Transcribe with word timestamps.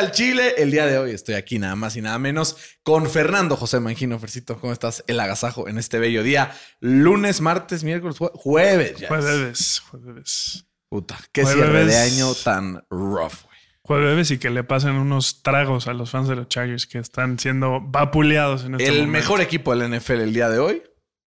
Al 0.00 0.12
Chile. 0.12 0.54
El 0.56 0.70
día 0.70 0.86
de 0.86 0.96
hoy 0.98 1.10
estoy 1.10 1.34
aquí 1.34 1.58
nada 1.58 1.76
más 1.76 1.94
y 1.94 2.00
nada 2.00 2.18
menos 2.18 2.56
con 2.82 3.08
Fernando 3.08 3.54
José 3.56 3.80
Mangino. 3.80 4.18
Fercito, 4.18 4.58
¿cómo 4.58 4.72
estás? 4.72 5.04
El 5.06 5.20
agasajo 5.20 5.68
en 5.68 5.76
este 5.76 5.98
bello 5.98 6.22
día. 6.22 6.52
Lunes, 6.80 7.42
martes, 7.42 7.84
miércoles, 7.84 8.16
jue- 8.18 8.32
jueves. 8.34 8.96
Ya. 8.98 9.08
Jueves, 9.08 9.80
jueves. 9.90 10.64
Puta, 10.88 11.18
qué 11.32 11.42
Jueves. 11.42 11.62
cierre 11.62 11.84
de 11.84 11.96
año 11.98 12.32
tan 12.34 12.82
rough, 12.88 13.42
güey. 13.44 13.50
Jueves 13.82 14.30
y 14.30 14.38
que 14.38 14.48
le 14.50 14.64
pasen 14.64 14.92
unos 14.92 15.42
tragos 15.42 15.86
a 15.86 15.92
los 15.92 16.10
fans 16.10 16.28
de 16.28 16.36
los 16.36 16.48
Chargers 16.48 16.86
que 16.86 16.98
están 16.98 17.38
siendo 17.38 17.80
vapuleados 17.82 18.64
en 18.64 18.74
este 18.76 18.86
El 18.86 18.92
momento. 19.00 19.12
mejor 19.12 19.40
equipo 19.42 19.76
del 19.76 19.90
NFL 19.98 20.20
el 20.22 20.32
día 20.32 20.48
de 20.48 20.58
hoy 20.60 20.82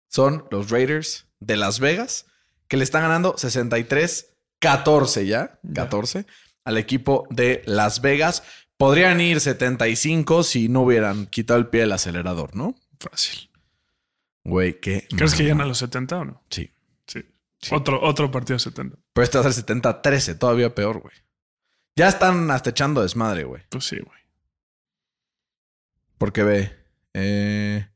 son 0.10 0.46
los 0.50 0.72
Raiders 0.72 1.28
de 1.40 1.58
Las 1.58 1.80
Vegas, 1.80 2.26
que 2.68 2.78
le 2.78 2.84
están 2.84 3.04
ganando 3.04 3.36
63-14 3.36 5.26
ya, 5.26 5.60
Ya. 5.62 5.74
14, 5.84 6.26
al 6.66 6.78
equipo 6.78 7.28
de 7.30 7.62
Las 7.66 8.02
Vegas. 8.02 8.44
Podrían 8.84 9.22
ir 9.22 9.40
75 9.40 10.44
si 10.44 10.68
no 10.68 10.82
hubieran 10.82 11.28
quitado 11.28 11.58
el 11.58 11.68
pie 11.68 11.80
del 11.82 11.94
acelerador, 11.94 12.54
¿no? 12.54 12.76
Fácil. 13.00 13.50
Güey, 14.44 14.82
qué. 14.82 15.08
¿Crees 15.16 15.36
que 15.36 15.44
llegan 15.44 15.62
a 15.62 15.66
los 15.66 15.78
70 15.78 16.20
o 16.20 16.26
no? 16.26 16.44
Sí. 16.50 16.70
Sí. 17.08 17.24
Otro, 17.72 18.04
otro 18.04 18.30
partido 18.30 18.60
70. 18.60 18.98
Pero 19.14 19.24
este 19.24 19.38
va 19.38 19.46
a 19.46 19.54
ser 19.54 19.66
70-13, 19.66 20.38
todavía 20.38 20.76
peor, 20.76 21.00
güey. 21.00 21.16
Ya 21.96 22.10
están 22.10 22.52
hasta 22.52 22.72
echando 22.72 23.02
desmadre, 23.02 23.46
güey. 23.46 23.64
Pues 23.70 23.86
sí, 23.86 24.00
güey. 24.00 24.20
Porque 26.18 26.44
ve. 26.44 26.78
Eh, 27.14 27.88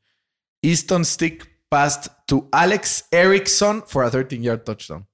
Easton 0.62 1.04
Stick 1.04 1.68
passed 1.68 2.14
to 2.28 2.48
Alex 2.54 3.10
Erickson 3.12 3.84
for 3.86 4.06
a 4.06 4.10
13-yard 4.10 4.64
touchdown. 4.64 5.06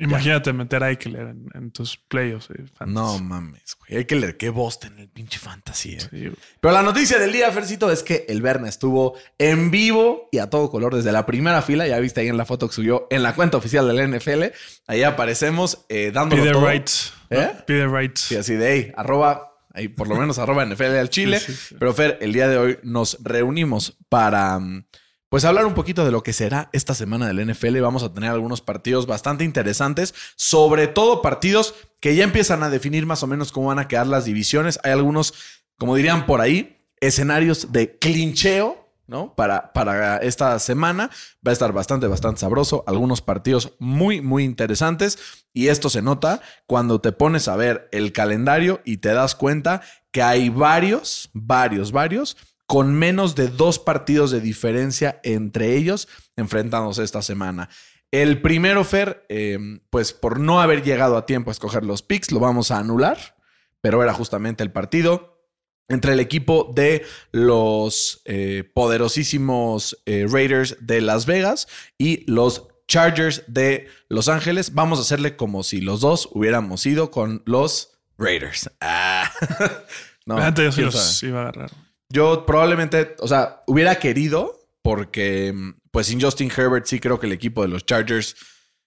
Imagínate 0.00 0.52
meter 0.52 0.82
a 0.84 0.90
Eckler 0.90 1.28
en, 1.28 1.46
en 1.54 1.70
tus 1.70 1.96
playoffs. 1.96 2.50
eh. 2.50 2.64
No 2.86 3.18
mames, 3.18 3.76
güey. 3.88 4.06
Qué 4.06 4.48
Boston, 4.50 4.98
el 4.98 5.08
pinche 5.08 5.38
fantasy. 5.38 5.94
eh. 5.94 6.00
Sí. 6.00 6.32
Pero 6.60 6.72
la 6.74 6.82
noticia 6.82 7.18
del 7.18 7.32
día, 7.32 7.50
Fercito, 7.52 7.90
es 7.90 8.02
que 8.02 8.24
el 8.28 8.40
Berna 8.42 8.68
estuvo 8.68 9.16
en 9.38 9.70
vivo 9.70 10.28
y 10.32 10.38
a 10.38 10.48
todo 10.50 10.70
color 10.70 10.94
desde 10.94 11.10
la 11.12 11.26
primera 11.26 11.62
fila. 11.62 11.86
Ya 11.86 11.98
viste 11.98 12.20
ahí 12.20 12.28
en 12.28 12.36
la 12.36 12.44
foto 12.44 12.68
que 12.68 12.74
subió 12.74 13.06
en 13.10 13.22
la 13.22 13.34
cuenta 13.34 13.56
oficial 13.56 13.88
del 13.88 14.10
NFL. 14.16 14.44
Ahí 14.86 15.02
aparecemos 15.02 15.84
eh, 15.88 16.10
dándolo 16.14 16.42
Pide 16.42 16.52
todo. 16.52 16.66
rights. 16.68 17.12
¿Eh? 17.30 17.50
Pide 17.66 17.86
rights. 17.88 18.20
Sí, 18.22 18.36
así 18.36 18.54
de 18.54 18.66
ahí, 18.66 18.92
arroba, 18.96 19.52
ahí 19.74 19.88
por 19.88 20.08
lo 20.08 20.16
menos 20.16 20.38
arroba 20.38 20.64
NFL 20.64 20.96
al 20.96 21.10
Chile. 21.10 21.40
Sí, 21.44 21.52
sí, 21.52 21.58
sí. 21.70 21.76
Pero 21.78 21.92
Fer, 21.92 22.18
el 22.20 22.32
día 22.32 22.48
de 22.48 22.56
hoy 22.58 22.78
nos 22.82 23.18
reunimos 23.22 23.98
para 24.08 24.58
mm, 24.58 24.84
pues 25.28 25.44
hablar 25.44 25.66
un 25.66 25.74
poquito 25.74 26.04
de 26.04 26.10
lo 26.10 26.22
que 26.22 26.32
será 26.32 26.70
esta 26.72 26.94
semana 26.94 27.26
del 27.26 27.46
NFL. 27.46 27.80
Vamos 27.80 28.02
a 28.02 28.12
tener 28.12 28.30
algunos 28.30 28.60
partidos 28.60 29.06
bastante 29.06 29.44
interesantes, 29.44 30.14
sobre 30.36 30.86
todo 30.86 31.20
partidos 31.20 31.74
que 32.00 32.14
ya 32.14 32.24
empiezan 32.24 32.62
a 32.62 32.70
definir 32.70 33.04
más 33.04 33.22
o 33.22 33.26
menos 33.26 33.52
cómo 33.52 33.68
van 33.68 33.78
a 33.78 33.88
quedar 33.88 34.06
las 34.06 34.24
divisiones. 34.24 34.78
Hay 34.84 34.92
algunos, 34.92 35.34
como 35.78 35.94
dirían 35.96 36.24
por 36.26 36.40
ahí, 36.40 36.82
escenarios 37.00 37.72
de 37.72 37.98
clincheo. 37.98 38.86
¿no? 39.06 39.34
Para, 39.34 39.72
para 39.72 40.18
esta 40.18 40.58
semana 40.58 41.08
va 41.46 41.50
a 41.50 41.52
estar 41.52 41.72
bastante, 41.72 42.06
bastante 42.06 42.40
sabroso. 42.40 42.84
Algunos 42.86 43.22
partidos 43.22 43.72
muy, 43.78 44.20
muy 44.20 44.44
interesantes. 44.44 45.18
Y 45.54 45.68
esto 45.68 45.88
se 45.88 46.02
nota 46.02 46.42
cuando 46.66 47.00
te 47.00 47.12
pones 47.12 47.48
a 47.48 47.56
ver 47.56 47.88
el 47.90 48.12
calendario 48.12 48.82
y 48.84 48.98
te 48.98 49.14
das 49.14 49.34
cuenta 49.34 49.80
que 50.10 50.22
hay 50.22 50.50
varios, 50.50 51.30
varios, 51.32 51.90
varios 51.90 52.36
con 52.68 52.94
menos 52.94 53.34
de 53.34 53.48
dos 53.48 53.78
partidos 53.78 54.30
de 54.30 54.42
diferencia 54.42 55.20
entre 55.24 55.74
ellos 55.74 56.06
enfrentándose 56.36 57.02
esta 57.02 57.22
semana. 57.22 57.70
El 58.10 58.42
primero, 58.42 58.84
Fer, 58.84 59.24
eh, 59.30 59.58
pues 59.88 60.12
por 60.12 60.38
no 60.38 60.60
haber 60.60 60.82
llegado 60.82 61.16
a 61.16 61.24
tiempo 61.24 61.50
a 61.50 61.52
escoger 61.52 61.82
los 61.82 62.02
picks, 62.02 62.30
lo 62.30 62.40
vamos 62.40 62.70
a 62.70 62.78
anular, 62.78 63.36
pero 63.80 64.02
era 64.02 64.12
justamente 64.12 64.62
el 64.62 64.70
partido 64.70 65.46
entre 65.88 66.12
el 66.12 66.20
equipo 66.20 66.70
de 66.74 67.06
los 67.32 68.20
eh, 68.26 68.70
poderosísimos 68.74 70.02
eh, 70.04 70.26
Raiders 70.28 70.76
de 70.80 71.00
Las 71.00 71.24
Vegas 71.24 71.68
y 71.96 72.30
los 72.30 72.68
Chargers 72.86 73.44
de 73.46 73.88
Los 74.10 74.28
Ángeles. 74.28 74.74
Vamos 74.74 74.98
a 74.98 75.02
hacerle 75.02 75.36
como 75.36 75.62
si 75.62 75.80
los 75.80 76.00
dos 76.00 76.28
hubiéramos 76.32 76.84
ido 76.84 77.10
con 77.10 77.42
los 77.46 77.98
Raiders. 78.18 78.70
Ah. 78.82 79.32
no, 80.26 80.36
Antes 80.36 80.66
yo 80.66 80.72
sí 80.72 80.82
los 80.82 80.94
sabe. 80.94 81.30
iba 81.30 81.38
a 81.38 81.42
agarrar. 81.44 81.87
Yo 82.10 82.46
probablemente, 82.46 83.16
o 83.20 83.28
sea, 83.28 83.62
hubiera 83.66 83.96
querido, 83.96 84.58
porque 84.82 85.54
pues 85.90 86.06
sin 86.06 86.20
Justin 86.20 86.50
Herbert 86.54 86.86
sí 86.86 87.00
creo 87.00 87.20
que 87.20 87.26
el 87.26 87.32
equipo 87.32 87.62
de 87.62 87.68
los 87.68 87.84
Chargers, 87.84 88.36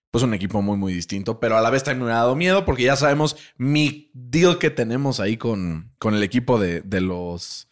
pues 0.10 0.24
un 0.24 0.34
equipo 0.34 0.62
muy, 0.62 0.78
muy 0.78 0.94
distinto, 0.94 1.40
pero 1.40 1.58
a 1.58 1.62
la 1.62 1.70
vez 1.70 1.84
también 1.84 2.08
me 2.08 2.12
ha 2.12 2.18
dado 2.18 2.36
miedo 2.36 2.66
porque 2.66 2.84
ya 2.84 2.96
sabemos 2.96 3.38
mi 3.58 4.10
deal 4.14 4.58
que 4.58 4.70
tenemos 4.70 5.20
ahí 5.20 5.38
con, 5.38 5.94
con 6.00 6.16
el 6.16 6.24
equipo 6.24 6.60
de, 6.60 6.82
de 6.82 7.02
los... 7.02 7.68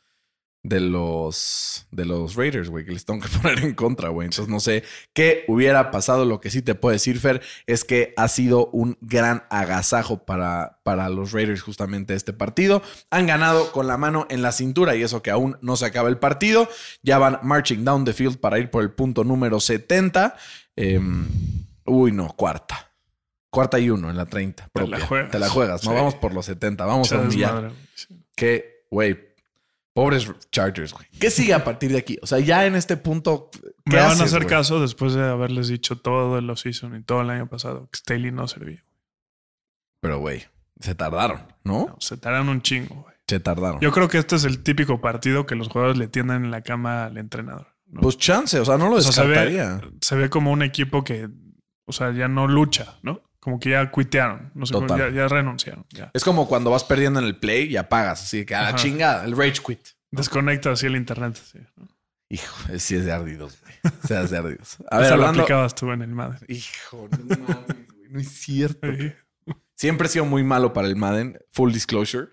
De 0.62 0.82
los, 0.82 1.88
de 1.90 2.04
los 2.04 2.36
Raiders, 2.36 2.70
güey, 2.70 2.84
que 2.84 2.92
les 2.92 3.06
tengo 3.06 3.22
que 3.22 3.30
poner 3.42 3.60
en 3.64 3.74
contra, 3.76 4.10
güey. 4.10 4.26
Entonces 4.26 4.52
no 4.52 4.60
sé 4.60 4.84
qué 5.14 5.46
hubiera 5.48 5.90
pasado. 5.90 6.26
Lo 6.26 6.42
que 6.42 6.50
sí 6.50 6.62
te 6.62 6.76
puedo 6.76 6.92
decir, 6.92 7.18
Fer, 7.20 7.42
es 7.66 7.86
que 7.86 8.14
ha 8.18 8.28
sido 8.28 8.68
un 8.74 8.98
gran 9.00 9.44
agasajo 9.50 10.26
para, 10.26 10.82
para 10.84 11.08
los 11.08 11.32
Raiders 11.32 11.62
justamente 11.62 12.14
este 12.14 12.34
partido. 12.34 12.82
Han 13.10 13.26
ganado 13.26 13.72
con 13.72 13.88
la 13.88 13.96
mano 13.98 14.28
en 14.30 14.42
la 14.42 14.52
cintura 14.52 14.98
y 14.98 15.02
eso 15.04 15.24
que 15.24 15.32
aún 15.32 15.58
no 15.62 15.78
se 15.78 15.86
acaba 15.86 16.10
el 16.10 16.18
partido. 16.18 16.68
Ya 17.04 17.18
van 17.20 17.40
marching 17.42 17.86
down 17.86 18.04
the 18.04 18.12
field 18.14 18.38
para 18.40 18.60
ir 18.60 18.70
por 18.70 18.84
el 18.84 18.92
punto 18.92 19.24
número 19.24 19.62
70. 19.62 20.36
Em, 20.76 21.26
uy, 21.86 22.12
no, 22.12 22.36
cuarta. 22.36 22.92
Cuarta 23.50 23.80
y 23.80 23.90
uno 23.90 24.10
en 24.10 24.18
la 24.18 24.26
30. 24.26 24.70
Te 24.74 24.86
la 24.88 25.00
juegas. 25.00 25.32
Te 25.32 25.40
la 25.40 25.48
juegas. 25.50 25.84
No 25.86 25.92
Sí. 25.92 25.96
vamos 25.96 26.16
por 26.16 26.34
los 26.34 26.46
70. 26.46 26.86
Vamos 26.86 27.12
a 27.14 27.18
humillar. 27.20 27.72
Sí. 27.96 28.26
Que, 28.36 28.86
güey, 28.92 29.29
pobres 29.94 30.32
Chargers, 30.52 30.94
güey. 30.94 31.06
¿Qué 31.20 31.30
sigue 31.32 31.54
a 31.54 31.64
partir 31.64 31.92
de 31.92 31.98
aquí? 32.00 32.18
O 32.22 32.28
sea, 32.28 32.40
ya 32.40 32.66
en 32.66 32.76
este 32.76 32.98
punto. 32.98 33.50
¿qué 33.52 33.70
Me 33.86 33.98
van 33.98 34.08
haces, 34.08 34.22
a 34.22 34.24
hacer 34.26 34.40
güey? 34.44 34.50
caso 34.50 34.80
después 34.82 35.14
de 35.14 35.24
haberles 35.24 35.68
dicho 35.68 35.98
todo 35.98 36.38
el 36.38 36.50
offseason 36.50 36.96
y 36.96 37.02
todo 37.04 37.22
el 37.22 37.30
año 37.30 37.48
pasado 37.48 37.90
que 37.92 37.98
Staley 37.98 38.32
no 38.32 38.48
servía. 38.48 38.84
Pero, 40.02 40.20
güey, 40.20 40.46
se 40.80 40.96
tardaron, 40.96 41.42
¿no? 41.64 41.88
No, 41.88 41.98
se 42.00 42.18
tardan 42.18 42.48
un 42.50 42.62
chingo, 42.62 42.96
güey. 43.04 43.16
Se 43.28 43.40
tardaron. 43.40 43.80
Yo 43.82 43.92
creo 43.92 44.08
que 44.08 44.18
este 44.18 44.36
es 44.38 44.44
el 44.46 44.64
típico 44.64 45.02
partido 45.02 45.46
que 45.46 45.56
los 45.56 45.68
jugadores 45.68 45.98
le 45.98 46.08
tiendan 46.08 46.46
en 46.46 46.52
la 46.52 46.62
cama 46.62 47.06
al 47.06 47.18
entrenador. 47.18 47.68
¿no? 47.86 48.02
Pues 48.02 48.18
chance, 48.18 48.60
o 48.60 48.66
sea, 48.66 48.78
no 48.78 48.90
lo 48.90 48.96
O 48.96 49.02
sea, 49.02 49.12
se 49.12 49.28
descartaría. 49.28 49.76
ve, 49.76 49.92
se 50.02 50.16
ve 50.16 50.30
como 50.30 50.52
un 50.52 50.62
equipo 50.64 51.04
que, 51.04 51.28
o 51.86 51.92
sea, 51.92 52.12
ya 52.12 52.28
no 52.28 52.48
lucha, 52.48 52.98
¿no? 53.04 53.22
Como 53.40 53.60
que 53.60 53.70
ya 53.70 53.90
cuitearon, 53.90 54.52
no 54.54 54.66
sé, 54.66 54.74
ya, 54.90 55.10
ya 55.10 55.28
renunciaron. 55.28 55.86
Ya. 55.92 56.12
Es 56.14 56.24
como 56.26 56.48
cuando 56.48 56.72
vas 56.72 56.84
perdiendo 56.84 57.20
en 57.20 57.26
el 57.26 57.38
play 57.38 57.68
y 57.72 57.78
apagas, 57.78 58.22
así 58.24 58.46
que 58.46 58.54
a 58.56 58.62
la 58.64 58.68
Ajá. 58.70 58.78
chingada, 58.78 59.24
el 59.26 59.36
rage 59.38 59.62
quit. 59.66 59.80
Desconecta 60.12 60.72
así 60.72 60.88
el 60.88 60.96
internet. 60.98 61.40
Sí, 61.52 61.60
¿no? 61.78 61.88
Hijo, 62.30 62.56
sí 62.78 62.96
es 62.96 63.06
de 63.06 63.12
ardidos, 63.12 63.58
güey. 63.62 63.74
Sí 64.06 64.14
es 64.14 64.30
de 64.30 64.38
ardidos. 64.38 64.78
A 64.92 64.98
ver, 64.98 65.06
Esa 65.08 65.16
lo 65.16 65.22
hablando. 65.24 65.42
aplicabas 65.42 65.74
tú 65.74 65.92
en 65.92 66.02
el 66.02 66.10
Madden. 66.10 66.40
Hijo, 66.48 67.08
no 67.12 67.36
güey, 67.36 67.86
no 68.10 68.20
es 68.20 68.28
cierto. 68.30 68.88
Sí. 68.96 69.14
Siempre 69.76 70.08
he 70.08 70.10
sido 70.12 70.26
muy 70.26 70.44
malo 70.44 70.74
para 70.74 70.88
el 70.88 70.96
Madden, 70.98 71.40
full 71.52 71.72
disclosure. 71.72 72.28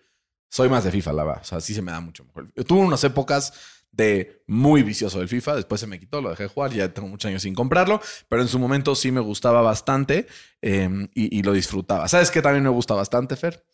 Soy 0.50 0.68
más 0.68 0.84
de 0.84 0.90
FIFA, 0.90 1.12
la 1.12 1.24
verdad. 1.24 1.42
O 1.42 1.46
sea, 1.46 1.60
sí 1.60 1.72
se 1.74 1.82
me 1.82 1.92
da 1.92 2.00
mucho 2.00 2.24
mejor. 2.24 2.50
Tuve 2.66 2.80
unas 2.80 3.04
épocas 3.04 3.52
de 3.96 4.42
muy 4.46 4.82
vicioso 4.82 5.18
del 5.18 5.28
FIFA. 5.28 5.56
Después 5.56 5.80
se 5.80 5.86
me 5.86 5.98
quitó, 5.98 6.20
lo 6.20 6.30
dejé 6.30 6.44
de 6.44 6.48
jugar. 6.48 6.72
Ya 6.72 6.92
tengo 6.92 7.08
muchos 7.08 7.28
años 7.28 7.42
sin 7.42 7.54
comprarlo. 7.54 8.00
Pero 8.28 8.42
en 8.42 8.48
su 8.48 8.58
momento 8.58 8.94
sí 8.94 9.10
me 9.10 9.20
gustaba 9.20 9.62
bastante 9.62 10.26
eh, 10.62 11.08
y, 11.14 11.38
y 11.38 11.42
lo 11.42 11.52
disfrutaba. 11.52 12.08
¿Sabes 12.08 12.30
qué 12.30 12.42
también 12.42 12.64
me 12.64 12.70
gusta 12.70 12.94
bastante, 12.94 13.36
Fer? 13.36 13.64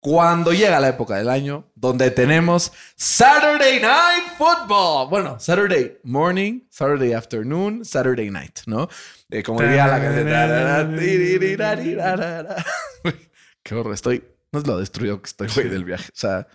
Cuando 0.00 0.52
llega 0.52 0.78
la 0.78 0.90
época 0.90 1.16
del 1.16 1.28
año 1.28 1.68
donde 1.74 2.10
tenemos 2.12 2.72
Saturday 2.96 3.80
Night 3.80 4.36
Football. 4.38 5.08
Bueno, 5.08 5.40
Saturday 5.40 5.98
morning, 6.04 6.60
Saturday 6.70 7.12
afternoon, 7.12 7.84
Saturday 7.84 8.30
night, 8.30 8.60
¿no? 8.66 8.88
Eh, 9.30 9.42
como 9.42 9.62
diría 9.62 9.88
la 9.88 10.00
canción. 10.00 10.96
Qué 13.64 13.74
horror, 13.74 13.94
estoy. 13.94 14.22
No 14.52 14.60
es 14.60 14.66
lo 14.66 14.78
destruido 14.78 15.20
que 15.20 15.26
estoy, 15.26 15.48
güey, 15.52 15.68
del 15.68 15.84
viaje. 15.84 16.08
O 16.08 16.16
sea, 16.16 16.46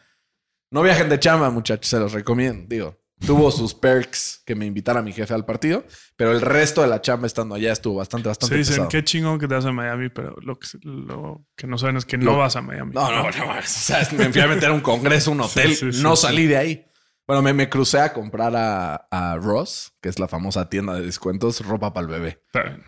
no 0.72 0.82
viajen 0.82 1.10
de 1.10 1.20
chamba, 1.20 1.50
muchachos, 1.50 1.88
se 1.88 2.00
los 2.00 2.14
recomiendo. 2.14 2.66
Digo, 2.70 3.01
tuvo 3.26 3.52
sus 3.52 3.74
perks 3.74 4.42
que 4.46 4.56
me 4.56 4.66
invitara 4.66 5.02
mi 5.02 5.14
jefe 5.14 5.34
al 5.34 5.46
partido, 5.46 5.86
pero 6.16 6.32
el 6.32 6.42
resto 6.42 6.82
de 6.82 6.88
la 6.88 7.02
chamba 7.02 7.28
estando 7.28 7.56
allá 7.56 7.72
estuvo 7.72 7.96
bastante, 7.96 8.28
bastante 8.28 8.56
Se 8.56 8.60
dicen, 8.60 8.74
pesado. 8.76 8.90
qué 8.90 9.04
chingón 9.04 9.40
que 9.40 9.48
te 9.48 9.56
vas 9.56 9.66
a 9.66 9.72
Miami, 9.72 10.10
pero 10.10 10.36
lo 10.42 10.58
que, 10.60 10.68
lo 10.84 11.46
que 11.56 11.68
no 11.68 11.78
saben 11.78 11.98
es 11.98 12.06
que 12.06 12.18
no 12.18 12.38
vas 12.38 12.56
a 12.56 12.62
Miami. 12.62 12.92
No, 12.94 13.10
no, 13.12 13.24
no. 13.24 13.52
O 13.60 13.62
sea, 13.64 14.08
me 14.18 14.32
fui 14.32 14.42
a 14.42 14.48
meter 14.48 14.70
a 14.70 14.74
un 14.74 14.82
congreso, 14.82 15.32
un 15.32 15.42
hotel. 15.42 15.70
Sí, 15.70 15.76
sí, 15.76 15.94
sí, 15.94 16.04
no 16.04 16.16
sí. 16.16 16.24
salí 16.24 16.48
de 16.48 16.58
ahí. 16.58 16.86
Bueno, 17.28 17.42
me, 17.44 17.54
me 17.54 17.70
crucé 17.70 18.00
a 18.00 18.12
comprar 18.12 18.54
a, 18.58 19.08
a 19.10 19.38
Ross, 19.38 19.94
que 20.02 20.10
es 20.10 20.20
la 20.20 20.28
famosa 20.28 20.70
tienda 20.70 20.96
de 20.96 21.02
descuentos, 21.06 21.66
ropa 21.66 21.94
para 21.94 22.06
el 22.08 22.12
bebé. 22.12 22.44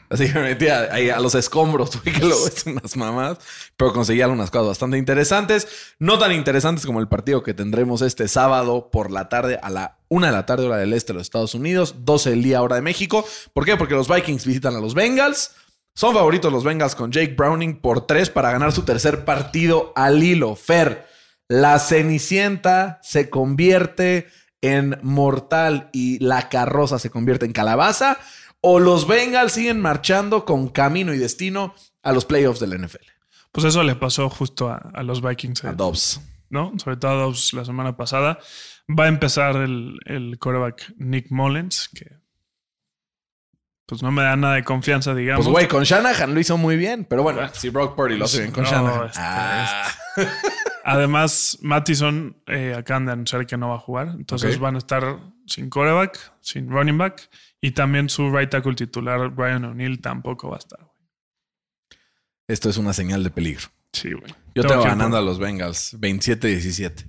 Así 0.09 0.27
que 0.27 0.33
me 0.33 0.41
metí 0.41 0.68
a- 0.68 0.91
ahí 0.94 1.09
a 1.09 1.19
los 1.21 1.33
escombros, 1.35 1.91
güey, 2.03 2.13
que 2.13 2.25
luego 2.25 2.45
es 2.47 2.65
unas 2.65 2.97
mamás. 2.97 3.38
Pero 3.77 3.94
conseguí 3.94 4.21
algunas 4.21 4.51
cosas 4.51 4.68
bastante 4.69 4.97
interesantes. 4.97 5.68
No 6.00 6.19
tan 6.19 6.33
interesantes 6.33 6.85
como 6.85 7.00
el 7.00 7.07
partido 7.07 7.41
que 7.41 7.53
tendremos 7.53 8.01
este 8.01 8.27
sábado 8.27 8.89
por 8.91 9.12
la 9.12 9.30
tarde 9.30 9.59
a 9.63 9.69
la 9.69 10.00
una 10.09 10.27
de 10.27 10.33
la 10.33 10.45
tarde, 10.45 10.65
hora 10.65 10.77
del 10.77 10.94
este 10.94 11.13
de 11.13 11.18
los 11.19 11.24
Estados 11.27 11.56
Unidos, 11.56 11.95
12 12.06 12.31
del 12.31 12.44
día, 12.44 12.62
hora 12.62 12.75
de 12.75 12.81
México. 12.81 13.25
¿Por 13.53 13.63
qué? 13.65 13.77
Porque 13.77 13.95
los 13.95 14.07
Vikings 14.13 14.45
visitan 14.45 14.75
a 14.75 14.79
los 14.81 14.94
Bengals. 14.94 15.56
Son 15.95 16.13
favoritos 16.13 16.51
los 16.51 16.63
Bengals 16.63 16.95
con 16.95 17.12
Jake 17.12 17.36
Browning 17.36 17.79
por 17.79 18.07
tres 18.07 18.29
para 18.29 18.51
ganar 18.51 18.71
su 18.74 18.81
tercer 18.83 19.25
partido 19.25 19.94
al 19.95 20.21
hilo. 20.24 20.56
Fer, 20.56 21.07
la 21.53 21.77
Cenicienta 21.77 23.00
se 23.03 23.29
convierte 23.29 24.27
en 24.61 24.97
mortal 25.03 25.89
y 25.94 26.17
la 26.17 26.50
carroza 26.50 26.97
se 26.97 27.11
convierte 27.11 27.45
en 27.45 27.53
calabaza, 27.53 28.17
o 28.61 28.79
los 28.79 29.07
Bengals 29.07 29.51
siguen 29.53 29.79
marchando 29.79 30.45
con 30.45 30.69
camino 30.69 31.13
y 31.13 31.19
destino 31.19 31.75
a 32.01 32.11
los 32.11 32.25
playoffs 32.25 32.59
del 32.59 32.71
NFL. 32.81 33.05
Pues 33.51 33.65
eso 33.65 33.83
le 33.83 33.95
pasó 33.95 34.29
justo 34.31 34.69
a, 34.69 34.77
a 34.77 35.03
los 35.03 35.21
Vikings. 35.21 35.63
A 35.65 35.69
eh, 35.69 35.73
Dobbs. 35.75 36.21
¿no? 36.50 36.73
Sobre 36.77 36.97
todo 36.97 37.11
a 37.11 37.15
Dobbs 37.15 37.53
la 37.53 37.65
semana 37.65 37.95
pasada. 37.97 38.39
Va 38.89 39.05
a 39.05 39.07
empezar 39.09 39.55
el, 39.57 40.00
el 40.05 40.39
quarterback 40.39 40.94
Nick 40.97 41.27
Mullens, 41.29 41.88
que 41.94 42.07
pues 43.85 44.01
no 44.01 44.11
me 44.11 44.23
da 44.23 44.35
nada 44.35 44.55
de 44.55 44.63
confianza, 44.63 45.13
digamos. 45.13 45.45
Pues 45.45 45.51
güey, 45.51 45.67
con 45.67 45.83
Shanahan 45.83 46.33
lo 46.33 46.39
hizo 46.39 46.57
muy 46.57 46.77
bien, 46.77 47.05
pero 47.05 47.21
bueno, 47.21 47.47
si 47.53 47.69
Brock 47.69 47.95
Purdy 47.95 48.17
lo 48.17 48.25
hace 48.25 48.39
bien 48.39 48.51
con 48.51 48.63
No, 48.63 48.69
Shanahan. 48.71 49.05
este- 49.07 49.19
Ah. 49.21 49.88
Además, 50.83 51.57
Mattison 51.62 52.35
eh, 52.47 52.75
acaban 52.77 53.06
de 53.06 53.13
anunciar 53.13 53.45
que 53.47 53.57
no 53.57 53.69
va 53.69 53.75
a 53.75 53.80
jugar. 53.80 54.09
Entonces 54.15 54.59
van 54.59 54.75
a 54.75 54.80
estar 54.80 55.19
sin 55.47 55.69
quarterback, 55.69 56.19
sin 56.41 56.69
running 56.69 56.97
back. 56.97 57.30
Y 57.62 57.71
también 57.71 58.09
su 58.09 58.30
right 58.30 58.50
tackle 58.50 58.75
titular, 58.75 59.30
Brian 59.30 59.63
O'Neill, 59.63 60.01
tampoco 60.01 60.50
va 60.50 60.57
a 60.57 60.59
estar. 60.59 60.80
güey. 60.80 60.91
Esto 62.47 62.69
es 62.69 62.77
una 62.77 62.91
señal 62.94 63.24
de 63.24 63.30
peligro. 63.30 63.68
Sí, 63.94 64.12
güey. 64.12 64.33
Yo 64.56 64.63
Tengo 64.63 64.83
ganando 64.83 65.15
por- 65.18 65.19
a 65.19 65.21
los 65.21 65.39
Bengals 65.39 65.95
27-17. 66.00 67.06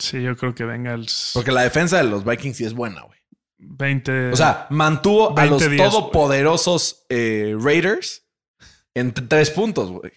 Sí, 0.00 0.22
yo 0.22 0.36
creo 0.36 0.54
que 0.54 0.64
Bengals 0.64 1.32
Porque 1.34 1.50
la 1.52 1.62
defensa 1.62 1.98
de 1.98 2.04
los 2.04 2.24
Vikings 2.24 2.56
sí 2.56 2.64
es 2.64 2.72
buena, 2.74 3.02
güey. 3.02 3.18
20. 3.58 4.32
O 4.32 4.36
sea, 4.36 4.66
mantuvo 4.70 5.36
a 5.36 5.44
los 5.46 5.60
20 5.60 5.76
días, 5.76 5.90
todopoderosos 5.90 7.04
eh, 7.08 7.56
Raiders 7.60 8.24
en 8.94 9.12
tres 9.12 9.50
puntos, 9.50 9.90
güey. 9.90 10.12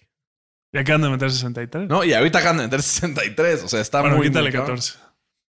Ya 0.72 0.80
acaban 0.80 1.02
de 1.02 1.10
meter 1.10 1.30
63. 1.30 1.88
¿No? 1.88 2.02
Y 2.04 2.14
ahorita 2.14 2.38
acaban 2.38 2.58
de 2.58 2.62
meter 2.64 2.82
63. 2.82 3.64
O 3.64 3.68
sea, 3.68 3.80
está 3.80 4.00
bueno, 4.00 4.16
muy. 4.16 4.28
quítale 4.28 4.50
muy 4.50 4.52
cabrón. 4.52 4.76
14. 4.76 4.98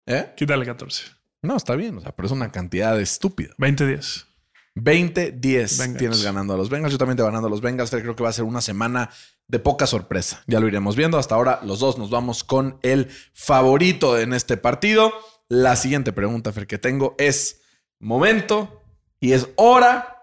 ¿Eh? 0.06 0.32
Quítale 0.36 0.64
14. 0.64 1.04
No, 1.42 1.56
está 1.56 1.74
bien. 1.74 1.98
O 1.98 2.00
sea, 2.00 2.14
pero 2.14 2.26
es 2.26 2.32
una 2.32 2.50
cantidad 2.50 2.98
estúpida. 3.00 3.54
20 3.58 3.86
días. 3.86 4.26
20-10 4.74 5.42
Bengals. 5.78 5.98
tienes 5.98 6.22
ganando 6.22 6.54
a 6.54 6.56
los 6.56 6.70
Bengals. 6.70 6.92
Yo 6.92 6.98
también 6.98 7.16
te 7.16 7.22
ganando 7.22 7.48
a 7.48 7.50
los 7.50 7.60
Bengals. 7.60 7.90
Creo 7.90 8.14
que 8.14 8.22
va 8.22 8.28
a 8.28 8.32
ser 8.32 8.44
una 8.44 8.60
semana 8.60 9.10
de 9.46 9.58
poca 9.58 9.86
sorpresa. 9.86 10.42
Ya 10.46 10.60
lo 10.60 10.68
iremos 10.68 10.94
viendo. 10.94 11.18
Hasta 11.18 11.34
ahora 11.34 11.60
los 11.64 11.80
dos 11.80 11.98
nos 11.98 12.10
vamos 12.10 12.44
con 12.44 12.78
el 12.82 13.08
favorito 13.34 14.18
en 14.18 14.32
este 14.32 14.56
partido. 14.56 15.12
La 15.48 15.76
siguiente 15.76 16.12
pregunta, 16.12 16.52
Fer, 16.52 16.66
que 16.66 16.78
tengo 16.78 17.14
es 17.18 17.62
momento 17.98 18.82
y 19.20 19.32
es 19.32 19.48
hora 19.56 20.17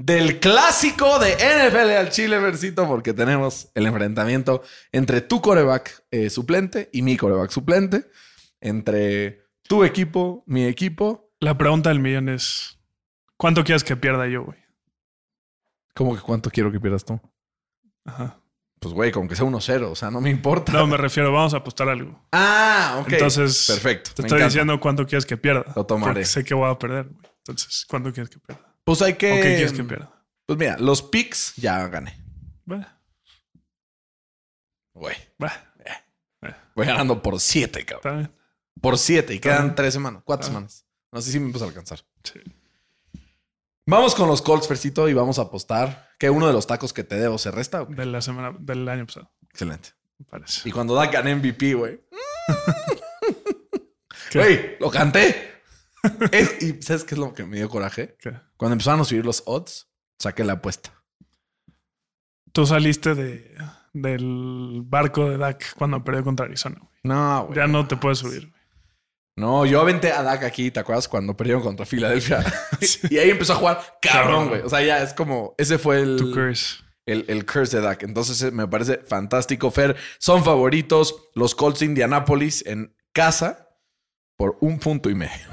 del 0.00 0.40
clásico 0.40 1.18
de 1.18 1.34
NFL 1.34 1.90
al 1.90 2.08
Chile, 2.08 2.38
Versito, 2.38 2.88
porque 2.88 3.12
tenemos 3.12 3.68
el 3.74 3.86
enfrentamiento 3.86 4.62
entre 4.92 5.20
tu 5.20 5.42
coreback 5.42 6.04
eh, 6.10 6.30
suplente 6.30 6.88
y 6.92 7.02
mi 7.02 7.18
coreback 7.18 7.50
suplente. 7.50 8.10
Entre 8.62 9.44
tu 9.62 9.84
equipo, 9.84 10.42
mi 10.46 10.64
equipo. 10.64 11.30
La 11.38 11.56
pregunta 11.56 11.90
del 11.90 12.00
millón 12.00 12.30
es: 12.30 12.78
¿cuánto 13.36 13.62
quieres 13.62 13.84
que 13.84 13.96
pierda 13.96 14.26
yo, 14.26 14.44
güey? 14.44 14.58
¿Cómo 15.94 16.14
que 16.14 16.22
cuánto 16.22 16.50
quiero 16.50 16.72
que 16.72 16.80
pierdas 16.80 17.04
tú? 17.04 17.20
Ajá. 18.06 18.38
Pues, 18.78 18.94
güey, 18.94 19.12
como 19.12 19.28
que 19.28 19.36
sea 19.36 19.44
1-0, 19.44 19.90
o 19.90 19.94
sea, 19.94 20.10
no 20.10 20.22
me 20.22 20.30
importa. 20.30 20.72
No, 20.72 20.86
me 20.86 20.96
refiero, 20.96 21.30
vamos 21.30 21.52
a 21.52 21.58
apostar 21.58 21.90
algo. 21.90 22.18
Ah, 22.32 22.96
ok. 23.02 23.12
Entonces, 23.12 23.66
perfecto. 23.66 24.12
Te 24.14 24.22
estoy 24.22 24.38
encanta. 24.38 24.44
diciendo 24.46 24.80
cuánto 24.80 25.06
quieres 25.06 25.26
que 25.26 25.36
pierda. 25.36 25.70
Lo 25.76 25.84
tomaré. 25.84 26.14
Porque 26.14 26.24
sé 26.24 26.42
que 26.42 26.54
voy 26.54 26.70
a 26.70 26.78
perder, 26.78 27.08
güey. 27.08 27.26
Entonces, 27.40 27.84
¿cuánto 27.86 28.10
quieres 28.10 28.30
que 28.30 28.38
pierda? 28.38 28.69
Pues 28.90 29.02
hay 29.02 29.14
que. 29.14 29.30
¿O 29.30 29.36
qué 29.36 29.54
quieres 29.54 29.72
que 29.72 29.84
pierda? 29.84 30.10
Pues 30.46 30.58
mira, 30.58 30.76
los 30.76 31.00
picks 31.00 31.54
ya 31.54 31.86
gané. 31.86 32.20
Bueno, 32.64 32.84
Güey. 34.94 35.14
bueno, 35.38 35.54
Voy 36.74 36.86
ganando 36.86 37.22
por 37.22 37.38
7, 37.38 37.84
cabrón. 37.86 38.34
Por 38.80 38.98
7 38.98 39.32
y 39.32 39.38
quedan. 39.38 39.76
3 39.76 39.94
semanas, 39.94 40.22
4 40.24 40.40
Está 40.42 40.50
semanas. 40.52 40.86
No 41.12 41.20
sé 41.20 41.30
si 41.30 41.38
me 41.38 41.52
vas 41.52 41.62
a 41.62 41.66
alcanzar. 41.66 42.00
Sí. 42.24 42.40
Vamos 43.86 44.16
con 44.16 44.26
los 44.26 44.42
Colts, 44.42 44.66
Fercito, 44.66 45.08
y 45.08 45.14
vamos 45.14 45.38
a 45.38 45.42
apostar 45.42 46.08
que 46.18 46.28
uno 46.28 46.48
de 46.48 46.52
los 46.52 46.66
tacos 46.66 46.92
que 46.92 47.04
te 47.04 47.14
debo 47.14 47.38
se 47.38 47.52
resta. 47.52 47.84
De 47.84 48.06
la 48.06 48.20
semana, 48.20 48.56
del 48.58 48.88
año 48.88 49.06
pasado, 49.06 49.30
Excelente. 49.50 49.90
me 50.18 50.24
parece. 50.24 50.68
Y 50.68 50.72
cuando 50.72 50.96
da 50.96 51.06
gané 51.06 51.36
MVP, 51.36 51.74
güey. 51.74 52.00
Güey, 54.34 54.76
lo 54.80 54.90
canté. 54.90 55.49
Es- 56.32 56.62
y 56.62 56.80
¿sabes 56.82 57.04
qué 57.04 57.14
es 57.14 57.18
lo 57.18 57.34
que 57.34 57.44
me 57.44 57.56
dio 57.56 57.68
coraje? 57.68 58.16
¿Qué? 58.20 58.32
Cuando 58.56 58.74
empezaron 58.74 59.00
a 59.00 59.04
subir 59.04 59.24
los 59.24 59.42
odds, 59.46 59.88
saqué 60.18 60.44
la 60.44 60.54
apuesta. 60.54 60.92
Tú 62.52 62.66
saliste 62.66 63.14
de, 63.14 63.54
del 63.92 64.82
barco 64.84 65.30
de 65.30 65.36
Dak 65.38 65.74
cuando 65.76 66.02
perdió 66.02 66.24
contra 66.24 66.46
Arizona, 66.46 66.76
güey. 66.80 66.90
No, 67.04 67.46
güey. 67.46 67.56
Ya 67.58 67.66
no 67.66 67.86
te 67.86 67.96
puedes 67.96 68.18
subir, 68.18 68.48
güey. 68.48 68.60
No, 69.36 69.64
yo 69.64 69.80
aventé 69.80 70.12
a 70.12 70.22
Dak 70.22 70.42
aquí, 70.42 70.70
¿te 70.70 70.80
acuerdas? 70.80 71.08
Cuando 71.08 71.36
perdieron 71.36 71.62
contra 71.62 71.86
Filadelfia. 71.86 72.44
y 73.10 73.18
ahí 73.18 73.30
empezó 73.30 73.52
a 73.54 73.56
jugar 73.56 73.98
cabrón, 74.02 74.48
güey. 74.48 74.62
O 74.62 74.68
sea, 74.68 74.82
ya 74.82 75.02
es 75.02 75.14
como, 75.14 75.54
ese 75.58 75.78
fue 75.78 76.02
Tu 76.16 76.26
el, 76.28 76.34
curse. 76.34 76.76
el, 77.06 77.24
el 77.28 77.46
curse 77.46 77.76
de 77.76 77.82
Dak. 77.84 78.02
Entonces 78.02 78.42
eh, 78.42 78.50
me 78.50 78.66
parece 78.66 78.98
fantástico. 78.98 79.70
Fer, 79.70 79.96
son 80.18 80.44
favoritos 80.44 81.14
los 81.34 81.54
Colts 81.54 81.80
de 81.80 81.86
Indianapolis 81.86 82.66
en 82.66 82.94
casa 83.12 83.68
por 84.36 84.58
un 84.60 84.78
punto 84.80 85.08
y 85.08 85.14
medio. 85.14 85.46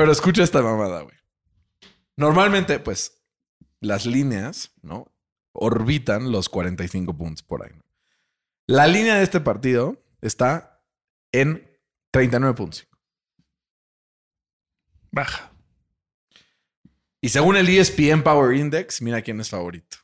Pero 0.00 0.12
escucha 0.12 0.42
esta 0.42 0.62
mamada, 0.62 1.02
güey. 1.02 1.14
Normalmente, 2.16 2.78
pues, 2.78 3.22
las 3.80 4.06
líneas, 4.06 4.72
¿no? 4.80 5.12
Orbitan 5.52 6.32
los 6.32 6.48
45 6.48 7.14
puntos 7.18 7.42
por 7.42 7.62
ahí. 7.62 7.72
¿no? 7.74 7.84
La 8.66 8.86
línea 8.86 9.16
de 9.16 9.24
este 9.24 9.40
partido 9.40 10.02
está 10.22 10.82
en 11.32 11.70
39 12.12 12.54
puntos. 12.54 12.88
Baja. 15.10 15.52
Y 17.20 17.28
según 17.28 17.58
el 17.58 17.68
ESPN 17.68 18.22
Power 18.22 18.56
Index, 18.56 19.02
mira 19.02 19.20
quién 19.20 19.38
es 19.38 19.50
favorito. 19.50 19.98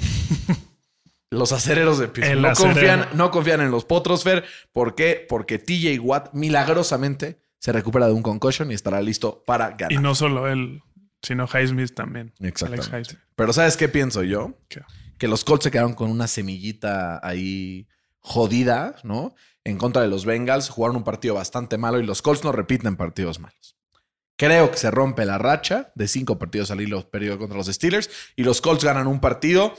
los 1.30 1.52
acereros 1.52 2.00
de 2.00 2.08
Pittsburgh. 2.08 2.56
Confían, 2.56 3.08
no 3.14 3.30
confían 3.30 3.60
en 3.60 3.70
los 3.70 3.84
potros, 3.84 4.24
Fer. 4.24 4.44
¿Por 4.72 4.96
qué? 4.96 5.24
Porque 5.28 5.60
TJ 5.60 6.00
Watt 6.00 6.32
milagrosamente 6.32 7.43
se 7.64 7.72
recupera 7.72 8.06
de 8.06 8.12
un 8.12 8.22
concussion 8.22 8.70
y 8.70 8.74
estará 8.74 9.00
listo 9.00 9.42
para 9.46 9.70
ganar. 9.70 9.92
Y 9.92 9.96
no 9.96 10.14
solo 10.14 10.48
él, 10.48 10.82
sino 11.22 11.46
Highsmith 11.46 11.94
también. 11.94 12.34
Alex 12.38 12.62
Exactamente. 12.62 13.16
Pero 13.34 13.54
¿sabes 13.54 13.78
qué 13.78 13.88
pienso 13.88 14.22
yo? 14.22 14.58
¿Qué? 14.68 14.82
Que 15.16 15.28
los 15.28 15.44
Colts 15.44 15.64
se 15.64 15.70
quedaron 15.70 15.94
con 15.94 16.10
una 16.10 16.26
semillita 16.26 17.26
ahí 17.26 17.88
jodida, 18.18 18.96
¿no? 19.02 19.34
En 19.64 19.78
contra 19.78 20.02
de 20.02 20.08
los 20.08 20.26
Bengals. 20.26 20.68
Jugaron 20.68 20.96
un 20.96 21.04
partido 21.04 21.36
bastante 21.36 21.78
malo 21.78 21.98
y 21.98 22.04
los 22.04 22.20
Colts 22.20 22.44
no 22.44 22.52
repiten 22.52 22.96
partidos 22.96 23.40
malos. 23.40 23.78
Creo 24.36 24.70
que 24.70 24.76
se 24.76 24.90
rompe 24.90 25.24
la 25.24 25.38
racha 25.38 25.90
de 25.94 26.06
cinco 26.06 26.38
partidos 26.38 26.70
al 26.70 26.82
hilo 26.82 27.08
perdido 27.08 27.38
contra 27.38 27.56
los 27.56 27.68
Steelers 27.68 28.10
y 28.36 28.44
los 28.44 28.60
Colts 28.60 28.84
ganan 28.84 29.06
un 29.06 29.20
partido. 29.20 29.74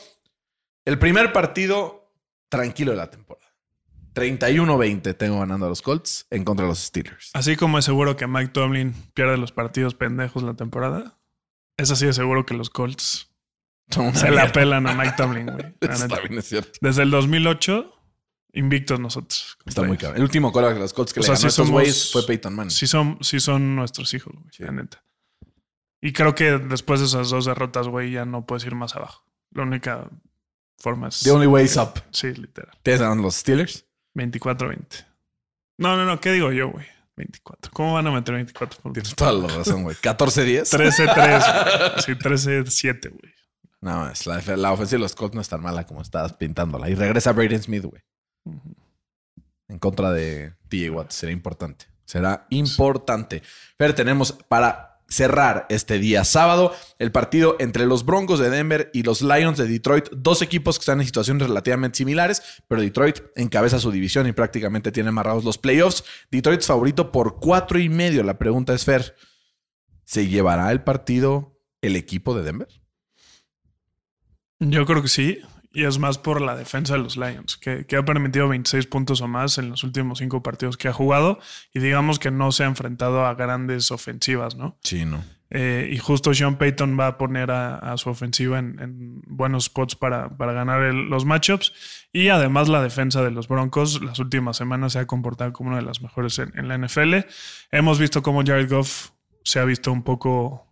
El 0.85 0.97
primer 0.97 1.31
partido 1.31 2.11
tranquilo 2.49 2.93
de 2.93 2.97
la 2.97 3.11
temporada. 3.11 3.44
31-20 4.15 5.15
tengo 5.17 5.39
ganando 5.39 5.65
a 5.65 5.69
los 5.69 5.81
Colts 5.81 6.25
en 6.31 6.43
contra 6.43 6.63
de 6.65 6.69
los 6.69 6.79
Steelers. 6.79 7.29
Así 7.33 7.55
como 7.55 7.77
es 7.77 7.85
seguro 7.85 8.15
que 8.15 8.25
Mike 8.27 8.51
Tomlin 8.53 8.93
pierde 9.13 9.37
los 9.37 9.51
partidos 9.51 9.93
pendejos 9.93 10.41
la 10.43 10.55
temporada, 10.55 11.19
es 11.77 11.91
así 11.91 12.05
de 12.05 12.13
seguro 12.13 12.45
que 12.45 12.53
los 12.55 12.69
Colts 12.69 13.29
Son 13.91 14.15
se 14.15 14.31
la 14.31 14.51
pelan 14.51 14.87
a 14.87 14.93
Mike 14.95 15.13
Tomlin, 15.17 15.45
güey. 15.47 15.75
Está 15.81 16.19
bien, 16.21 16.39
es 16.39 16.45
cierto. 16.47 16.71
Desde 16.81 17.03
el 17.03 17.11
2008, 17.11 17.91
invictos 18.53 18.99
nosotros. 18.99 19.57
Está 19.65 19.83
muy 19.83 19.97
cabrón. 19.97 20.17
El 20.17 20.23
último 20.23 20.51
coreback 20.51 20.75
de 20.75 20.79
los 20.79 20.93
Colts 20.93 21.13
que 21.13 21.19
O 21.19 21.21
le 21.21 21.25
sea, 21.27 21.33
ganó 21.33 21.39
sí 21.41 21.45
a 21.45 21.49
estos 21.49 21.67
somos- 21.67 21.71
güeyes 21.73 22.11
fue 22.11 22.25
Peyton 22.25 22.55
Manning. 22.55 22.71
Sí 22.71 22.87
son, 22.87 23.17
sí 23.21 23.39
son 23.39 23.75
nuestros 23.75 24.13
hijos, 24.13 24.33
güey. 24.33 24.47
Sí. 24.51 24.63
La 24.63 24.71
neta. 24.71 25.03
Y 26.01 26.13
creo 26.13 26.33
que 26.35 26.57
después 26.59 26.99
de 26.99 27.07
esas 27.07 27.29
dos 27.29 27.45
derrotas, 27.45 27.87
güey, 27.87 28.11
ya 28.11 28.25
no 28.25 28.45
puedes 28.45 28.65
ir 28.65 28.75
más 28.75 28.95
abajo. 28.95 29.25
La 29.51 29.63
única 29.63 30.09
forma 30.77 31.07
es... 31.07 31.21
The 31.21 31.31
only 31.31 31.47
way 31.47 31.65
is 31.65 31.77
up. 31.77 32.01
Sí, 32.11 32.33
literal. 32.33 32.77
¿Tienes 32.83 33.01
ganando 33.01 33.23
los 33.23 33.35
Steelers? 33.35 33.85
24-20. 34.15 35.05
No, 35.77 35.95
no, 35.97 36.05
no. 36.05 36.19
¿Qué 36.19 36.31
digo 36.31 36.51
yo, 36.51 36.69
güey? 36.69 36.85
24. 37.17 37.71
¿Cómo 37.73 37.93
van 37.93 38.07
a 38.07 38.11
meter 38.11 38.35
24 38.35 38.81
puntos? 38.81 39.03
Tienes 39.03 39.15
toda 39.15 39.33
la 39.33 39.47
razón, 39.47 39.83
güey. 39.83 39.95
14-10. 39.95 40.63
13-3. 40.65 42.01
Sí, 42.01 42.11
13-7, 42.13 43.09
güey. 43.09 43.33
No, 43.81 44.09
es 44.09 44.25
la, 44.25 44.41
la 44.57 44.71
ofensiva 44.71 44.97
de 44.97 45.03
los 45.03 45.15
Colts 45.15 45.35
no 45.35 45.41
es 45.41 45.49
tan 45.49 45.61
mala 45.61 45.85
como 45.85 46.01
estabas 46.01 46.33
pintándola. 46.33 46.89
Y 46.89 46.95
regresa 46.95 47.31
Braden 47.33 47.61
Smith, 47.61 47.83
güey. 47.83 48.01
En 49.67 49.79
contra 49.79 50.11
de 50.11 50.53
TJ 50.69 50.89
Watt. 50.89 51.11
Será 51.11 51.31
importante. 51.31 51.85
Será 52.05 52.47
importante. 52.49 53.41
Fer, 53.77 53.93
tenemos 53.93 54.31
para 54.31 54.94
cerrar 55.07 55.65
este 55.69 55.99
día 55.99 56.23
sábado 56.23 56.73
el 56.99 57.11
partido 57.11 57.55
entre 57.59 57.85
los 57.85 58.05
Broncos 58.05 58.39
de 58.39 58.49
Denver 58.49 58.89
y 58.93 59.03
los 59.03 59.21
Lions 59.21 59.57
de 59.57 59.67
Detroit. 59.67 60.09
Dos 60.11 60.41
equipos 60.41 60.77
que 60.77 60.83
están 60.83 60.99
en 60.99 61.05
situaciones 61.05 61.47
relativamente 61.47 61.97
similares, 61.97 62.41
pero 62.67 62.81
Detroit 62.81 63.19
encabeza 63.35 63.79
su 63.79 63.91
división 63.91 64.27
y 64.27 64.31
prácticamente 64.31 64.91
tiene 64.91 65.09
amarrados 65.09 65.43
los 65.43 65.57
playoffs. 65.57 66.03
Detroit 66.31 66.61
es 66.61 66.67
favorito 66.67 67.11
por 67.11 67.39
cuatro 67.39 67.79
y 67.79 67.89
medio. 67.89 68.23
La 68.23 68.37
pregunta 68.37 68.73
es, 68.73 68.85
Fer, 68.85 69.15
¿se 70.03 70.27
llevará 70.27 70.71
el 70.71 70.83
partido 70.83 71.59
el 71.81 71.95
equipo 71.95 72.35
de 72.35 72.43
Denver? 72.43 72.67
Yo 74.59 74.85
creo 74.85 75.01
que 75.01 75.09
sí. 75.09 75.39
Y 75.75 75.83
es 75.83 75.99
más 75.99 76.17
por 76.17 76.39
la 76.39 76.55
defensa 76.55 76.93
de 76.93 76.99
los 76.99 77.17
Lions, 77.17 77.57
que, 77.57 77.85
que, 77.85 77.97
ha 77.97 78.05
permitido 78.05 78.47
26 78.47 78.87
puntos 78.87 79.19
o 79.19 79.27
más 79.27 79.57
en 79.57 79.69
los 79.69 79.83
últimos 79.83 80.19
cinco 80.19 80.41
partidos 80.41 80.77
que 80.77 80.87
ha 80.87 80.93
jugado. 80.93 81.37
Y 81.73 81.79
digamos 81.79 82.17
que 82.17 82.31
no 82.31 82.53
se 82.53 82.63
ha 82.63 82.67
enfrentado 82.67 83.25
a 83.25 83.35
grandes 83.35 83.91
ofensivas, 83.91 84.55
¿no? 84.55 84.77
Sí, 84.83 85.03
no. 85.03 85.21
Eh, 85.49 85.89
y 85.91 85.97
justo 85.97 86.33
Sean 86.33 86.57
Payton 86.57 86.97
va 86.99 87.07
a 87.07 87.17
poner 87.17 87.51
a, 87.51 87.95
su 87.97 88.09
ofensiva 88.09 88.57
en, 88.57 89.21
buenos 89.27 89.65
spots 89.65 89.95
para, 89.95 90.35
para 90.37 90.53
ganar 90.53 90.93
los 90.93 91.25
matchups. 91.25 91.73
Y 92.13 92.29
además 92.29 92.69
la 92.69 92.81
defensa 92.81 93.21
de 93.21 93.31
los 93.31 93.47
Broncos 93.49 94.01
las 94.01 94.19
últimas 94.19 94.57
semanas 94.57 94.93
se 94.93 94.99
ha 94.99 95.07
comportado 95.07 95.53
como 95.53 95.71
una 95.71 95.79
de 95.79 95.85
las 95.85 96.01
mejores 96.01 96.39
en, 96.39 96.57
en 96.57 96.67
la 96.69 96.77
NFL. 96.77 97.15
Hemos 97.71 97.99
visto 97.99 98.23
cómo 98.23 98.43
Jared 98.45 98.69
Goff 98.69 99.09
se 99.43 99.59
ha 99.59 99.65
visto 99.65 99.91
un 99.91 100.03
poco 100.03 100.67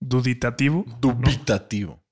duditativo. 0.00 0.84
Dubitativo. 1.00 2.02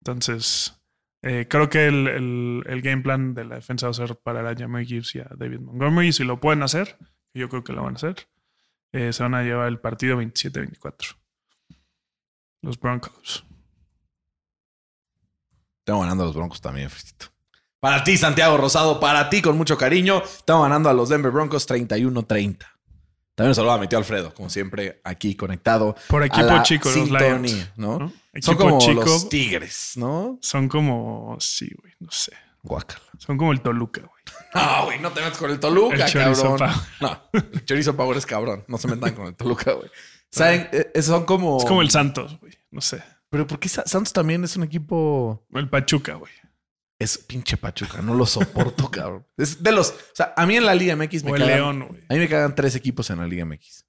Entonces, 0.00 0.79
eh, 1.22 1.46
creo 1.48 1.68
que 1.68 1.86
el, 1.86 2.80
game 2.82 3.02
plan 3.02 3.34
de 3.34 3.44
la 3.44 3.56
defensa 3.56 3.86
va 3.86 3.90
a 3.90 3.94
ser 3.94 4.16
parar 4.16 4.46
a 4.46 4.54
Gibbs 4.54 5.14
y 5.14 5.20
a 5.20 5.28
David 5.36 5.60
Montgomery. 5.60 6.12
Si 6.12 6.24
lo 6.24 6.40
pueden 6.40 6.62
hacer, 6.62 6.96
yo 7.34 7.48
creo 7.48 7.62
que 7.62 7.72
lo 7.72 7.82
van 7.82 7.94
a 7.94 7.96
hacer, 7.96 8.28
eh, 8.92 9.12
se 9.12 9.22
van 9.22 9.34
a 9.34 9.42
llevar 9.42 9.68
el 9.68 9.80
partido 9.80 10.20
27-24. 10.20 11.16
Los 12.62 12.78
Broncos. 12.78 13.46
Tengo 15.84 16.00
ganando 16.00 16.24
a 16.24 16.26
los 16.26 16.36
Broncos 16.36 16.60
también, 16.60 16.88
Frisito. 16.90 17.26
Para 17.80 18.04
ti, 18.04 18.18
Santiago 18.18 18.58
Rosado, 18.58 19.00
para 19.00 19.30
ti 19.30 19.40
con 19.40 19.56
mucho 19.56 19.78
cariño. 19.78 20.22
Estamos 20.22 20.64
ganando 20.64 20.90
a 20.90 20.94
los 20.94 21.08
Denver 21.08 21.32
Broncos 21.32 21.68
31-30. 21.68 22.66
También 23.40 23.52
un 23.52 23.54
saludo 23.54 23.72
a 23.72 23.78
mi 23.78 23.88
tío 23.88 23.96
Alfredo, 23.96 24.34
como 24.34 24.50
siempre, 24.50 25.00
aquí 25.02 25.34
conectado. 25.34 25.96
Por 26.08 26.22
equipo 26.24 26.62
chico, 26.62 26.90
los 26.90 27.08
Lions. 27.08 27.70
¿no? 27.74 28.12
Son 28.38 28.54
como 28.54 28.78
los 28.92 29.30
Tigres, 29.30 29.92
¿no? 29.96 30.38
Son 30.42 30.68
como, 30.68 31.38
sí, 31.40 31.74
güey, 31.80 31.94
no 32.00 32.10
sé. 32.10 32.32
Guácala. 32.62 33.00
Son 33.16 33.38
como 33.38 33.52
el 33.52 33.62
Toluca, 33.62 34.02
güey. 34.02 34.22
No, 34.54 34.84
güey, 34.84 34.98
no 34.98 35.10
te 35.12 35.22
metas 35.22 35.38
con 35.38 35.50
el 35.50 35.58
Toluca, 35.58 36.04
cabrón. 36.12 36.70
No, 37.00 37.18
el 37.32 37.64
Chorizo 37.64 37.96
Power 37.96 38.18
es 38.18 38.26
cabrón. 38.26 38.62
No 38.68 38.76
se 38.76 38.88
metan 38.88 39.14
con 39.14 39.28
el 39.28 39.34
Toluca, 39.34 39.72
güey. 39.72 39.88
¿Saben? 40.30 40.68
Eh, 40.70 40.90
eh, 40.94 41.00
son 41.00 41.24
como. 41.24 41.60
Es 41.60 41.64
como 41.64 41.80
el 41.80 41.88
Santos, 41.88 42.38
güey. 42.40 42.52
No 42.70 42.82
sé. 42.82 43.02
Pero 43.30 43.46
¿por 43.46 43.58
qué 43.58 43.70
Santos 43.70 44.12
también 44.12 44.44
es 44.44 44.54
un 44.56 44.64
equipo. 44.64 45.46
El 45.54 45.70
Pachuca, 45.70 46.16
güey. 46.16 46.32
Es 47.00 47.16
pinche 47.16 47.56
Pachuca, 47.56 48.02
no 48.02 48.12
lo 48.14 48.26
soporto, 48.26 48.90
cabrón. 48.92 49.26
Es 49.38 49.62
de 49.62 49.72
los. 49.72 49.88
O 49.88 50.14
sea, 50.14 50.34
a 50.36 50.44
mí 50.44 50.56
en 50.56 50.66
la 50.66 50.74
Liga 50.74 50.94
MX 50.94 51.24
me 51.24 51.32
o 51.32 51.36
León, 51.36 51.86
güey. 51.88 52.02
A 52.10 52.12
mí 52.12 52.20
me 52.20 52.28
cagan 52.28 52.54
tres 52.54 52.76
equipos 52.76 53.08
en 53.08 53.18
la 53.18 53.26
Liga 53.26 53.46
MX: 53.46 53.86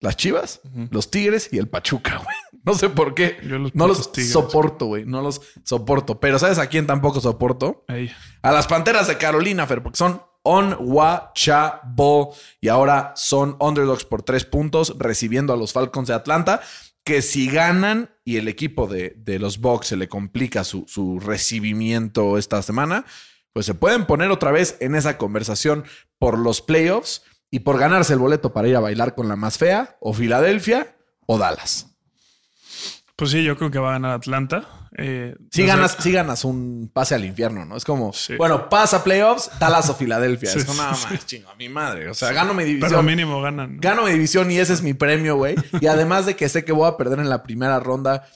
las 0.00 0.16
Chivas, 0.16 0.62
los 0.90 1.10
Tigres 1.10 1.50
y 1.52 1.58
el 1.58 1.68
Pachuca, 1.68 2.16
güey. 2.24 2.36
No 2.64 2.74
sé 2.74 2.88
por 2.88 3.14
qué. 3.14 3.38
no 3.74 3.86
los 3.86 4.10
soporto, 4.32 4.86
güey. 4.86 5.04
No 5.04 5.20
los 5.20 5.42
soporto. 5.64 6.18
Pero 6.18 6.38
¿sabes 6.38 6.58
a 6.58 6.66
quién 6.68 6.86
tampoco 6.86 7.20
soporto? 7.20 7.84
A 8.42 8.52
las 8.52 8.66
panteras 8.66 9.06
de 9.06 9.18
Carolina, 9.18 9.66
Fer, 9.66 9.82
porque 9.82 9.98
son 9.98 10.22
unwatchable 10.44 12.28
y 12.60 12.68
ahora 12.68 13.12
son 13.16 13.56
underdogs 13.60 14.04
por 14.04 14.22
tres 14.22 14.44
puntos, 14.44 14.94
recibiendo 14.98 15.52
a 15.52 15.56
los 15.56 15.72
Falcons 15.72 16.08
de 16.08 16.14
Atlanta 16.14 16.60
que 17.04 17.22
si 17.22 17.48
ganan 17.48 18.15
y 18.26 18.38
el 18.38 18.48
equipo 18.48 18.88
de, 18.88 19.14
los 19.38 19.60
Bucks 19.60 19.86
se 19.86 19.96
le 19.96 20.08
complica 20.08 20.64
su, 20.64 20.84
su, 20.88 21.20
recibimiento 21.20 22.36
esta 22.38 22.60
semana, 22.60 23.06
pues 23.52 23.66
se 23.66 23.74
pueden 23.74 24.04
poner 24.04 24.32
otra 24.32 24.50
vez 24.50 24.76
en 24.80 24.96
esa 24.96 25.16
conversación 25.16 25.84
por 26.18 26.36
los 26.36 26.60
playoffs 26.60 27.22
y 27.52 27.60
por 27.60 27.78
ganarse 27.78 28.14
el 28.14 28.18
boleto 28.18 28.52
para 28.52 28.66
ir 28.66 28.74
a 28.74 28.80
bailar 28.80 29.14
con 29.14 29.28
la 29.28 29.36
más 29.36 29.58
fea, 29.58 29.96
o 30.00 30.12
Filadelfia 30.12 30.96
o 31.26 31.38
Dallas. 31.38 31.95
Pues 33.16 33.30
sí, 33.30 33.42
yo 33.42 33.56
creo 33.56 33.70
que 33.70 33.78
va 33.78 33.90
a 33.90 33.92
ganar 33.92 34.12
Atlanta. 34.12 34.68
Eh, 34.98 35.34
si, 35.50 35.64
ganas, 35.64 35.96
ganas 36.04 36.44
un 36.44 36.90
pase 36.92 37.14
al 37.14 37.24
infierno, 37.24 37.64
¿no? 37.64 37.76
Es 37.76 37.84
como, 37.84 38.12
bueno, 38.36 38.68
pasa 38.68 39.02
playoffs, 39.02 39.50
Dallas 39.58 39.88
o 39.88 39.94
Filadelfia. 39.94 40.50
es 40.54 40.68
nada 40.68 40.90
más 40.90 41.26
chingo, 41.26 41.50
a 41.50 41.54
mi 41.54 41.68
madre. 41.68 42.10
O 42.10 42.14
sea, 42.14 42.32
gano 42.32 42.52
mi 42.52 42.64
división. 42.64 42.90
Pero 42.90 43.02
mínimo 43.02 43.40
ganan. 43.40 43.78
Gano 43.78 44.04
mi 44.04 44.10
división 44.10 44.50
y 44.50 44.58
ese 44.58 44.74
es 44.74 44.82
mi 44.82 44.92
premio, 44.92 45.36
güey. 45.36 45.54
Y 45.80 45.86
además 45.86 46.26
de 46.26 46.36
que 46.36 46.48
sé 46.48 46.64
que 46.64 46.72
voy 46.72 46.88
a 46.88 46.96
perder 46.98 47.18
en 47.18 47.30
la 47.30 47.42
primera 47.42 47.80
ronda, 47.80 48.26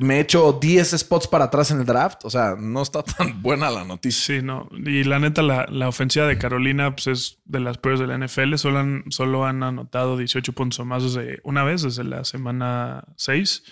me 0.00 0.16
he 0.16 0.20
hecho 0.20 0.58
10 0.60 0.98
spots 0.98 1.26
para 1.26 1.46
atrás 1.46 1.70
en 1.70 1.80
el 1.80 1.86
draft. 1.86 2.24
O 2.24 2.30
sea, 2.30 2.56
no 2.58 2.82
está 2.82 3.02
tan 3.02 3.40
buena 3.42 3.70
la 3.70 3.84
noticia. 3.84 4.36
Sí, 4.36 4.42
no. 4.42 4.68
Y 4.72 5.04
la 5.04 5.18
neta, 5.18 5.42
la, 5.42 5.88
ofensiva 5.88 6.26
de 6.26 6.38
Carolina 6.38 6.94
pues, 6.94 7.06
es 7.06 7.38
de 7.46 7.60
las 7.60 7.78
peores 7.78 8.00
de 8.00 8.06
la 8.06 8.18
NFL. 8.18 8.56
Solo 8.56 8.80
han, 8.80 9.04
solo 9.08 9.46
han 9.46 9.62
anotado 9.62 10.16
18 10.16 10.52
puntos 10.52 10.80
o 10.80 10.84
más 10.84 11.02
desde 11.02 11.40
una 11.42 11.64
vez, 11.64 11.82
desde 11.82 12.04
la 12.04 12.24
semana 12.24 13.04
6. 13.16 13.62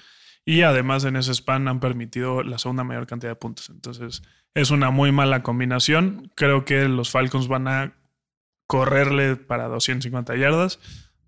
Y 0.48 0.62
además 0.62 1.04
en 1.04 1.16
ese 1.16 1.34
span 1.34 1.68
han 1.68 1.78
permitido 1.78 2.42
la 2.42 2.56
segunda 2.56 2.82
mayor 2.82 3.06
cantidad 3.06 3.32
de 3.32 3.36
puntos. 3.36 3.68
Entonces 3.68 4.22
es 4.54 4.70
una 4.70 4.90
muy 4.90 5.12
mala 5.12 5.42
combinación. 5.42 6.32
Creo 6.36 6.64
que 6.64 6.88
los 6.88 7.10
Falcons 7.10 7.48
van 7.48 7.68
a 7.68 7.92
correrle 8.66 9.36
para 9.36 9.68
250 9.68 10.36
yardas. 10.36 10.80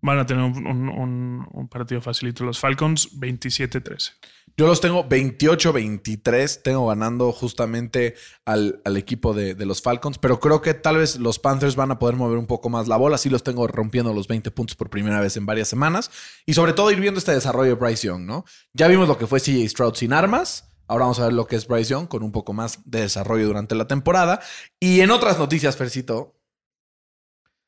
Van 0.02 0.18
a 0.18 0.26
tener 0.26 0.42
un, 0.44 1.68
partido 1.70 2.00
facilito 2.00 2.44
los 2.44 2.58
Falcons, 2.58 3.18
27-13. 3.18 4.12
Yo 4.56 4.66
los 4.66 4.80
tengo 4.80 5.08
28-23. 5.08 6.62
Tengo 6.62 6.86
ganando 6.88 7.32
justamente 7.32 8.14
al, 8.44 8.80
equipo 8.96 9.34
de, 9.34 9.54
los 9.66 9.82
Falcons, 9.82 10.18
pero 10.18 10.40
creo 10.40 10.62
que 10.62 10.74
tal 10.74 10.96
vez 10.98 11.18
los 11.18 11.38
Panthers 11.38 11.76
van 11.76 11.90
a 11.90 11.98
poder 11.98 12.16
mover 12.16 12.38
un 12.38 12.46
poco 12.46 12.68
más 12.70 12.88
la 12.88 12.96
bola. 12.96 13.18
Sí 13.18 13.28
los 13.30 13.42
tengo 13.42 13.66
rompiendo 13.66 14.12
los 14.12 14.26
20 14.28 14.50
puntos 14.50 14.76
por 14.76 14.90
primera 14.90 15.20
vez 15.20 15.36
en 15.36 15.46
varias 15.46 15.68
semanas. 15.68 16.10
Y 16.46 16.54
sobre 16.54 16.72
todo 16.72 16.90
ir 16.90 17.00
viendo 17.00 17.18
este 17.18 17.32
desarrollo 17.32 17.74
de 17.74 17.80
Bryce 17.80 18.06
Young, 18.06 18.22
¿no? 18.22 18.44
Ya 18.72 18.88
vimos 18.88 19.08
lo 19.08 19.18
que 19.18 19.26
fue 19.26 19.40
CJ 19.40 19.68
Stroud 19.68 19.94
sin 19.94 20.12
armas. 20.12 20.70
Ahora 20.88 21.04
vamos 21.04 21.20
a 21.20 21.24
ver 21.24 21.34
lo 21.34 21.46
que 21.46 21.56
es 21.56 21.68
Bryce 21.68 21.90
Young 21.90 22.08
con 22.08 22.22
un 22.22 22.32
poco 22.32 22.52
más 22.52 22.80
de 22.84 23.02
desarrollo 23.02 23.46
durante 23.46 23.74
la 23.74 23.86
temporada. 23.86 24.40
Y 24.80 25.00
en 25.00 25.10
otras 25.10 25.38
noticias, 25.38 25.76
Fercito. 25.76 26.36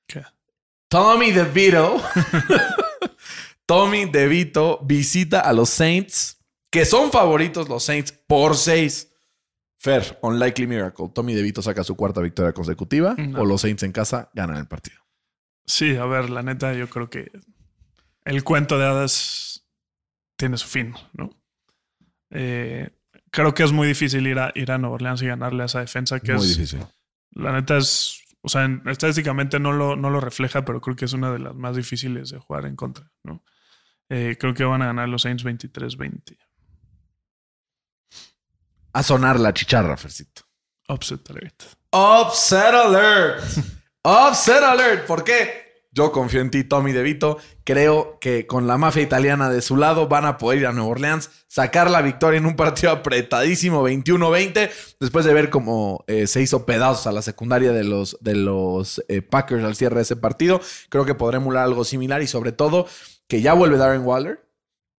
¿Qué? 0.06 0.22
Tommy 0.92 1.30
DeVito. 1.32 2.02
Tommy 3.66 4.04
DeVito 4.04 4.78
visita 4.84 5.40
a 5.40 5.54
los 5.54 5.70
Saints, 5.70 6.38
que 6.70 6.84
son 6.84 7.10
favoritos 7.10 7.66
los 7.66 7.82
Saints 7.82 8.12
por 8.12 8.54
seis. 8.54 9.08
Fer, 9.78 10.18
Unlikely 10.20 10.66
Miracle. 10.66 11.08
Tommy 11.14 11.32
DeVito 11.32 11.62
saca 11.62 11.82
su 11.82 11.96
cuarta 11.96 12.20
victoria 12.20 12.52
consecutiva 12.52 13.16
o 13.38 13.46
los 13.46 13.62
Saints 13.62 13.84
en 13.84 13.92
casa 13.92 14.30
ganan 14.34 14.58
el 14.58 14.68
partido. 14.68 14.98
Sí, 15.64 15.96
a 15.96 16.04
ver, 16.04 16.28
la 16.28 16.42
neta, 16.42 16.74
yo 16.74 16.90
creo 16.90 17.08
que 17.08 17.32
el 18.26 18.44
cuento 18.44 18.78
de 18.78 18.84
hadas 18.84 19.66
tiene 20.36 20.58
su 20.58 20.68
fin, 20.68 20.94
¿no? 21.14 21.30
Eh, 22.28 22.90
creo 23.30 23.54
que 23.54 23.62
es 23.62 23.72
muy 23.72 23.88
difícil 23.88 24.26
ir 24.26 24.38
a, 24.38 24.52
ir 24.54 24.70
a 24.70 24.76
Nueva 24.76 24.96
Orleans 24.96 25.22
y 25.22 25.26
ganarle 25.26 25.62
a 25.62 25.66
esa 25.66 25.80
defensa 25.80 26.20
que 26.20 26.34
muy 26.34 26.44
es. 26.44 26.58
difícil. 26.58 26.84
La 27.30 27.52
neta 27.52 27.78
es 27.78 28.21
o 28.42 28.48
sea, 28.48 28.68
estadísticamente 28.86 29.60
no 29.60 29.72
lo, 29.72 29.96
no 29.96 30.10
lo 30.10 30.20
refleja, 30.20 30.64
pero 30.64 30.80
creo 30.80 30.96
que 30.96 31.04
es 31.04 31.12
una 31.12 31.32
de 31.32 31.38
las 31.38 31.54
más 31.54 31.76
difíciles 31.76 32.30
de 32.30 32.38
jugar 32.38 32.66
en 32.66 32.76
contra, 32.76 33.10
¿no? 33.22 33.44
Eh, 34.08 34.36
creo 34.38 34.52
que 34.52 34.64
van 34.64 34.82
a 34.82 34.86
ganar 34.86 35.08
los 35.08 35.22
Saints 35.22 35.44
23-20. 35.44 36.36
A 38.94 39.02
sonar 39.02 39.40
la 39.40 39.54
chicharra, 39.54 39.96
Fercito. 39.96 40.42
Upset 40.88 41.30
alert. 41.30 41.62
Upset 41.92 42.74
alert. 42.74 43.42
Upset 44.04 44.62
alert. 44.62 45.06
¿Por 45.06 45.24
qué? 45.24 45.71
Yo 45.94 46.10
confío 46.10 46.40
en 46.40 46.50
ti, 46.50 46.64
Tommy 46.64 46.92
DeVito. 46.92 47.36
Creo 47.64 48.18
que 48.18 48.46
con 48.46 48.66
la 48.66 48.78
mafia 48.78 49.02
italiana 49.02 49.50
de 49.50 49.60
su 49.60 49.76
lado 49.76 50.08
van 50.08 50.24
a 50.24 50.38
poder 50.38 50.60
ir 50.60 50.66
a 50.66 50.72
Nueva 50.72 50.88
Orleans, 50.88 51.30
sacar 51.48 51.90
la 51.90 52.00
victoria 52.00 52.38
en 52.38 52.46
un 52.46 52.56
partido 52.56 52.92
apretadísimo 52.92 53.86
21-20, 53.86 54.70
después 55.00 55.26
de 55.26 55.34
ver 55.34 55.50
cómo 55.50 56.02
eh, 56.06 56.26
se 56.26 56.40
hizo 56.40 56.64
pedazos 56.64 57.06
a 57.06 57.12
la 57.12 57.20
secundaria 57.20 57.72
de 57.72 57.84
los, 57.84 58.16
de 58.22 58.34
los 58.34 59.04
eh, 59.08 59.20
Packers 59.20 59.62
al 59.62 59.76
cierre 59.76 59.96
de 59.96 60.02
ese 60.02 60.16
partido. 60.16 60.62
Creo 60.88 61.04
que 61.04 61.14
podrá 61.14 61.36
emular 61.36 61.64
algo 61.64 61.84
similar 61.84 62.22
y 62.22 62.26
sobre 62.26 62.52
todo 62.52 62.86
que 63.28 63.42
ya 63.42 63.52
vuelve 63.52 63.76
Darren 63.76 64.06
Waller, 64.06 64.48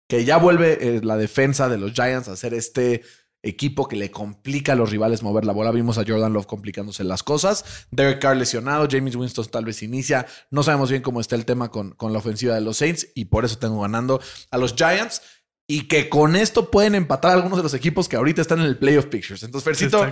que 0.07 0.25
ya 0.25 0.37
vuelve 0.37 0.77
eh, 0.79 1.01
la 1.03 1.17
defensa 1.17 1.69
de 1.69 1.79
los 1.79 1.93
Giants 1.93 2.27
a 2.27 2.33
hacer 2.33 2.53
este 2.53 3.01
equipo 3.43 3.87
que 3.87 3.97
le 3.97 4.09
complica 4.09 4.73
a 4.73 4.75
los 4.75 4.89
rivales 4.89 5.21
mover 5.21 5.45
la 5.45 5.53
bola. 5.53 5.71
Vimos 5.71 5.97
a 5.97 6.05
Jordan 6.07 6.33
Love 6.33 6.47
complicándose 6.47 7.03
las 7.03 7.21
cosas. 7.21 7.85
Derek 7.91 8.19
Carr 8.19 8.37
lesionado, 8.37 8.87
James 8.89 9.15
Winston 9.15 9.45
tal 9.47 9.65
vez 9.65 9.83
inicia. 9.83 10.25
No 10.49 10.63
sabemos 10.63 10.89
bien 10.89 11.03
cómo 11.03 11.19
está 11.19 11.35
el 11.35 11.45
tema 11.45 11.69
con, 11.69 11.91
con 11.91 12.13
la 12.13 12.19
ofensiva 12.19 12.55
de 12.55 12.61
los 12.61 12.77
Saints 12.77 13.09
y 13.13 13.25
por 13.25 13.45
eso 13.45 13.59
tengo 13.59 13.81
ganando 13.81 14.21
a 14.49 14.57
los 14.57 14.73
Giants. 14.75 15.21
Y 15.67 15.87
que 15.87 16.09
con 16.09 16.35
esto 16.35 16.71
pueden 16.71 16.95
empatar 16.95 17.31
a 17.31 17.33
algunos 17.35 17.57
de 17.57 17.63
los 17.63 17.73
equipos 17.73 18.09
que 18.09 18.15
ahorita 18.15 18.41
están 18.41 18.59
en 18.59 18.65
el 18.65 18.77
playoff 18.77 19.05
pictures. 19.05 19.43
Entonces, 19.43 19.63
Fercito, 19.63 20.05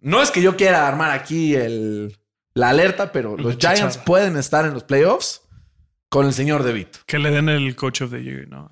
no 0.00 0.22
es 0.22 0.30
que 0.30 0.42
yo 0.42 0.56
quiera 0.56 0.86
armar 0.86 1.12
aquí 1.12 1.54
el, 1.54 2.18
la 2.54 2.70
alerta, 2.70 3.12
pero 3.12 3.36
los 3.36 3.56
Giants 3.56 3.98
pueden 3.98 4.36
estar 4.36 4.66
en 4.66 4.74
los 4.74 4.84
playoffs 4.84 5.42
con 6.10 6.26
el 6.26 6.34
señor 6.34 6.62
DeVito. 6.62 6.98
Que 7.06 7.18
le 7.18 7.30
den 7.30 7.48
el 7.48 7.74
coach 7.76 8.02
of 8.02 8.10
the 8.10 8.22
year, 8.22 8.46
¿no? 8.48 8.70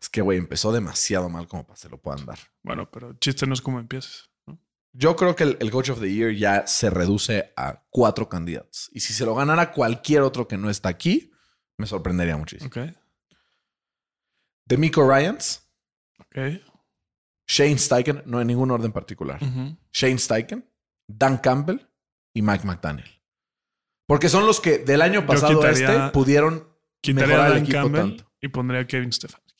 Es 0.00 0.08
que, 0.08 0.20
güey, 0.20 0.38
empezó 0.38 0.72
demasiado 0.72 1.28
mal 1.28 1.46
como 1.48 1.66
para 1.66 1.76
se 1.76 1.88
lo 1.88 1.98
puedan 1.98 2.26
dar. 2.26 2.38
Bueno, 2.62 2.90
pero 2.90 3.10
el 3.10 3.18
chiste 3.18 3.46
no 3.46 3.54
es 3.54 3.60
cómo 3.60 3.80
empieces. 3.80 4.30
Yo 4.94 5.16
creo 5.16 5.34
que 5.34 5.44
el, 5.44 5.70
Coach 5.70 5.90
of 5.90 6.00
the 6.00 6.12
Year 6.12 6.34
ya 6.34 6.66
se 6.66 6.90
reduce 6.90 7.52
a 7.56 7.82
cuatro 7.88 8.28
candidatos. 8.28 8.90
Y 8.92 9.00
si 9.00 9.14
se 9.14 9.24
lo 9.24 9.34
ganara 9.34 9.72
cualquier 9.72 10.20
otro 10.20 10.46
que 10.46 10.58
no 10.58 10.68
está 10.68 10.90
aquí, 10.90 11.32
me 11.78 11.86
sorprendería 11.86 12.36
muchísimo. 12.36 12.68
Ok. 12.68 12.94
Demico 14.66 15.08
Ryans. 15.08 15.66
Ok. 16.18 16.60
Shane 17.46 17.78
Steichen, 17.78 18.22
no 18.26 18.40
en 18.40 18.46
ningún 18.46 18.70
orden 18.70 18.92
particular. 18.92 19.40
Shane 19.92 20.18
Steichen, 20.18 20.64
Dan 21.06 21.38
Campbell 21.38 21.80
y 22.34 22.42
Mike 22.42 22.66
McDaniel. 22.66 23.10
Porque 24.06 24.28
son 24.28 24.46
los 24.46 24.60
que 24.60 24.78
del 24.78 25.02
año 25.02 25.26
pasado 25.26 25.62
a 25.62 25.70
este 25.70 26.10
pudieron 26.12 26.68
mejorar 27.06 27.46
el 27.48 27.52
Dan 27.54 27.62
equipo 27.62 27.78
Campbell 27.78 28.00
tanto. 28.00 28.32
Y 28.40 28.48
pondría 28.48 28.80
a 28.80 28.86
Kevin 28.86 29.12
Stefanski. 29.12 29.51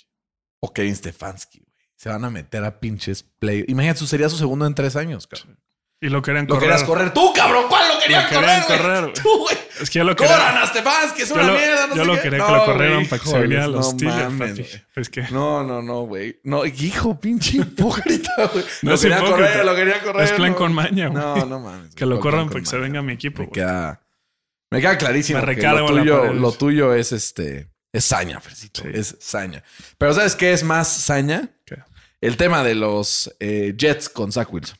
O 0.65 0.73
Kevin 0.73 0.95
Stefanski, 0.95 1.59
güey. 1.59 1.73
Se 1.97 2.09
van 2.09 2.25
a 2.25 2.31
meter 2.31 2.65
a 2.65 2.79
pinches 2.79 3.25
play. 3.25 3.65
Imagínate, 3.67 4.07
sería 4.07 4.29
su 4.29 4.37
segundo 4.37 4.65
en 4.65 4.75
tres 4.75 4.95
años, 4.95 5.27
cabrón. 5.27 5.59
Y 6.01 6.09
lo 6.09 6.23
querían 6.23 6.47
correr. 6.47 6.63
Lo 6.63 6.69
querías 6.69 6.85
correr 6.85 7.15
tú, 7.15 7.33
cabrón. 7.33 7.67
¿Cuál 7.69 7.95
lo 7.95 8.01
querían 8.01 8.29
correr, 8.29 8.63
correr 8.67 9.13
Tú, 9.23 9.39
güey. 9.39 9.57
Es 9.81 9.91
que 9.91 9.99
yo 9.99 10.05
lo 10.05 10.15
quería. 10.15 10.37
Corran 10.37 10.59
a 10.59 10.67
Stefanski, 10.67 11.23
es 11.23 11.31
una 11.33 11.45
mierda. 11.45 11.87
No 11.89 11.97
yo 11.97 12.05
lo 12.05 12.21
quería 12.21 12.45
que 12.45 12.53
lo 12.53 12.65
corrieran 12.65 13.07
para 13.07 13.23
que 13.23 13.29
se 13.29 13.41
viniera 13.41 13.65
a 13.65 13.69
los 13.69 13.91
Steelers, 13.91 14.87
pues 14.95 15.09
que... 15.11 15.23
No, 15.31 15.65
no, 15.65 15.83
no, 15.83 16.03
güey. 16.03 16.41
No, 16.45 16.65
hijo, 16.65 17.19
pinche 17.21 17.57
hipócrita, 17.59 18.51
güey. 18.53 18.65
No 18.83 18.93
lo 18.93 19.01
quería 19.01 19.21
correr, 19.21 19.65
lo 19.65 19.75
quería 19.75 20.03
correr. 20.03 20.25
Es 20.25 20.33
plan 20.33 20.55
con 20.55 20.73
maña, 20.73 21.09
güey. 21.09 21.23
No, 21.23 21.47
no 21.47 21.61
mames. 21.61 21.95
Que 21.95 22.07
lo 22.07 22.21
corran 22.21 22.49
para 22.49 22.61
que 22.61 22.67
se 22.67 22.79
venga 22.79 23.03
mi 23.03 23.15
equipo, 23.15 23.43
Me 23.43 23.51
queda... 23.51 24.01
Me 24.71 24.81
queda 24.81 24.97
clarísimo 24.97 25.43
Me 25.43 25.55
lo 25.55 25.87
tuyo, 25.87 26.33
lo 26.33 26.53
tuyo 26.53 26.95
es 26.95 27.13
este... 27.13 27.72
Es 27.93 28.05
saña, 28.05 28.41
Fercito. 28.41 28.85
Es 28.89 29.17
saña. 29.21 29.63
Pero 29.99 30.15
¿sabes 30.15 30.35
qué 30.35 30.53
es 30.53 30.65
más 30.65 30.89
saña? 30.89 31.51
¿Qué? 31.67 31.77
El 32.21 32.37
tema 32.37 32.65
de 32.65 32.75
los 32.75 33.35
eh, 33.41 33.75
Jets 33.77 34.09
con 34.09 34.33
Zach 34.33 34.53
Wilson. 34.53 34.79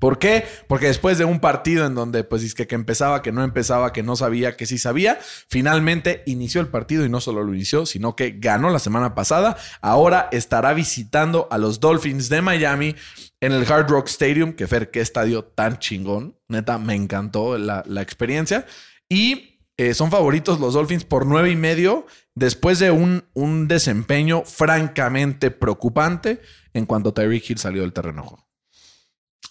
¿Por 0.00 0.18
qué? 0.18 0.46
Porque 0.66 0.86
después 0.86 1.18
de 1.18 1.26
un 1.26 1.40
partido 1.40 1.86
en 1.86 1.94
donde 1.94 2.24
pues 2.24 2.42
es 2.42 2.54
que, 2.54 2.66
que 2.66 2.74
empezaba, 2.74 3.20
que 3.20 3.32
no 3.32 3.44
empezaba, 3.44 3.92
que 3.92 4.02
no 4.02 4.16
sabía, 4.16 4.56
que 4.56 4.64
sí 4.64 4.78
sabía, 4.78 5.18
finalmente 5.20 6.22
inició 6.26 6.62
el 6.62 6.68
partido 6.68 7.04
y 7.04 7.10
no 7.10 7.20
solo 7.20 7.44
lo 7.44 7.52
inició, 7.52 7.84
sino 7.84 8.16
que 8.16 8.34
ganó 8.38 8.70
la 8.70 8.78
semana 8.78 9.14
pasada. 9.14 9.58
Ahora 9.82 10.30
estará 10.32 10.72
visitando 10.72 11.48
a 11.50 11.58
los 11.58 11.80
Dolphins 11.80 12.30
de 12.30 12.40
Miami 12.40 12.96
en 13.40 13.52
el 13.52 13.70
Hard 13.70 13.90
Rock 13.90 14.08
Stadium, 14.08 14.54
que 14.54 14.66
Fer, 14.66 14.90
qué 14.90 15.00
estadio 15.00 15.44
tan 15.44 15.78
chingón. 15.78 16.38
Neta, 16.48 16.78
me 16.78 16.94
encantó 16.94 17.58
la, 17.58 17.84
experiencia. 18.00 18.66
Y 19.06 19.59
eh, 19.80 19.94
son 19.94 20.10
favoritos 20.10 20.60
los 20.60 20.74
Dolphins 20.74 21.04
por 21.04 21.24
nueve 21.26 21.50
y 21.50 21.56
medio 21.56 22.06
después 22.34 22.78
de 22.78 22.90
un, 22.90 23.24
un 23.34 23.66
desempeño 23.66 24.44
francamente 24.44 25.50
preocupante 25.50 26.42
en 26.74 26.86
cuanto 26.86 27.14
Tyreek 27.14 27.48
Hill 27.48 27.58
salió 27.58 27.82
del 27.82 27.92
terreno. 27.92 28.50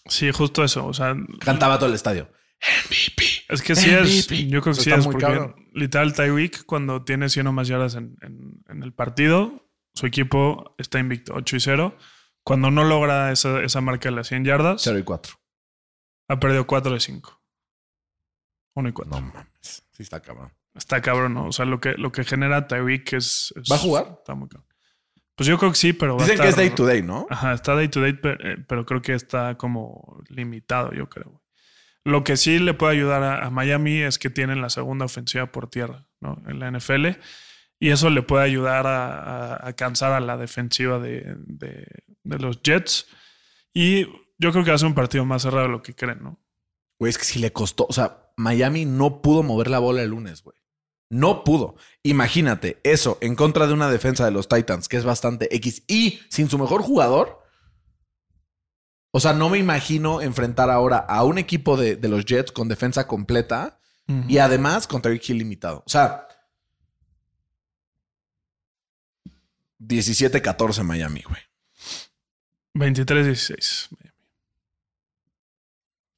Sí, 0.06 0.32
justo 0.32 0.64
eso. 0.64 0.86
O 0.86 0.94
sea, 0.94 1.16
cantaba 1.40 1.78
todo 1.78 1.90
el 1.90 1.96
estadio. 1.96 2.30
MVP. 2.62 3.24
Es 3.50 3.62
que 3.62 3.76
sí 3.76 3.90
es. 3.90 4.28
Yo 4.28 4.62
creo 4.62 4.76
que 4.76 4.82
sí 4.82 4.92
es 4.92 5.06
porque 5.06 5.54
literal 5.74 6.14
Tyreek, 6.14 6.66
cuando 6.66 7.04
tiene 7.04 7.30
100 7.30 7.48
o 7.48 7.54
más 7.54 7.68
yardas 7.68 7.96
en, 7.96 8.18
el 8.68 8.94
partido, 8.94 9.70
su 9.94 10.06
equipo 10.06 10.76
está 10.78 11.00
invicto 11.00 11.34
8 11.36 11.56
y 11.56 11.60
0. 11.60 11.98
Cuando 12.44 12.72
no 12.72 12.84
logra 12.84 13.32
esa, 13.32 13.62
esa 13.64 13.82
marca 13.82 14.10
de 14.10 14.16
las 14.16 14.28
100 14.28 14.46
yardas, 14.46 14.82
0 14.84 15.00
y 15.00 15.04
4. 15.04 15.34
Ha 16.28 16.40
perdido 16.40 16.68
4 16.68 16.94
de 16.94 17.00
5. 17.00 17.39
1 18.80 18.90
y 18.90 18.92
4. 18.92 19.16
No 19.16 19.22
mames. 19.22 19.84
Sí, 19.92 20.04
está 20.04 20.20
cabrón. 20.22 20.52
Está 20.76 21.02
cabrón, 21.02 21.34
¿no? 21.34 21.48
O 21.48 21.52
sea, 21.52 21.66
lo 21.66 21.80
que, 21.80 21.94
lo 21.94 22.12
que 22.12 22.24
genera 22.24 22.68
Tyreek 22.68 23.14
es, 23.14 23.54
¿Va 23.72 23.76
a 23.76 23.80
jugar? 23.80 24.16
Está 24.20 24.36
muy 24.36 24.48
cabrón. 24.48 24.70
Pues 25.40 25.48
yo 25.48 25.58
creo 25.58 25.72
que 25.72 25.78
sí, 25.78 25.94
pero. 25.94 26.18
Dicen 26.18 26.38
que 26.38 26.50
es 26.50 26.58
day 26.58 26.70
to 26.70 26.86
day, 26.86 27.02
¿no? 27.02 27.26
Ajá, 27.30 27.54
está 27.54 27.74
day 27.74 27.88
to 27.88 28.02
day, 28.02 28.20
eh, 28.24 28.58
pero, 28.68 28.86
creo 28.86 29.02
que 29.02 29.14
está 29.14 29.56
como 29.56 30.22
limitado, 30.28 30.92
yo 30.92 31.08
creo. 31.08 31.42
Lo 32.04 32.26
que 32.26 32.36
sí 32.36 32.60
le 32.60 32.74
puede 32.74 32.92
ayudar 32.92 33.24
a, 33.24 33.50
Miami 33.50 34.02
es 34.02 34.20
que 34.20 34.30
tienen 34.30 34.62
la 34.62 34.70
segunda 34.70 35.06
ofensiva 35.06 35.50
por 35.50 35.70
tierra, 35.70 36.06
¿no? 36.20 36.44
En 36.46 36.60
la 36.60 36.70
NFL. 36.70 37.08
Y 37.80 37.92
eso 37.92 38.10
le 38.10 38.22
puede 38.22 38.44
ayudar 38.44 38.86
a, 38.86 39.74
cansar 39.78 40.12
a 40.12 40.20
la 40.20 40.36
defensiva 40.36 41.00
de, 41.00 41.38
los 42.26 42.62
Jets. 42.62 43.08
Y 43.74 44.08
yo 44.38 44.52
creo 44.52 44.66
que 44.66 44.72
hace 44.72 44.86
un 44.86 44.94
partido 44.94 45.24
más 45.24 45.44
cerrado 45.44 45.68
de 45.68 45.72
lo 45.72 45.82
que 45.82 45.96
creen, 45.96 46.22
¿no? 46.22 46.38
Güey, 47.00 47.10
es 47.10 47.18
que 47.18 47.24
si 47.24 47.40
le 47.40 47.54
costó. 47.54 47.88
O 47.90 47.94
sea, 47.94 48.32
Miami 48.36 48.86
no 48.86 49.22
pudo 49.22 49.42
mover 49.42 49.70
la 49.70 49.80
bola 49.80 50.04
el 50.04 50.10
lunes, 50.10 50.44
güey. 50.44 50.58
No 51.10 51.44
pudo. 51.44 51.76
Imagínate 52.04 52.80
eso 52.84 53.18
en 53.22 53.36
contra 53.36 53.66
de 53.66 53.74
una 53.74 53.90
defensa 53.90 54.26
de 54.26 54.32
los 54.32 54.48
Titans, 54.48 54.88
que 54.88 54.98
es 54.98 55.06
bastante 55.06 55.54
X. 55.56 55.84
Y 55.88 56.20
sin 56.30 56.50
su 56.50 56.60
mejor 56.60 56.82
jugador. 56.82 57.40
O 59.12 59.20
sea, 59.20 59.34
no 59.34 59.50
me 59.50 59.58
imagino 59.58 60.22
enfrentar 60.22 60.70
ahora 60.70 60.98
a 60.98 61.24
un 61.24 61.40
equipo 61.40 61.78
de, 61.78 61.98
los 62.08 62.26
Jets 62.26 62.52
con 62.52 62.68
defensa 62.68 63.08
completa 63.08 63.80
y 64.28 64.40
además 64.40 64.88
con 64.88 65.02
Terry 65.02 65.22
Hill 65.26 65.38
limitado. 65.38 65.84
O 65.86 65.90
sea, 65.90 66.28
17-14 69.80 70.84
Miami, 70.84 71.22
güey. 71.22 71.42
23-16 72.76 73.90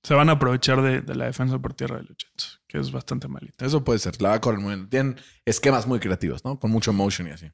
se 0.03 0.13
van 0.13 0.29
a 0.29 0.33
aprovechar 0.33 0.81
de, 0.81 1.15
la 1.15 1.25
defensa 1.25 1.59
por 1.59 1.73
tierra 1.73 1.97
de 1.97 2.03
los 2.03 2.17
Jets, 2.17 2.61
que 2.67 2.79
es 2.79 2.91
bastante 2.91 3.27
malita. 3.27 3.65
Eso 3.65 3.83
puede 3.83 3.99
ser. 3.99 4.19
La 4.21 4.29
va 4.29 4.35
a 4.35 4.41
correr 4.41 4.59
muy 4.59 4.75
bien. 4.75 4.89
Tienen 4.89 5.21
esquemas 5.45 5.85
muy 5.85 5.99
creativos, 5.99 6.43
¿no? 6.43 6.59
Con 6.59 6.71
mucho 6.71 6.91
motion 6.91 7.27
y 7.27 7.31
así. 7.31 7.51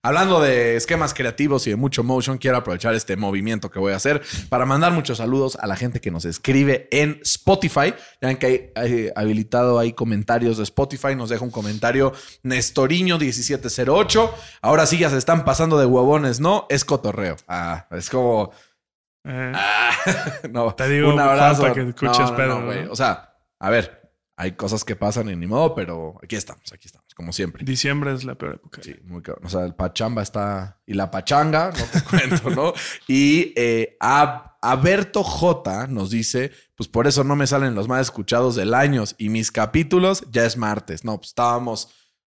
Hablando 0.00 0.40
de 0.40 0.76
esquemas 0.76 1.12
creativos 1.12 1.66
y 1.66 1.70
de 1.70 1.76
mucho 1.76 2.04
motion, 2.04 2.38
quiero 2.38 2.56
aprovechar 2.56 2.94
este 2.94 3.16
movimiento 3.16 3.68
que 3.68 3.80
voy 3.80 3.92
a 3.92 3.96
hacer 3.96 4.22
para 4.48 4.64
mandar 4.64 4.92
muchos 4.92 5.18
saludos 5.18 5.58
a 5.60 5.66
la 5.66 5.74
gente 5.74 6.00
que 6.00 6.12
nos 6.12 6.24
escribe 6.24 6.88
en 6.92 7.18
Spotify. 7.22 7.94
Ya 8.22 8.28
ven 8.28 8.36
que 8.36 8.72
hay, 8.76 9.10
habilitado 9.16 9.76
ahí 9.76 9.94
comentarios 9.94 10.56
de 10.58 10.62
Spotify. 10.62 11.16
Nos 11.16 11.30
deja 11.30 11.42
un 11.44 11.50
comentario 11.50 12.12
Nestoriño1708. 12.44 14.30
Ahora 14.62 14.86
sí 14.86 14.98
ya 14.98 15.10
se 15.10 15.18
están 15.18 15.44
pasando 15.44 15.80
de 15.80 15.86
huevones, 15.86 16.38
¿no? 16.38 16.66
Es 16.68 16.84
cotorreo. 16.84 17.34
Ah, 17.48 17.88
es 17.90 18.08
como 18.08 18.52
eh, 19.24 19.52
ah, 19.54 19.90
no, 20.50 20.74
te 20.74 20.88
digo 20.88 21.12
un 21.12 21.20
abrazo. 21.20 21.62
Para 21.62 21.74
que 21.74 21.88
escuches 21.88 22.30
O 22.90 22.96
sea, 22.96 23.34
a 23.58 23.70
ver, 23.70 23.98
hay 24.36 24.52
cosas 24.52 24.84
que 24.84 24.94
pasan 24.94 25.28
y 25.28 25.34
ni 25.34 25.48
modo, 25.48 25.74
pero 25.74 26.14
aquí 26.22 26.36
estamos, 26.36 26.72
aquí 26.72 26.86
estamos, 26.86 27.12
como 27.14 27.32
siempre. 27.32 27.64
Diciembre 27.64 28.12
es 28.14 28.22
la 28.22 28.36
peor 28.36 28.54
época. 28.54 28.80
Sí, 28.82 28.94
muy 29.04 29.20
cabrón. 29.20 29.44
O 29.44 29.48
sea, 29.48 29.64
el 29.64 29.74
pachamba 29.74 30.22
está. 30.22 30.80
Y 30.86 30.94
la 30.94 31.10
pachanga, 31.10 31.72
no 31.72 31.84
te 31.84 32.02
cuento, 32.08 32.50
¿no? 32.50 32.72
Y 33.08 33.52
eh, 33.56 33.96
Aberto 34.00 35.24
J 35.24 35.88
nos 35.88 36.10
dice: 36.10 36.52
Pues 36.76 36.88
por 36.88 37.08
eso 37.08 37.24
no 37.24 37.34
me 37.34 37.48
salen 37.48 37.74
los 37.74 37.88
más 37.88 38.02
escuchados 38.02 38.54
del 38.54 38.74
año 38.74 39.02
y 39.18 39.28
mis 39.28 39.50
capítulos 39.50 40.24
ya 40.30 40.44
es 40.44 40.56
martes. 40.56 41.04
No, 41.04 41.16
pues 41.16 41.30
estábamos 41.30 41.88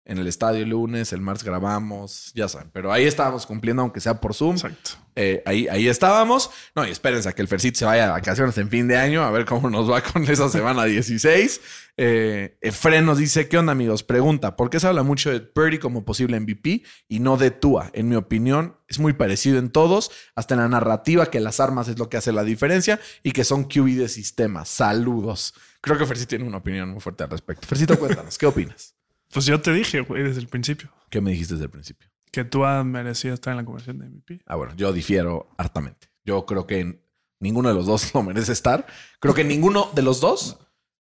en 0.06 0.18
el 0.18 0.28
estadio 0.28 0.64
el 0.64 0.70
lunes, 0.70 1.14
el 1.14 1.22
martes 1.22 1.44
grabamos, 1.44 2.32
ya 2.36 2.48
saben, 2.48 2.70
pero 2.74 2.92
ahí 2.92 3.06
estábamos 3.06 3.46
cumpliendo 3.46 3.82
aunque 3.82 4.02
sea 4.02 4.20
por 4.20 4.34
Zoom. 4.34 4.56
Exacto. 4.56 4.92
Eh, 5.16 5.44
ahí, 5.46 5.68
ahí 5.68 5.88
estábamos. 5.88 6.50
No, 6.76 6.86
y 6.86 6.92
espérense 6.92 7.30
a 7.30 7.34
que 7.34 7.42
el 7.42 7.48
Fercit 7.48 7.76
se 7.76 7.86
vaya 7.86 8.08
a 8.08 8.12
vacaciones 8.12 8.58
en 8.58 8.70
fin 8.70 8.88
de 8.88 8.98
año, 8.98 9.24
a 9.24 9.32
ver 9.32 9.46
cómo 9.46 9.70
nos 9.70 9.90
va 9.90 10.02
con 10.02 10.24
esa 10.24 10.50
semana 10.50 10.86
16. 10.86 11.62
Eh, 11.96 12.58
Efren 12.62 13.06
nos 13.06 13.20
dice, 13.20 13.48
¿qué 13.48 13.58
onda 13.58 13.72
amigos? 13.72 14.04
Pregunta, 14.04 14.56
¿por 14.56 14.70
qué 14.70 14.80
se 14.80 14.88
habla 14.88 15.04
mucho 15.04 15.32
de 15.32 15.40
Purdy 15.40 15.78
como 15.78 16.04
posible 16.04 16.40
MVP 16.40 16.84
y 17.08 17.20
no 17.20 17.38
de 17.38 17.52
Tua? 17.52 17.92
En 17.94 18.10
mi 18.10 18.16
opinión, 18.16 18.78
es 18.88 19.00
muy 19.00 19.14
parecido 19.14 19.60
en 19.60 19.70
todos, 19.70 20.12
hasta 20.36 20.56
en 20.56 20.62
la 20.62 20.68
narrativa 20.68 21.28
que 21.28 21.40
las 21.40 21.60
armas 21.60 21.88
es 21.88 22.00
lo 22.00 22.10
que 22.10 22.18
hace 22.18 22.32
la 22.32 22.44
diferencia 22.44 23.00
y 23.22 23.32
que 23.32 23.44
son 23.44 23.66
QB 23.66 23.98
de 23.98 24.10
sistema. 24.10 24.66
Saludos. 24.66 25.54
Creo 25.82 25.98
que 25.98 26.06
Fercito 26.06 26.30
tiene 26.30 26.46
una 26.46 26.58
opinión 26.58 26.90
muy 26.90 27.02
fuerte 27.02 27.24
al 27.24 27.30
respecto. 27.30 27.68
Fercito, 27.68 27.98
cuéntanos, 28.00 28.38
¿qué 28.38 28.46
opinas? 28.46 28.96
Pues 29.34 29.46
yo 29.46 29.60
te 29.60 29.74
dije, 29.74 30.02
güey, 30.02 30.24
desde 30.24 30.40
el 30.40 30.48
principio. 30.48 30.92
¿Qué 31.10 31.20
me 31.20 31.32
dijiste 31.32 31.56
desde 31.56 31.66
el 31.66 31.72
principio? 31.72 32.10
Que 32.32 32.46
tú 32.46 32.60
merecías 32.60 33.34
estar 33.34 33.52
en 33.52 33.58
la 33.58 33.66
conversación 33.66 34.00
de 34.00 34.10
MVP. 34.10 34.42
Ah, 34.46 34.56
bueno, 34.56 34.74
yo 34.76 34.94
difiero 34.94 35.50
hartamente. 35.58 36.10
Yo 36.24 36.46
creo 36.46 36.68
que 36.68 37.02
ninguno 37.40 37.70
de 37.70 37.76
los 37.76 37.86
dos 37.86 38.14
lo 38.14 38.24
merece 38.24 38.52
estar. 38.52 38.86
Creo 39.20 39.34
que 39.34 39.44
ninguno 39.44 39.90
de 39.94 40.04
los 40.04 40.22
dos, 40.22 40.60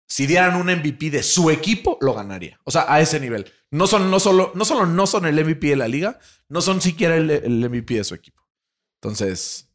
si 0.09 0.26
dieran 0.26 0.57
un 0.57 0.66
MVP 0.66 1.11
de 1.11 1.22
su 1.22 1.50
equipo, 1.50 1.98
lo 2.00 2.14
ganaría. 2.14 2.59
O 2.64 2.70
sea, 2.70 2.87
a 2.88 3.00
ese 3.00 3.20
nivel. 3.20 3.50
No 3.70 3.87
son, 3.87 4.11
no 4.11 4.18
solo, 4.18 4.52
no 4.55 4.64
solo 4.64 4.87
no 4.87 5.07
son 5.07 5.26
el 5.26 5.42
MVP 5.44 5.68
de 5.68 5.76
la 5.76 5.88
liga, 5.88 6.18
no 6.48 6.61
son 6.62 6.81
siquiera 6.81 7.16
el, 7.16 7.31
el 7.31 7.68
MVP 7.68 7.94
de 7.94 8.05
su 8.05 8.14
equipo. 8.14 8.42
Entonces. 9.00 9.68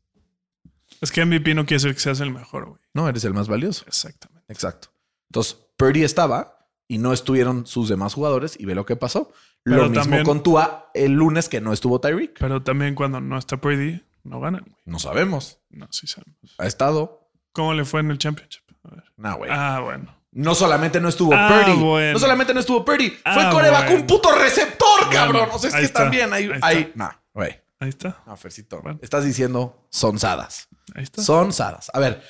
Es 0.99 1.11
que 1.11 1.25
MVP 1.25 1.53
no 1.53 1.65
quiere 1.65 1.81
decir 1.81 1.93
que 1.93 2.01
seas 2.01 2.19
el 2.19 2.31
mejor, 2.31 2.67
güey. 2.67 2.81
No, 2.93 3.07
eres 3.07 3.23
el 3.23 3.33
más 3.33 3.47
valioso. 3.47 3.83
Exactamente. 3.87 4.51
Exacto. 4.51 4.89
Entonces, 5.29 5.57
Purdy 5.77 6.03
estaba 6.03 6.60
y 6.91 6.97
no 6.97 7.13
estuvieron 7.13 7.65
sus 7.65 7.87
demás 7.87 8.13
jugadores 8.13 8.59
y 8.59 8.65
ve 8.65 8.75
lo 8.75 8.85
que 8.85 8.97
pasó. 8.97 9.31
lo 9.63 9.89
mismo 9.89 10.23
con 10.23 10.43
Tua 10.43 10.91
el 10.93 11.13
lunes 11.13 11.47
que 11.47 11.61
no 11.61 11.71
estuvo 11.71 12.01
Tyreek. 12.01 12.37
Pero 12.37 12.63
también 12.63 12.95
cuando 12.95 13.21
no 13.21 13.37
está 13.37 13.55
Brady, 13.55 14.03
no 14.25 14.41
ganan. 14.41 14.65
No 14.83 14.99
sabemos. 14.99 15.59
No, 15.69 15.87
sí 15.89 16.05
sabemos. 16.07 16.53
Ha 16.57 16.67
estado. 16.67 17.29
¿Cómo 17.53 17.73
le 17.73 17.85
fue 17.85 18.01
en 18.01 18.11
el 18.11 18.17
Championship? 18.17 18.63
A 18.83 18.95
ver. 18.95 19.05
No, 19.15 19.37
güey. 19.37 19.49
Ah, 19.53 19.79
bueno. 19.81 20.13
No 20.31 20.53
solamente 20.53 20.99
no 20.99 21.07
estuvo 21.07 21.33
ah, 21.33 21.63
Purdy. 21.63 22.11
No 22.11 22.19
solamente 22.19 22.53
no 22.53 22.59
estuvo 22.59 22.83
Purdy. 22.83 23.09
fue 23.09 23.21
ah, 23.23 23.49
coreback 23.49 23.91
un 23.91 24.05
puto 24.05 24.29
receptor, 24.33 25.09
cabrón. 25.09 25.47
O 25.53 25.59
sea, 25.59 25.69
es 25.69 25.87
que 25.87 25.93
también 25.93 26.33
hay. 26.33 26.51
Ahí, 26.61 26.91
no, 26.95 27.09
güey. 27.33 27.57
Ahí 27.79 27.87
está. 27.87 28.21
No, 28.27 28.35
Fercito. 28.35 28.83
Estás 29.01 29.23
diciendo 29.23 29.87
sonzadas. 29.89 30.67
Ahí 30.93 31.03
está. 31.03 31.21
Sonzadas. 31.21 31.89
A 31.93 31.99
ver, 32.01 32.21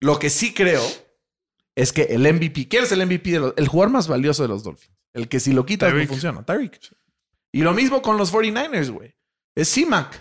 lo 0.00 0.18
que 0.18 0.30
sí 0.30 0.54
creo 0.54 0.82
es 1.80 1.92
que 1.92 2.02
el 2.02 2.20
MVP, 2.22 2.68
¿quién 2.68 2.84
es 2.84 2.92
el 2.92 3.04
MVP 3.06 3.30
de 3.30 3.40
los, 3.40 3.54
el 3.56 3.68
jugador 3.68 3.92
más 3.92 4.06
valioso 4.08 4.42
de 4.42 4.48
los 4.48 4.62
Dolphins? 4.62 4.94
El 5.12 5.28
que 5.28 5.40
si 5.40 5.52
lo 5.52 5.64
quitas 5.66 5.92
no 5.92 6.06
funciona, 6.06 6.42
Tyreek. 6.44 6.78
Y 7.52 7.62
lo 7.62 7.72
mismo 7.72 8.00
con 8.02 8.16
los 8.16 8.32
49ers, 8.32 8.90
güey. 8.90 9.14
Es 9.54 9.72
CIMAC. 9.72 10.20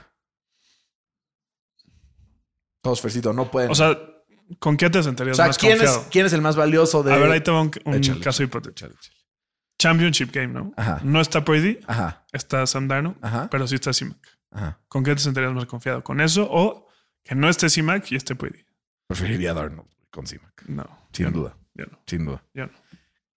Todos, 2.82 3.02
Fercito, 3.02 3.34
no 3.34 3.52
pueden. 3.52 3.72
O 3.72 3.76
sea, 3.76 3.98
¿con 4.60 4.78
qué 4.78 4.90
te 4.90 5.00
O 5.00 5.04
sentirías 5.04 5.36
sea, 5.38 5.48
más 5.48 5.58
¿quién 5.58 5.74
es, 5.74 5.80
confiado? 5.80 6.08
¿quién 6.10 6.26
es 6.26 6.34
el 6.34 6.42
más 6.42 6.56
valioso 6.56 7.04
de. 7.04 7.14
A 7.14 7.18
ver, 7.18 7.32
ahí 7.32 7.42
te 7.42 7.52
va 7.52 7.62
un, 7.62 7.72
un 7.86 7.96
Échale, 7.96 8.20
caso 8.22 8.42
hipotético. 8.44 8.86
échale, 8.88 8.94
échale. 9.00 9.18
Championship 9.78 10.32
Game, 10.32 10.48
¿no? 10.54 10.74
Ajá. 10.76 11.00
No 11.04 11.22
está 11.22 11.40
Brady, 11.42 11.80
Ajá, 11.88 12.26
está 12.34 12.66
Sam 12.68 12.88
Darnold, 12.88 13.18
Ajá. 13.22 13.48
pero 13.50 13.66
sí 13.68 13.76
está 13.76 13.94
C-Mac. 13.94 14.18
ajá. 14.52 14.80
¿Con 14.88 15.04
qué 15.04 15.14
te 15.16 15.22
sentirías 15.22 15.54
más 15.54 15.66
confiado? 15.68 16.04
¿Con 16.04 16.20
eso 16.20 16.48
o 16.50 16.88
que 17.24 17.36
no 17.36 17.48
esté 17.50 17.70
C-Mac 17.70 18.12
y 18.12 18.16
esté 18.16 18.34
Brady? 18.34 18.66
Preferiría 19.08 19.54
Darnold 19.54 19.88
con 20.10 20.28
Simac. 20.28 20.64
No. 20.68 20.84
Sin 21.14 21.26
yo 21.26 21.32
no, 21.32 21.38
duda. 21.40 21.58
Yo 21.74 21.86
no. 21.86 22.00
Sin 22.06 22.26
duda. 22.26 22.44
Yo 22.54 22.68
no. 22.68 22.74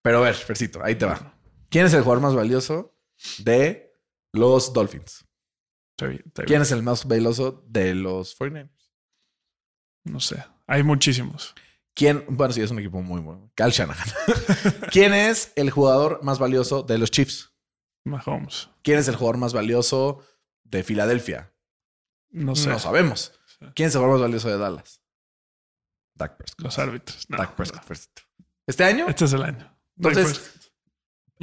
Pero 0.02 0.18
a 0.18 0.20
ver, 0.22 0.34
Fercito, 0.34 0.82
ahí 0.82 0.96
te 0.96 1.06
va. 1.06 1.34
¿Quién 1.68 1.86
es 1.86 1.94
el 1.94 2.02
jugador 2.02 2.22
más 2.22 2.34
valioso 2.34 2.98
de 3.38 3.94
los 4.32 4.72
Dolphins? 4.72 5.24
Está 5.92 6.06
bien, 6.06 6.22
está 6.26 6.42
bien. 6.42 6.48
¿Quién 6.48 6.62
es 6.62 6.72
el 6.72 6.82
más 6.82 7.06
valioso 7.06 7.64
de 7.68 7.94
los 7.94 8.38
49ers? 8.38 8.90
No 10.04 10.20
sé. 10.20 10.44
Hay 10.66 10.82
muchísimos. 10.82 11.54
¿Quién? 11.94 12.24
Bueno, 12.28 12.52
sí, 12.52 12.62
es 12.62 12.70
un 12.70 12.78
equipo 12.78 13.02
muy 13.02 13.20
bueno. 13.20 13.52
Cal 13.54 13.70
Shanahan. 13.70 14.08
¿Quién 14.90 15.14
es 15.14 15.52
el 15.56 15.70
jugador 15.70 16.20
más 16.22 16.38
valioso 16.38 16.82
de 16.82 16.98
los 16.98 17.10
Chiefs? 17.10 17.52
Mahomes. 18.04 18.70
¿Quién 18.82 18.98
es 18.98 19.08
el 19.08 19.16
jugador 19.16 19.36
más 19.36 19.52
valioso 19.52 20.24
de 20.64 20.82
Filadelfia? 20.82 21.52
No 22.30 22.56
sé. 22.56 22.70
No 22.70 22.78
sabemos. 22.78 23.38
¿Quién 23.74 23.88
es 23.88 23.94
el 23.94 24.00
jugador 24.00 24.18
más 24.18 24.22
valioso 24.22 24.48
de 24.48 24.58
Dallas? 24.58 25.01
Dak 26.14 26.36
Prescott. 26.36 26.64
Los 26.64 26.78
árbitros. 26.78 27.30
No. 27.30 27.38
Dak 27.38 27.54
Prescott. 27.54 27.84
Fercito. 27.84 28.22
¿Este 28.66 28.84
año? 28.84 29.06
Este 29.08 29.24
es 29.24 29.32
el 29.32 29.42
año. 29.42 29.76
Entonces. 29.96 30.61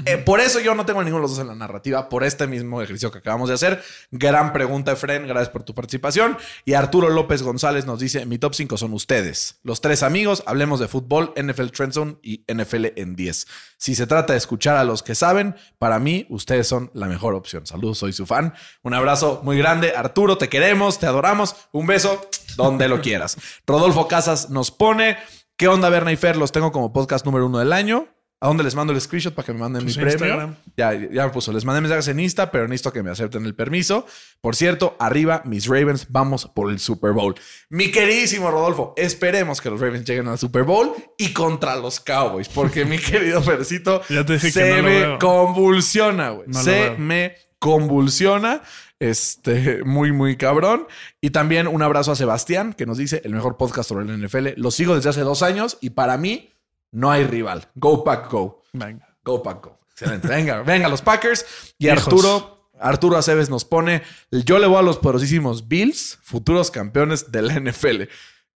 Eh, 0.05 0.17
por 0.17 0.39
eso 0.39 0.59
yo 0.59 0.75
no 0.75 0.85
tengo 0.85 1.03
ninguno 1.03 1.17
de 1.17 1.21
los 1.23 1.31
dos 1.31 1.39
en 1.39 1.47
la 1.47 1.55
narrativa, 1.55 2.09
por 2.09 2.23
este 2.23 2.47
mismo 2.47 2.81
ejercicio 2.81 3.11
que 3.11 3.19
acabamos 3.19 3.49
de 3.49 3.55
hacer. 3.55 3.83
Gran 4.11 4.53
pregunta, 4.53 4.91
Efren. 4.93 5.27
Gracias 5.27 5.49
por 5.49 5.63
tu 5.63 5.73
participación. 5.73 6.37
Y 6.65 6.73
Arturo 6.73 7.09
López 7.09 7.43
González 7.43 7.85
nos 7.85 7.99
dice: 7.99 8.25
Mi 8.25 8.37
top 8.37 8.53
5 8.53 8.77
son 8.77 8.93
ustedes. 8.93 9.59
Los 9.63 9.81
tres 9.81 10.03
amigos, 10.03 10.43
hablemos 10.45 10.79
de 10.79 10.87
fútbol, 10.87 11.33
NFL 11.35 11.67
Trend 11.67 11.93
Zone 11.93 12.17
y 12.21 12.45
NFL 12.51 12.87
en 12.95 13.15
10. 13.15 13.47
Si 13.77 13.95
se 13.95 14.07
trata 14.07 14.33
de 14.33 14.37
escuchar 14.37 14.77
a 14.77 14.83
los 14.83 15.03
que 15.03 15.15
saben, 15.15 15.55
para 15.77 15.99
mí, 15.99 16.25
ustedes 16.29 16.67
son 16.67 16.91
la 16.93 17.07
mejor 17.07 17.33
opción. 17.33 17.65
Saludos, 17.65 17.97
soy 17.97 18.13
su 18.13 18.25
fan. 18.25 18.53
Un 18.83 18.93
abrazo 18.93 19.41
muy 19.43 19.57
grande. 19.57 19.93
Arturo, 19.95 20.37
te 20.37 20.49
queremos, 20.49 20.99
te 20.99 21.07
adoramos. 21.07 21.55
Un 21.71 21.87
beso 21.87 22.29
donde 22.55 22.87
lo 22.87 23.01
quieras. 23.01 23.37
Rodolfo 23.65 24.07
Casas 24.07 24.49
nos 24.49 24.71
pone: 24.71 25.17
¿Qué 25.57 25.67
onda, 25.67 25.89
Berna 25.89 26.11
y 26.11 26.15
Fer? 26.15 26.37
Los 26.37 26.51
tengo 26.51 26.71
como 26.71 26.93
podcast 26.93 27.25
número 27.25 27.45
uno 27.45 27.59
del 27.59 27.73
año. 27.73 28.07
¿A 28.41 28.47
dónde 28.47 28.63
les 28.63 28.73
mando 28.73 28.93
el 28.93 29.01
screenshot 29.01 29.33
para 29.33 29.45
que 29.45 29.51
me 29.51 29.59
manden 29.59 29.83
Pues 29.83 29.97
mi 29.97 30.03
premio? 30.05 30.55
Ya, 30.77 30.93
ya 30.93 31.25
me 31.25 31.29
puso. 31.29 31.51
Les 31.51 31.65
mandé 31.65 31.81
mensajes 31.81 32.07
en 32.07 32.21
Insta, 32.21 32.49
pero 32.51 32.69
necesito 32.69 32.93
que 32.93 33.03
me 33.03 33.11
acepten 33.11 33.45
el 33.45 33.53
permiso. 33.53 34.05
Por 34.39 34.55
cierto, 34.55 34.95
arriba, 34.97 35.41
mis 35.43 35.67
Ravens, 35.67 36.07
vamos 36.09 36.49
por 36.55 36.71
el 36.71 36.79
Super 36.79 37.11
Bowl. 37.11 37.35
Mi 37.69 37.91
queridísimo 37.91 38.49
Rodolfo, 38.49 38.93
esperemos 38.95 39.59
que 39.59 39.69
los 39.69 39.81
Ravens 39.81 40.05
lleguen 40.05 40.29
al 40.29 40.37
Super 40.37 40.63
Bowl 40.63 40.93
y 41.17 41.33
contra 41.33 41.75
los 41.75 41.99
Cowboys, 41.99 42.47
porque 42.47 42.85
mi 42.85 42.97
querido 42.99 43.41
Fercito 43.41 44.01
se 44.07 44.81
no 44.81 44.83
me 44.83 45.19
convulsiona, 45.19 46.29
güey. 46.29 46.47
No 46.47 46.63
se 46.63 46.91
me 46.97 47.35
convulsiona. 47.59 48.61
Este, 48.99 49.83
muy, 49.83 50.13
muy 50.13 50.37
cabrón. 50.37 50.87
Y 51.19 51.31
también 51.31 51.67
un 51.67 51.81
abrazo 51.81 52.13
a 52.13 52.15
Sebastián, 52.15 52.73
que 52.73 52.85
nos 52.85 52.97
dice 52.97 53.21
el 53.25 53.33
mejor 53.33 53.57
podcast 53.57 53.89
sobre 53.89 54.05
el 54.05 54.25
NFL. 54.25 54.49
Lo 54.55 54.71
sigo 54.71 54.95
desde 54.95 55.09
hace 55.09 55.21
dos 55.21 55.43
años 55.43 55.77
y 55.81 55.89
para 55.89 56.17
mí 56.17 56.53
no 56.91 57.11
hay 57.11 57.23
rival. 57.25 57.67
Go 57.75 58.03
Pack 58.03 58.29
Go. 58.31 58.63
Venga. 58.73 59.17
Go 59.23 59.41
Pack 59.43 59.63
Go. 59.63 59.79
Excelente. 59.91 60.27
Venga, 60.27 60.61
venga, 60.63 60.87
los 60.89 61.01
Packers. 61.01 61.45
Y 61.77 61.87
Hijos. 61.87 62.03
Arturo, 62.03 62.71
Arturo 62.79 63.17
Aceves 63.17 63.49
nos 63.49 63.65
pone: 63.65 64.01
Yo 64.31 64.59
le 64.59 64.67
voy 64.67 64.77
a 64.77 64.81
los 64.81 64.97
poderosísimos 64.97 65.67
Bills, 65.67 66.19
futuros 66.21 66.71
campeones 66.71 67.31
de 67.31 67.41
la 67.41 67.59
NFL. 67.59 68.03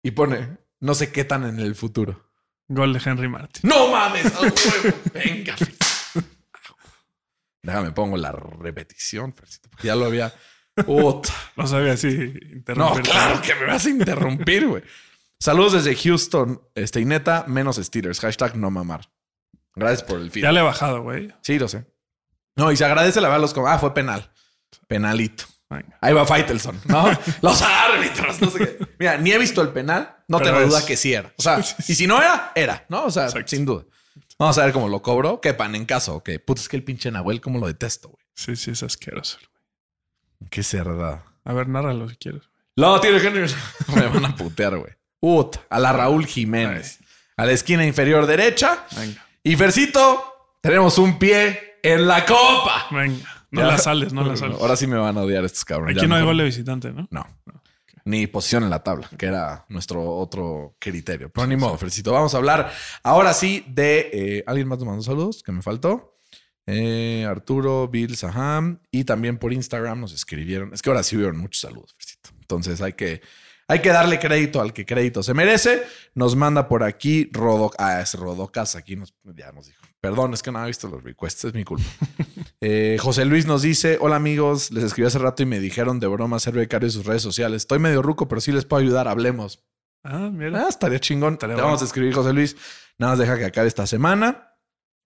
Y 0.02 0.10
pone: 0.12 0.58
No 0.80 0.94
sé 0.94 1.10
qué 1.12 1.24
tan 1.24 1.44
en 1.44 1.58
el 1.58 1.74
futuro. 1.74 2.28
Gol 2.68 2.92
de 2.94 3.00
Henry 3.04 3.28
Martin. 3.28 3.68
¡No 3.68 3.88
mames! 3.88 4.32
Venga. 5.12 5.56
Déjame 7.62 7.92
pongo 7.92 8.16
la 8.16 8.32
repetición, 8.32 9.32
Fercito, 9.34 9.68
porque 9.70 9.86
ya 9.88 9.96
lo 9.96 10.06
había. 10.06 10.32
Puta. 10.86 11.32
No 11.56 11.66
sabía 11.66 11.96
si 11.98 12.08
No, 12.08 12.22
interrumpir. 12.54 13.02
claro 13.02 13.42
que 13.42 13.54
me 13.54 13.66
vas 13.66 13.84
a 13.84 13.90
interrumpir, 13.90 14.66
güey. 14.66 14.82
Saludos 15.42 15.72
desde 15.72 15.96
Houston. 15.96 16.62
Este, 16.76 17.00
y 17.00 17.04
neta, 17.04 17.44
menos 17.48 17.74
Steelers. 17.74 18.20
Hashtag 18.20 18.54
no 18.56 18.70
mamar. 18.70 19.10
Gracias 19.74 20.04
por 20.04 20.20
el 20.20 20.30
feed. 20.30 20.44
Ya 20.44 20.52
le 20.52 20.60
he 20.60 20.62
bajado, 20.62 21.02
güey. 21.02 21.34
Sí, 21.40 21.58
lo 21.58 21.66
sé. 21.66 21.84
No, 22.54 22.70
y 22.70 22.76
se 22.76 22.84
agradece 22.84 23.20
la 23.20 23.26
verdad 23.26 23.40
los... 23.40 23.54
Ah, 23.66 23.76
fue 23.80 23.92
penal. 23.92 24.30
Penalito. 24.86 25.42
Venga. 25.68 25.98
Ahí 26.00 26.14
va 26.14 26.24
Faitelson, 26.24 26.80
¿no? 26.84 27.10
los 27.42 27.60
árbitros, 27.60 28.40
no 28.40 28.50
sé 28.50 28.58
qué. 28.58 28.86
Mira, 29.00 29.18
ni 29.18 29.32
he 29.32 29.38
visto 29.38 29.62
el 29.62 29.70
penal. 29.70 30.14
No 30.28 30.38
Pero 30.38 30.50
tengo 30.50 30.60
es- 30.60 30.68
duda 30.68 30.86
que 30.86 30.96
sí 30.96 31.12
era. 31.12 31.34
O 31.36 31.42
sea, 31.42 31.58
y 31.88 31.94
si 31.94 32.06
no 32.06 32.18
era, 32.22 32.52
era, 32.54 32.86
¿no? 32.88 33.06
O 33.06 33.10
sea, 33.10 33.24
Exacto. 33.24 33.48
sin 33.48 33.64
duda. 33.64 33.84
Vamos 34.38 34.56
a 34.58 34.64
ver 34.64 34.72
cómo 34.72 34.86
lo 34.86 35.02
cobro. 35.02 35.40
Que 35.40 35.54
pan 35.54 35.74
en 35.74 35.86
caso. 35.86 36.22
Que 36.22 36.38
puta, 36.38 36.60
es 36.60 36.68
que 36.68 36.76
el 36.76 36.84
pinche 36.84 37.10
Nahuel, 37.10 37.40
cómo 37.40 37.58
lo 37.58 37.66
detesto, 37.66 38.10
güey. 38.10 38.24
Sí, 38.36 38.54
sí, 38.54 38.70
es 38.70 38.84
asqueroso. 38.84 39.38
Qué 40.50 40.62
cerda. 40.62 41.24
A 41.44 41.52
ver, 41.52 41.66
nárralo 41.66 42.08
si 42.08 42.14
quieres. 42.14 42.42
No, 42.76 43.00
tiene 43.00 43.16
Henry. 43.16 43.52
Me 43.96 44.06
van 44.06 44.24
a 44.26 44.36
putear, 44.36 44.78
güey. 44.78 44.92
Puta, 45.22 45.60
a 45.70 45.78
la 45.78 45.92
Raúl 45.92 46.26
Jiménez. 46.26 46.98
A 47.36 47.46
la 47.46 47.52
esquina 47.52 47.86
inferior 47.86 48.26
derecha. 48.26 48.84
Venga. 48.96 49.24
Y 49.44 49.54
Fercito, 49.54 50.56
tenemos 50.60 50.98
un 50.98 51.16
pie 51.16 51.76
en 51.80 52.08
la 52.08 52.26
copa. 52.26 52.88
Venga. 52.90 53.24
No 53.52 53.60
Ya. 53.60 53.66
la 53.68 53.78
sales, 53.78 54.12
no 54.12 54.24
la 54.24 54.34
sales. 54.36 54.58
Ahora 54.60 54.74
sí 54.74 54.88
me 54.88 54.96
van 54.96 55.16
a 55.16 55.20
odiar 55.22 55.44
estos 55.44 55.64
cabrones. 55.64 55.94
Aquí 55.96 56.02
Ya 56.02 56.08
no 56.08 56.16
hay 56.16 56.24
gol 56.24 56.38
de 56.38 56.44
visitante, 56.44 56.92
¿no? 56.92 57.06
No. 57.12 57.24
Ni 58.04 58.26
posición 58.26 58.64
en 58.64 58.70
la 58.70 58.82
tabla, 58.82 59.08
que 59.16 59.26
era 59.26 59.64
nuestro 59.68 60.04
otro 60.16 60.74
criterio. 60.80 61.30
Pero 61.30 61.46
ni 61.46 61.54
modo, 61.54 61.78
Fercito. 61.78 62.10
Vamos 62.12 62.34
a 62.34 62.38
hablar 62.38 62.72
ahora 63.04 63.32
sí 63.32 63.64
de. 63.68 64.10
eh, 64.12 64.44
¿Alguien 64.48 64.66
más 64.66 64.78
nos 64.80 64.88
mandó 64.88 65.02
saludos? 65.04 65.44
Que 65.44 65.52
me 65.52 65.62
faltó. 65.62 66.16
Eh, 66.66 67.24
Arturo, 67.28 67.86
Bill, 67.86 68.16
Saham. 68.16 68.80
Y 68.90 69.04
también 69.04 69.38
por 69.38 69.52
Instagram 69.52 70.00
nos 70.00 70.12
escribieron. 70.12 70.74
Es 70.74 70.82
que 70.82 70.90
ahora 70.90 71.04
sí 71.04 71.14
hubieron 71.16 71.36
muchos 71.36 71.60
saludos, 71.60 71.94
Fercito. 71.96 72.30
Entonces 72.40 72.80
hay 72.80 72.94
que, 72.94 73.22
hay 73.72 73.80
que 73.80 73.88
darle 73.88 74.18
crédito 74.18 74.60
al 74.60 74.72
que 74.72 74.84
crédito 74.84 75.22
se 75.22 75.32
merece. 75.34 75.82
Nos 76.14 76.36
manda 76.36 76.68
por 76.68 76.82
aquí 76.82 77.30
Rodoc. 77.32 77.74
Ah, 77.78 78.00
es 78.00 78.14
Rodocas. 78.14 78.76
Aquí 78.76 78.96
nos, 78.96 79.14
ya 79.24 79.50
nos 79.52 79.66
dijo. 79.66 79.80
Perdón, 80.00 80.34
es 80.34 80.42
que 80.42 80.52
no 80.52 80.58
había 80.58 80.66
visto 80.68 80.88
los 80.88 81.02
requests. 81.02 81.44
Es 81.44 81.54
mi 81.54 81.64
culpa. 81.64 81.84
Eh, 82.64 82.96
José 83.00 83.24
Luis 83.24 83.44
nos 83.44 83.62
dice: 83.62 83.98
Hola 84.00 84.14
amigos, 84.14 84.70
les 84.70 84.84
escribí 84.84 85.08
hace 85.08 85.18
rato 85.18 85.42
y 85.42 85.46
me 85.46 85.58
dijeron 85.58 85.98
de 85.98 86.06
broma 86.06 86.38
ser 86.38 86.54
becario 86.54 86.86
en 86.86 86.92
sus 86.92 87.04
redes 87.04 87.20
sociales. 87.20 87.62
Estoy 87.62 87.80
medio 87.80 88.02
ruco, 88.02 88.28
pero 88.28 88.40
sí 88.40 88.52
les 88.52 88.64
puedo 88.64 88.80
ayudar. 88.80 89.08
Hablemos. 89.08 89.64
Ah, 90.04 90.30
mira. 90.32 90.66
Ah, 90.66 90.68
estaría 90.68 91.00
chingón. 91.00 91.32
Estaría 91.32 91.56
Te 91.56 91.60
bueno. 91.62 91.66
vamos 91.66 91.82
a 91.82 91.86
escribir, 91.86 92.14
José 92.14 92.32
Luis. 92.32 92.56
Nada 92.98 93.14
más 93.14 93.18
deja 93.18 93.36
que 93.36 93.46
acabe 93.46 93.66
esta 93.66 93.84
semana. 93.88 94.51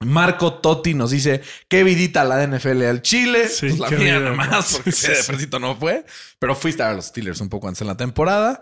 Marco 0.04 0.54
Totti 0.54 0.94
nos 0.94 1.11
dice: 1.11 1.40
Qué 1.68 1.82
vidita 1.85 2.24
la 2.24 2.46
NFL 2.46 2.82
al 2.85 3.02
Chile. 3.02 3.48
Sí, 3.48 3.68
pues 3.68 3.78
la 3.78 3.90
mía 3.90 4.18
vida, 4.18 4.30
nomás, 4.30 4.72
¿no? 4.72 4.76
porque 4.78 4.92
Sí, 4.92 5.12
sí. 5.14 5.46
No 5.61 5.74
fue. 5.76 6.04
Pero 6.38 6.54
fuiste 6.54 6.82
a 6.82 6.92
los 6.92 7.06
Steelers 7.06 7.40
un 7.40 7.48
poco 7.48 7.66
antes 7.68 7.80
en 7.80 7.87
la 7.87 7.96
temporada. 7.96 8.61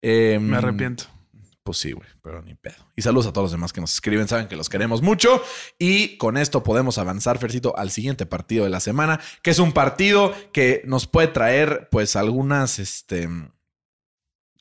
Eh, 0.00 0.38
Me 0.40 0.56
arrepiento. 0.58 1.04
pues 1.64 1.78
sí, 1.78 1.90
güey, 1.90 2.08
pero 2.22 2.40
ni 2.42 2.54
pedo. 2.54 2.76
Y 2.94 3.02
saludos 3.02 3.26
a 3.26 3.32
todos 3.32 3.46
los 3.46 3.50
demás 3.52 3.72
que 3.72 3.80
nos 3.80 3.92
escriben, 3.94 4.28
saben 4.28 4.46
que 4.46 4.54
los 4.54 4.68
queremos 4.68 5.02
mucho. 5.02 5.42
Y 5.78 6.16
con 6.18 6.36
esto 6.36 6.62
podemos 6.62 6.98
avanzar, 6.98 7.38
Fercito, 7.38 7.76
al 7.76 7.90
siguiente 7.90 8.24
partido 8.24 8.62
de 8.62 8.70
la 8.70 8.78
semana, 8.78 9.18
que 9.42 9.50
es 9.50 9.58
un 9.58 9.72
partido 9.72 10.32
que 10.52 10.82
nos 10.84 11.08
puede 11.08 11.26
traer, 11.28 11.88
pues, 11.90 12.14
algunas, 12.14 12.78
este, 12.78 13.28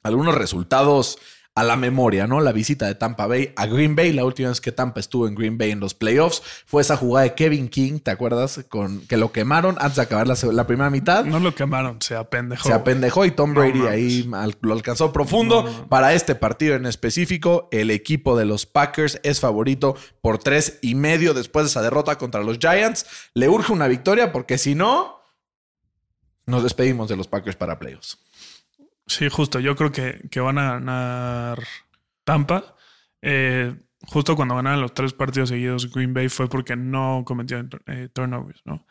algunos 0.01 0.33
resultados 0.33 1.19
a 1.57 1.63
la 1.63 1.77
memoria, 1.77 2.27
¿no? 2.27 2.41
La 2.41 2.51
visita 2.51 2.85
de 2.85 2.95
Tampa 2.95 3.27
Bay 3.27 3.53
a 3.55 3.65
Green 3.65 3.95
Bay, 3.95 4.11
la 4.11 4.25
última 4.25 4.49
vez 4.49 4.59
que 4.59 4.73
Tampa 4.73 4.99
estuvo 4.99 5.25
en 5.25 5.35
Green 5.35 5.57
Bay 5.57 5.71
en 5.71 5.79
los 5.79 5.93
playoffs, 5.93 6.43
fue 6.65 6.81
esa 6.81 6.97
jugada 6.97 7.23
de 7.23 7.33
Kevin 7.33 7.69
King, 7.69 7.99
¿te 7.99 8.11
acuerdas? 8.11 8.65
Con 8.67 8.99
que 9.07 9.15
lo 9.15 9.31
quemaron 9.31 9.77
antes 9.79 9.95
de 9.95 10.01
acabar 10.01 10.27
la, 10.27 10.35
la 10.51 10.67
primera 10.67 10.89
mitad. 10.89 11.23
No 11.23 11.39
lo 11.39 11.55
quemaron, 11.55 12.01
se 12.01 12.13
apendejó. 12.15 12.67
Se 12.67 12.73
apendejó 12.73 13.25
y 13.25 13.31
Tom 13.31 13.53
Brady 13.53 13.87
ahí 13.87 14.29
al- 14.33 14.57
lo 14.59 14.73
alcanzó 14.73 15.13
profundo. 15.13 15.63
No, 15.63 15.71
no. 15.71 15.87
Para 15.87 16.13
este 16.13 16.35
partido 16.35 16.75
en 16.75 16.85
específico, 16.85 17.69
el 17.71 17.89
equipo 17.89 18.35
de 18.37 18.43
los 18.43 18.65
Packers 18.65 19.21
es 19.23 19.39
favorito 19.39 19.95
por 20.21 20.39
tres 20.39 20.77
y 20.81 20.95
medio 20.95 21.33
después 21.33 21.63
de 21.65 21.69
esa 21.69 21.81
derrota 21.81 22.17
contra 22.17 22.43
los 22.43 22.57
Giants. 22.59 23.05
Le 23.33 23.47
urge 23.47 23.71
una 23.71 23.87
victoria 23.87 24.33
porque 24.33 24.57
si 24.57 24.75
no, 24.75 25.21
nos 26.47 26.63
despedimos 26.63 27.07
de 27.07 27.15
los 27.15 27.27
Packers 27.27 27.55
para 27.55 27.79
playoffs. 27.79 28.17
Sí, 29.07 29.29
justo. 29.29 29.59
Yo 29.59 29.75
creo 29.75 29.91
que, 29.91 30.27
que 30.31 30.39
van 30.39 30.57
a 30.57 30.73
ganar 30.73 31.63
Tampa. 32.23 32.75
Eh, 33.21 33.75
justo 34.07 34.35
cuando 34.35 34.55
ganaron 34.55 34.81
los 34.81 34.93
tres 34.93 35.13
partidos 35.13 35.49
seguidos 35.49 35.91
Green 35.91 36.13
Bay 36.13 36.29
fue 36.29 36.47
porque 36.47 36.75
no 36.75 37.23
cometió 37.25 37.63
eh, 37.87 38.09
turnovers, 38.13 38.61
¿no? 38.65 38.85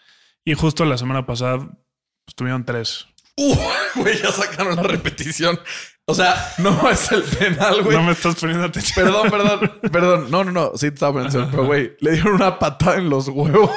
Y 0.44 0.55
justo 0.55 0.85
la 0.85 0.98
semana 0.98 1.24
pasada 1.24 1.59
pues, 1.59 2.35
tuvieron 2.35 2.64
tres. 2.64 3.07
Uh, 3.37 3.57
güey, 3.96 4.20
ya 4.20 4.31
sacaron 4.31 4.77
la 4.77 4.83
repetición. 4.83 5.59
O 6.07 6.14
sea, 6.14 6.37
no 6.59 6.90
es 6.90 7.11
el 7.12 7.22
penal, 7.22 7.83
güey. 7.83 7.96
No 7.96 8.05
me 8.05 8.12
estás 8.12 8.37
poniendo 8.37 8.66
atención. 8.66 9.07
Perdón, 9.07 9.31
perdón, 9.31 9.81
perdón. 9.90 10.31
No, 10.31 10.44
no, 10.44 10.53
no. 10.53 10.72
Sí, 10.74 10.88
te 10.88 10.94
estaba 10.94 11.22
pensando. 11.22 11.50
Pero, 11.50 11.66
güey, 11.66 11.96
le 12.00 12.12
dieron 12.12 12.35
una 12.35 12.59
patada 12.59 12.96
en 12.96 13.09
los 13.09 13.29
huevos 13.29 13.70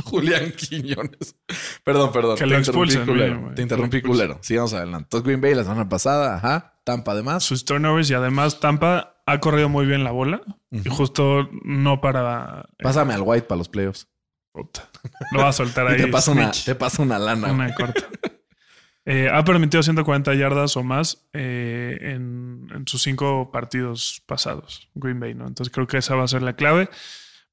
Julián 0.04 0.52
Quiñones. 0.52 1.36
Perdón, 1.84 2.12
perdón. 2.12 2.36
Que 2.36 2.44
te 2.44 2.46
lo 2.50 2.58
interrumpí 2.58 2.90
expulsen, 2.92 3.06
culero. 3.06 3.52
Te 3.54 3.62
interrumpí 3.62 4.02
culero. 4.02 4.38
Sigamos 4.42 4.72
adelante. 4.74 5.04
Entonces, 5.06 5.24
Green 5.26 5.40
Bay 5.40 5.54
la 5.54 5.62
semana 5.64 5.88
pasada, 5.88 6.36
ajá. 6.36 6.80
Tampa 6.84 7.12
además. 7.12 7.44
Sus 7.44 7.64
turnovers 7.64 8.10
y 8.10 8.14
además 8.14 8.60
Tampa 8.60 9.22
ha 9.26 9.40
corrido 9.40 9.68
muy 9.68 9.86
bien 9.86 10.02
la 10.04 10.10
bola. 10.10 10.40
Y 10.70 10.88
justo 10.88 11.48
no 11.64 12.00
para. 12.00 12.66
eh, 12.78 12.82
Pásame 12.82 13.14
al 13.14 13.22
White 13.22 13.46
para 13.46 13.58
los 13.58 13.68
playoffs. 13.68 14.08
puta. 14.52 14.88
Lo 15.32 15.40
va 15.40 15.48
a 15.48 15.52
soltar 15.52 15.86
ahí. 15.88 15.96
te 15.98 16.06
pasa 16.08 16.30
una, 16.32 16.50
te 16.50 16.74
pasa 16.74 17.02
una 17.02 17.18
lana. 17.18 17.52
Una 17.52 17.74
corta. 17.74 18.02
Eh, 19.06 19.30
ha 19.32 19.42
permitido 19.44 19.82
140 19.82 20.34
yardas 20.34 20.76
o 20.76 20.82
más 20.84 21.26
eh, 21.32 21.96
en, 22.02 22.68
en 22.72 22.86
sus 22.86 23.02
cinco 23.02 23.50
partidos 23.50 24.22
pasados, 24.26 24.88
Green 24.94 25.18
Bay, 25.18 25.34
¿no? 25.34 25.46
Entonces 25.48 25.72
creo 25.72 25.86
que 25.86 25.96
esa 25.96 26.14
va 26.16 26.24
a 26.24 26.28
ser 26.28 26.42
la 26.42 26.52
clave 26.54 26.90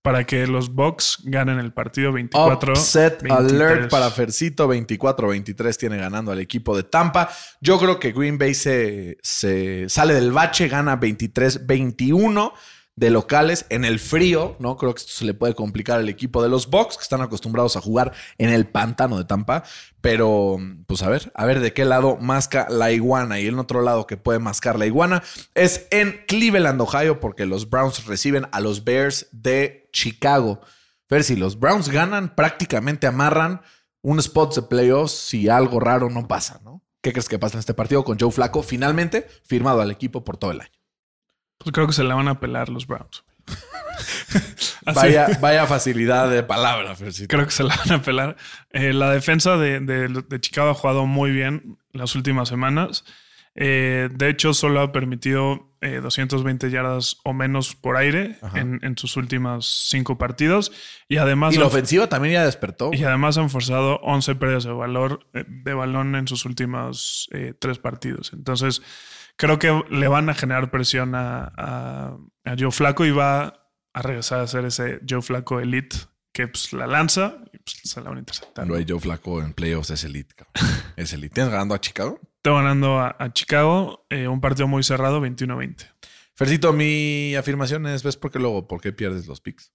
para 0.01 0.25
que 0.25 0.47
los 0.47 0.73
Bucks 0.73 1.19
ganen 1.23 1.59
el 1.59 1.73
partido 1.73 2.13
24. 2.13 2.73
Upset 2.73 3.21
23. 3.21 3.61
alert 3.61 3.91
para 3.91 4.09
Fercito. 4.09 4.67
24-23 4.67 5.77
tiene 5.77 5.97
ganando 5.97 6.31
al 6.31 6.39
equipo 6.39 6.75
de 6.75 6.83
Tampa. 6.83 7.29
Yo 7.59 7.77
creo 7.77 7.99
que 7.99 8.11
Green 8.11 8.37
Bay 8.37 8.53
se, 8.53 9.17
se 9.21 9.89
sale 9.89 10.13
del 10.13 10.31
bache, 10.31 10.67
gana 10.67 10.99
23-21 10.99 12.53
de 12.97 13.11
locales 13.11 13.67
en 13.69 13.85
el 13.85 13.99
frío, 13.99 14.57
¿no? 14.59 14.75
Creo 14.75 14.93
que 14.93 15.01
esto 15.01 15.13
se 15.13 15.23
le 15.23 15.35
puede 15.35 15.53
complicar 15.53 15.99
al 15.99 16.09
equipo 16.09 16.41
de 16.41 16.49
los 16.49 16.67
Bucks, 16.67 16.97
que 16.97 17.03
están 17.03 17.21
acostumbrados 17.21 17.77
a 17.77 17.81
jugar 17.81 18.11
en 18.39 18.49
el 18.49 18.67
pantano 18.67 19.19
de 19.19 19.25
Tampa. 19.25 19.63
Pero, 20.01 20.57
pues 20.87 21.03
a 21.03 21.09
ver, 21.09 21.31
a 21.35 21.45
ver 21.45 21.59
de 21.59 21.73
qué 21.73 21.85
lado 21.85 22.17
masca 22.17 22.65
la 22.69 22.91
iguana. 22.91 23.39
Y 23.39 23.45
el 23.45 23.59
otro 23.59 23.81
lado 23.81 24.07
que 24.07 24.17
puede 24.17 24.39
mascar 24.39 24.79
la 24.79 24.87
iguana 24.87 25.21
es 25.53 25.87
en 25.91 26.23
Cleveland, 26.27 26.81
Ohio, 26.81 27.19
porque 27.19 27.45
los 27.45 27.69
Browns 27.69 28.05
reciben 28.05 28.47
a 28.51 28.59
los 28.61 28.83
Bears 28.83 29.27
de 29.31 29.89
Chicago. 29.93 30.61
Ver 31.07 31.23
si 31.23 31.35
los 31.35 31.59
Browns 31.59 31.89
ganan, 31.89 32.35
prácticamente 32.35 33.05
amarran 33.05 33.61
un 34.01 34.17
spot 34.17 34.55
de 34.55 34.61
playoffs 34.63 35.13
si 35.13 35.49
algo 35.49 35.79
raro 35.79 36.09
no 36.09 36.27
pasa, 36.27 36.61
¿no? 36.63 36.83
¿Qué 37.01 37.11
crees 37.11 37.29
que 37.29 37.37
pasa 37.37 37.57
en 37.57 37.59
este 37.59 37.75
partido 37.75 38.03
con 38.03 38.17
Joe 38.19 38.31
Flaco? 38.31 38.63
Finalmente 38.63 39.27
firmado 39.45 39.81
al 39.81 39.91
equipo 39.91 40.23
por 40.23 40.37
todo 40.37 40.51
el 40.51 40.61
año. 40.61 40.76
Pues 41.57 41.71
creo 41.73 41.87
que 41.87 41.93
se 41.93 42.03
la 42.03 42.15
van 42.15 42.27
a 42.27 42.39
pelar 42.39 42.69
los 42.69 42.85
Browns. 42.87 43.23
Vaya, 44.93 45.27
vaya 45.41 45.65
facilidad 45.67 46.29
de 46.29 46.43
palabra, 46.43 46.95
Fercito. 46.95 47.27
Creo 47.27 47.45
que 47.45 47.51
se 47.51 47.63
la 47.63 47.75
van 47.75 47.91
a 47.93 48.01
pelar. 48.01 48.37
Eh, 48.71 48.93
la 48.93 49.11
defensa 49.11 49.57
de, 49.57 49.79
de- 49.81 50.07
de 50.27 50.39
Chicago 50.39 50.69
ha 50.69 50.73
jugado 50.73 51.05
muy 51.05 51.31
bien 51.31 51.77
las 51.91 52.15
últimas 52.15 52.47
semanas. 52.47 53.03
Eh, 53.55 54.09
de 54.13 54.29
hecho, 54.29 54.53
solo 54.53 54.81
ha 54.81 54.91
permitido 54.91 55.73
eh, 55.81 55.99
220 56.01 56.69
yardas 56.69 57.17
o 57.25 57.33
menos 57.33 57.75
por 57.75 57.97
aire 57.97 58.37
en, 58.53 58.79
en 58.83 58.97
sus 58.97 59.17
últimos 59.17 59.87
cinco 59.89 60.17
partidos. 60.17 60.71
Y 61.09 61.17
además, 61.17 61.53
Y 61.55 61.57
la 61.57 61.65
ofensiva 61.65 62.07
también 62.07 62.35
ya 62.35 62.45
despertó. 62.45 62.91
y 62.93 63.03
además 63.03 63.37
han 63.37 63.49
forzado 63.49 63.97
11 64.03 64.35
pérdidas 64.35 64.63
de, 64.65 64.71
valor, 64.71 65.25
eh, 65.33 65.43
de 65.47 65.73
balón 65.73 66.15
en 66.15 66.27
sus 66.27 66.45
últimos 66.45 67.27
eh, 67.33 67.53
tres 67.59 67.79
partidos. 67.79 68.31
Entonces, 68.31 68.81
creo 69.37 69.57
que 69.59 69.83
le 69.89 70.07
van 70.07 70.29
a 70.29 70.33
generar 70.33 70.69
presión 70.71 71.15
a, 71.15 71.51
a- 71.57 72.17
a 72.45 72.55
Joe 72.57 72.71
Flaco 72.71 73.05
y 73.05 73.11
va 73.11 73.63
a 73.93 74.01
regresar 74.01 74.41
a 74.41 74.47
ser 74.47 74.65
ese 74.65 74.99
Joe 75.09 75.21
Flaco 75.21 75.59
elite 75.59 75.95
que 76.33 76.47
pues, 76.47 76.71
la 76.73 76.85
lanza 76.87 77.37
y 77.53 77.57
pues, 77.57 77.79
se 77.83 77.99
la 78.01 78.09
van 78.09 78.17
a 78.17 78.19
interceptar. 78.19 78.67
No 78.67 78.75
hay 78.75 78.85
Joe 78.87 78.99
Flaco 78.99 79.41
en 79.41 79.53
playoffs, 79.53 79.89
es 79.89 80.03
elite, 80.03 80.35
cabrón. 80.35 80.53
Es 80.97 81.13
elite. 81.13 81.33
¿Tienes 81.35 81.51
ganando 81.51 81.75
a 81.75 81.81
Chicago? 81.81 82.19
Está 82.37 82.51
ganando 82.51 82.99
a, 82.99 83.15
a 83.19 83.31
Chicago 83.33 84.05
eh, 84.09 84.27
un 84.27 84.41
partido 84.41 84.67
muy 84.67 84.83
cerrado, 84.83 85.21
21-20. 85.21 85.85
Fercito, 86.35 86.73
mi 86.73 87.35
afirmación 87.35 87.85
es, 87.87 88.03
¿ves 88.03 88.17
por 88.17 88.31
qué 88.31 88.37
luego? 88.39 88.67
¿Por 88.67 88.79
qué 88.81 88.93
pierdes 88.93 89.27
los 89.27 89.41
picks? 89.41 89.71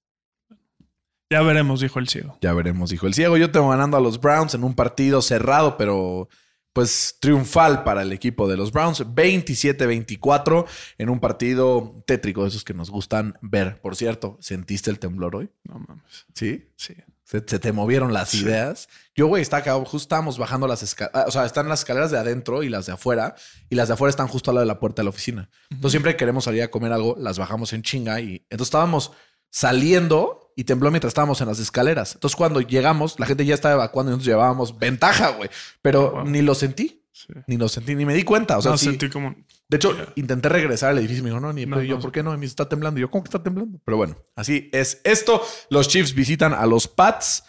Ya 1.31 1.42
veremos, 1.42 1.81
dijo 1.81 1.98
el 1.98 2.09
ciego. 2.09 2.38
Ya 2.42 2.53
veremos, 2.53 2.90
dijo 2.90 3.07
el 3.07 3.14
ciego. 3.14 3.37
Yo 3.37 3.51
tengo 3.51 3.70
ganando 3.70 3.96
a 3.96 4.01
los 4.01 4.20
Browns 4.20 4.55
en 4.55 4.64
un 4.64 4.75
partido 4.75 5.22
cerrado, 5.22 5.77
pero 5.79 6.29
pues 6.72 7.16
triunfal 7.20 7.85
para 7.85 8.02
el 8.02 8.12
equipo 8.12 8.48
de 8.48 8.56
los 8.56 8.72
Browns. 8.72 9.04
27-24 9.04 10.66
en 10.98 11.11
un 11.11 11.20
partido 11.20 12.02
tétrico, 12.06 12.42
de 12.42 12.48
esos 12.48 12.64
que 12.64 12.74
nos 12.74 12.90
gustan 12.90 13.38
ver. 13.42 13.80
Por 13.80 13.96
cierto, 13.96 14.38
¿sentiste 14.40 14.90
el 14.90 14.98
temblor 14.98 15.37
hoy? 15.37 15.50
No 15.64 15.78
mames. 15.78 16.26
Sí. 16.35 16.68
Sí. 16.76 16.94
Se, 17.24 17.38
se 17.46 17.58
te 17.58 17.72
movieron 17.72 18.12
las 18.12 18.30
Sí. 18.30 18.40
ideas. 18.42 18.88
Yo, 19.14 19.26
güey, 19.26 19.40
está 19.42 19.58
acá, 19.58 19.74
justo 19.76 19.96
estábamos 19.96 20.37
bajando 20.38 20.66
las 20.66 20.82
escaleras. 20.82 21.24
O 21.28 21.30
sea, 21.30 21.46
están 21.46 21.68
las 21.68 21.80
escaleras 21.80 22.11
de 22.11 22.18
adentro 22.18 22.62
y 22.62 22.68
las 22.68 22.87
de 22.87 22.92
afuera. 22.92 23.35
Y 23.70 23.74
las 23.74 23.88
de 23.88 23.94
afuera 23.94 24.11
están 24.11 24.28
justo 24.28 24.50
al 24.50 24.56
lado 24.56 24.66
de 24.66 24.72
la 24.72 24.78
puerta 24.78 25.00
de 25.00 25.04
la 25.04 25.11
oficina. 25.11 25.48
Entonces, 25.70 25.92
siempre 25.92 26.12
que 26.12 26.18
queremos 26.18 26.44
salir 26.44 26.62
a 26.62 26.70
comer 26.70 26.92
algo, 26.92 27.16
las 27.18 27.38
bajamos 27.38 27.72
en 27.72 27.82
chinga. 27.82 28.20
Y 28.20 28.44
entonces 28.50 28.66
estábamos 28.68 29.12
saliendo 29.50 30.41
y 30.56 30.64
tembló 30.64 30.90
mientras 30.90 31.10
estábamos 31.10 31.40
en 31.40 31.48
las 31.48 31.58
escaleras. 31.58 32.14
Entonces, 32.14 32.36
cuando 32.36 32.60
llegamos, 32.60 33.18
la 33.18 33.26
gente 33.26 33.44
ya 33.44 33.54
estaba 33.54 33.74
evacuando 33.74 34.10
y 34.10 34.14
nosotros 34.14 34.26
llevábamos 34.26 34.78
ventaja, 34.78 35.30
güey. 35.30 35.48
Pero 35.82 36.10
Wow. 36.12 36.24
ni 36.26 36.42
lo 36.42 36.54
sentí. 36.54 37.02
sí. 37.12 37.32
Ni 37.46 37.56
lo 37.56 37.68
sentí, 37.68 37.94
ni 37.94 38.04
me 38.06 38.14
di 38.14 38.24
cuenta. 38.24 38.58
O 38.58 38.62
sea, 38.62 38.72
no, 38.72 38.78
sí. 38.78 38.86
sentí 38.86 39.08
como... 39.08 39.34
De 39.68 39.76
hecho, 39.76 39.96
intenté 40.16 40.48
regresar 40.50 40.90
al 40.90 40.98
edificio 40.98 41.20
y 41.20 41.24
me 41.24 41.30
dijo, 41.30 41.40
no, 41.40 41.52
ni 41.52 41.64
No, 41.64 41.76
pero 41.76 41.86
yo, 41.86 41.94
no. 41.96 42.00
¿por 42.02 42.12
qué 42.12 42.22
no? 42.22 42.32
Y 42.34 42.36
me 42.36 42.42
dice, 42.42 42.52
está 42.52 42.68
temblando. 42.68 42.98
Y 42.98 43.02
yo, 43.02 43.10
¿cómo 43.10 43.24
que 43.24 43.28
está 43.28 43.42
temblando? 43.42 43.78
Pero 43.84 43.96
bueno, 43.96 44.16
así 44.36 44.68
es 44.72 45.00
esto. 45.04 45.42
Los 45.70 45.88
Chiefs 45.88 46.14
visitan 46.14 46.52
a 46.52 46.66
los 46.66 46.88
Pats. 46.88 47.44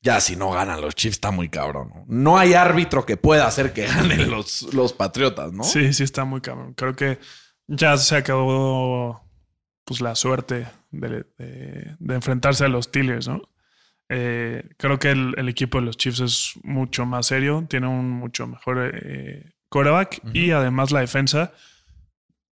Ya 0.00 0.20
si 0.20 0.36
no 0.36 0.50
ganan 0.52 0.80
los 0.80 0.94
Chiefs 0.94 1.16
está 1.16 1.30
muy 1.32 1.48
cabrón. 1.48 1.90
No, 1.94 2.04
No 2.06 2.38
hay 2.38 2.54
árbitro 2.54 3.04
que 3.04 3.16
pueda 3.16 3.46
hacer 3.46 3.72
que 3.72 3.86
ganen 3.86 4.30
los, 4.30 4.72
los 4.72 4.92
Patriotas, 4.92 5.52
¿no? 5.52 5.64
Sí, 5.64 5.92
sí 5.92 6.04
está 6.04 6.24
muy 6.24 6.40
cabrón. 6.40 6.72
Creo 6.74 6.94
que 6.94 7.18
ya 7.66 7.96
se 7.98 8.16
acabó 8.16 9.27
pues 9.88 10.02
la 10.02 10.14
suerte 10.14 10.66
de, 10.90 11.24
de- 11.38 11.96
de 11.98 12.14
enfrentarse 12.14 12.64
a 12.64 12.68
los 12.68 12.84
Steelers, 12.84 13.26
¿no? 13.26 13.40
Eh, 14.10 14.68
creo 14.76 14.98
que 14.98 15.10
el, 15.12 15.34
el 15.38 15.48
equipo 15.48 15.78
de 15.80 15.86
los 15.86 15.96
Chiefs 15.96 16.20
es 16.20 16.52
mucho 16.62 17.06
más 17.06 17.26
serio, 17.26 17.66
tiene 17.68 17.86
un 17.88 18.10
mucho 18.10 18.46
mejor 18.46 18.90
eh, 18.94 19.52
quarterback 19.70 20.20
y 20.34 20.50
además 20.50 20.90
la 20.92 21.00
defensa, 21.00 21.52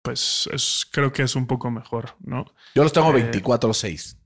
pues 0.02 0.48
es, 0.52 0.86
creo 0.90 1.12
que 1.12 1.22
es 1.24 1.36
un 1.36 1.46
poco 1.46 1.70
mejor, 1.70 2.14
¿no? 2.20 2.46
Yo 2.74 2.82
los 2.82 2.92
tengo 2.92 3.14
Eh, 3.16 3.30
24-6. 3.42 4.16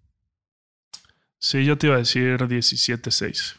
Sí, 1.38 1.64
yo 1.64 1.78
te 1.78 1.86
iba 1.88 1.96
a 1.96 2.00
decir 2.00 2.36
17-6. 2.46 3.56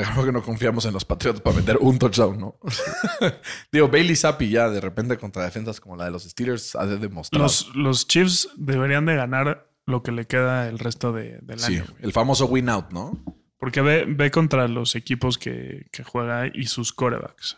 Está 0.00 0.12
claro 0.12 0.26
que 0.26 0.32
no 0.32 0.42
confiamos 0.42 0.84
en 0.84 0.92
los 0.92 1.04
Patriotas 1.04 1.40
para 1.40 1.56
meter 1.56 1.78
un 1.80 1.98
touchdown, 1.98 2.38
¿no? 2.38 2.58
Digo, 3.72 3.88
Bailey 3.88 4.16
Zappi 4.16 4.50
ya 4.50 4.68
de 4.68 4.80
repente 4.80 5.16
contra 5.16 5.44
defensas 5.44 5.80
como 5.80 5.96
la 5.96 6.04
de 6.06 6.10
los 6.10 6.24
Steelers 6.24 6.76
ha 6.76 6.86
de 6.86 6.98
demostrar. 6.98 7.40
Los, 7.40 7.74
los 7.74 8.06
Chiefs 8.06 8.48
deberían 8.56 9.06
de 9.06 9.16
ganar 9.16 9.70
lo 9.86 10.02
que 10.02 10.12
le 10.12 10.26
queda 10.26 10.68
el 10.68 10.78
resto 10.78 11.12
de- 11.12 11.38
del 11.42 11.60
sí, 11.60 11.76
año. 11.76 11.86
güey. 11.88 12.02
el 12.04 12.12
famoso 12.12 12.46
win 12.46 12.68
out, 12.68 12.90
¿no? 12.90 13.18
Porque 13.58 13.80
ve, 13.80 14.04
ve 14.06 14.30
contra 14.30 14.68
los 14.68 14.94
equipos 14.96 15.38
que, 15.38 15.86
que 15.92 16.04
juega 16.04 16.46
y 16.52 16.66
sus 16.66 16.92
corebacks. 16.92 17.56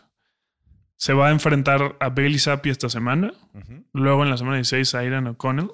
Se 0.95 1.13
va 1.13 1.27
a 1.27 1.31
enfrentar 1.31 1.97
a 1.99 2.09
Bailey 2.09 2.39
Zappi 2.39 2.69
esta 2.69 2.89
semana. 2.89 3.33
Luego 3.93 4.23
en 4.23 4.29
la 4.29 4.37
semana 4.37 4.55
16 4.57 4.95
a 4.95 4.99
Aidan 4.99 5.27
O'Connell 5.27 5.71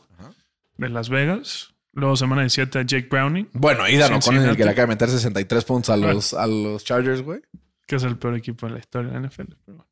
de 0.77 0.89
Las 0.89 1.09
Vegas. 1.09 1.74
Luego 1.95 2.15
semana 2.17 2.41
17 2.41 2.79
a 2.79 2.81
Jake 2.83 3.07
Browning, 3.09 3.49
Bueno, 3.53 3.83
Aidan 3.83 4.13
O'Connell, 4.13 4.49
el 4.49 4.57
que 4.57 4.65
le 4.65 4.71
acaba 4.71 4.83
de 4.87 4.93
meter 4.95 5.09
63 5.09 5.63
puntos 5.65 5.89
a 5.89 5.97
los, 5.97 6.33
a 6.33 6.45
los 6.45 6.83
Chargers, 6.83 7.21
güey. 7.21 7.41
que 7.87 7.95
es 7.95 8.03
el 8.03 8.17
peor 8.17 8.35
equipo 8.35 8.67
de 8.67 8.73
la 8.73 8.79
historia 8.79 9.11
de 9.11 9.19
la 9.19 9.27
NFL. 9.27 9.53
pero 9.65 9.77
bueno. 9.77 9.89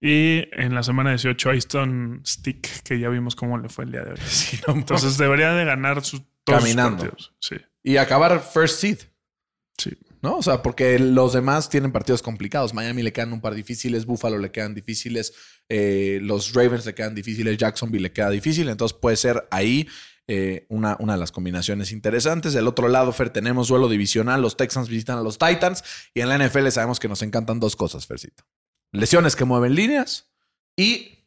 Y 0.00 0.44
en 0.52 0.74
la 0.74 0.82
semana 0.82 1.10
18 1.10 1.50
a 1.50 1.54
Easton 1.54 2.22
Stick, 2.24 2.82
que 2.82 2.98
ya 2.98 3.08
vimos 3.08 3.34
cómo 3.36 3.58
le 3.58 3.68
fue 3.68 3.84
el 3.84 3.92
día 3.92 4.02
de 4.02 4.12
hoy. 4.12 4.18
Sí, 4.26 4.58
no, 4.66 4.74
Entonces 4.74 5.18
debería 5.18 5.52
de 5.52 5.64
ganar 5.64 6.02
sus, 6.04 6.22
todos 6.44 6.60
sus 6.62 6.68
Caminando. 6.74 6.98
partidos. 7.04 7.34
Sí, 7.40 7.56
y 7.82 7.96
acabar 7.96 8.40
first 8.40 8.80
seed, 8.80 8.98
sí. 9.76 9.90
¿No? 10.22 10.38
O 10.38 10.42
sea, 10.42 10.62
porque 10.62 10.98
los 10.98 11.32
demás 11.32 11.68
tienen 11.68 11.92
partidos 11.92 12.22
complicados. 12.22 12.74
Miami 12.74 13.02
le 13.02 13.12
quedan 13.12 13.32
un 13.32 13.40
par 13.40 13.54
difíciles, 13.54 14.06
Buffalo 14.06 14.38
le 14.38 14.50
quedan 14.50 14.74
difíciles, 14.74 15.32
eh, 15.68 16.18
los 16.22 16.54
Ravens 16.54 16.86
le 16.86 16.94
quedan 16.94 17.14
difíciles, 17.14 17.56
Jacksonville 17.56 18.02
le 18.02 18.12
queda 18.12 18.30
difícil. 18.30 18.68
Entonces 18.68 18.96
puede 18.98 19.16
ser 19.16 19.46
ahí 19.50 19.88
eh, 20.26 20.66
una, 20.68 20.96
una 21.00 21.14
de 21.14 21.18
las 21.18 21.32
combinaciones 21.32 21.92
interesantes. 21.92 22.52
Del 22.52 22.68
otro 22.68 22.88
lado, 22.88 23.12
Fer, 23.12 23.30
tenemos 23.30 23.68
duelo 23.68 23.88
divisional. 23.88 24.42
Los 24.42 24.56
Texans 24.56 24.88
visitan 24.88 25.18
a 25.18 25.22
los 25.22 25.38
Titans. 25.38 25.82
Y 26.14 26.20
en 26.20 26.28
la 26.28 26.38
NFL 26.38 26.68
sabemos 26.68 27.00
que 27.00 27.08
nos 27.08 27.22
encantan 27.22 27.60
dos 27.60 27.76
cosas, 27.76 28.06
Fercito. 28.06 28.44
Lesiones 28.92 29.36
que 29.36 29.44
mueven 29.44 29.74
líneas 29.74 30.30
y 30.76 31.17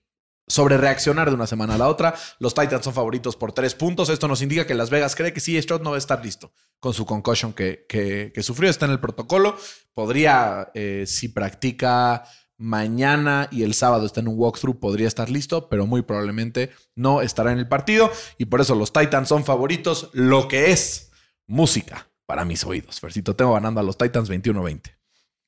sobre 0.52 0.78
reaccionar 0.78 1.30
de 1.30 1.36
una 1.36 1.48
semana 1.48 1.76
a 1.76 1.78
la 1.78 1.88
otra. 1.88 2.14
Los 2.40 2.54
Titans 2.54 2.84
son 2.84 2.94
favoritos 2.94 3.36
por 3.36 3.54
tres 3.54 3.74
puntos. 3.74 4.10
Esto 4.10 4.28
nos 4.28 4.42
indica 4.42 4.68
que 4.68 4.74
Las 4.76 4.90
Vegas 4.90 5.16
cree 5.16 5.34
que 5.34 5.40
sí, 5.40 5.60
Stroud 5.62 5.82
no 5.82 5.92
va 5.92 5.96
a 5.96 6.00
estar 6.00 6.24
listo 6.24 6.52
con 6.80 6.94
su 6.94 7.06
concussion 7.06 7.54
que, 7.54 7.86
que- 7.88 8.34
sufrió. 8.44 8.70
Está 8.70 8.86
en 8.86 8.92
el 8.92 9.00
protocolo. 9.00 9.56
Podría, 9.94 10.72
eh, 10.74 11.06
si 11.08 11.30
practica 11.30 12.24
mañana 12.58 13.48
y 13.52 13.64
el 13.64 13.74
sábado 13.74 14.06
está 14.06 14.20
en 14.20 14.28
un 14.28 14.36
walkthrough, 14.38 14.80
podría 14.80 15.08
estar 15.08 15.30
listo, 15.30 15.68
pero 15.70 15.86
muy 15.88 16.02
probablemente 16.04 16.70
no 16.96 17.22
estará 17.22 17.52
en 17.52 17.60
el 17.60 17.68
partido. 17.68 18.12
Y 18.38 18.46
por 18.46 18.62
eso 18.62 18.76
los 18.76 18.94
Titans 18.94 19.30
son 19.30 19.44
favoritos, 19.46 20.10
lo 20.14 20.48
que 20.48 20.72
es 20.72 21.12
música 21.48 22.08
para 22.26 22.46
mis 22.46 22.64
oídos. 22.66 23.00
Fercito, 23.00 23.36
tengo 23.36 23.54
ganando 23.54 23.80
a 23.80 23.84
los 23.84 23.98
Titans 23.98 24.30
21-20. 24.30 24.96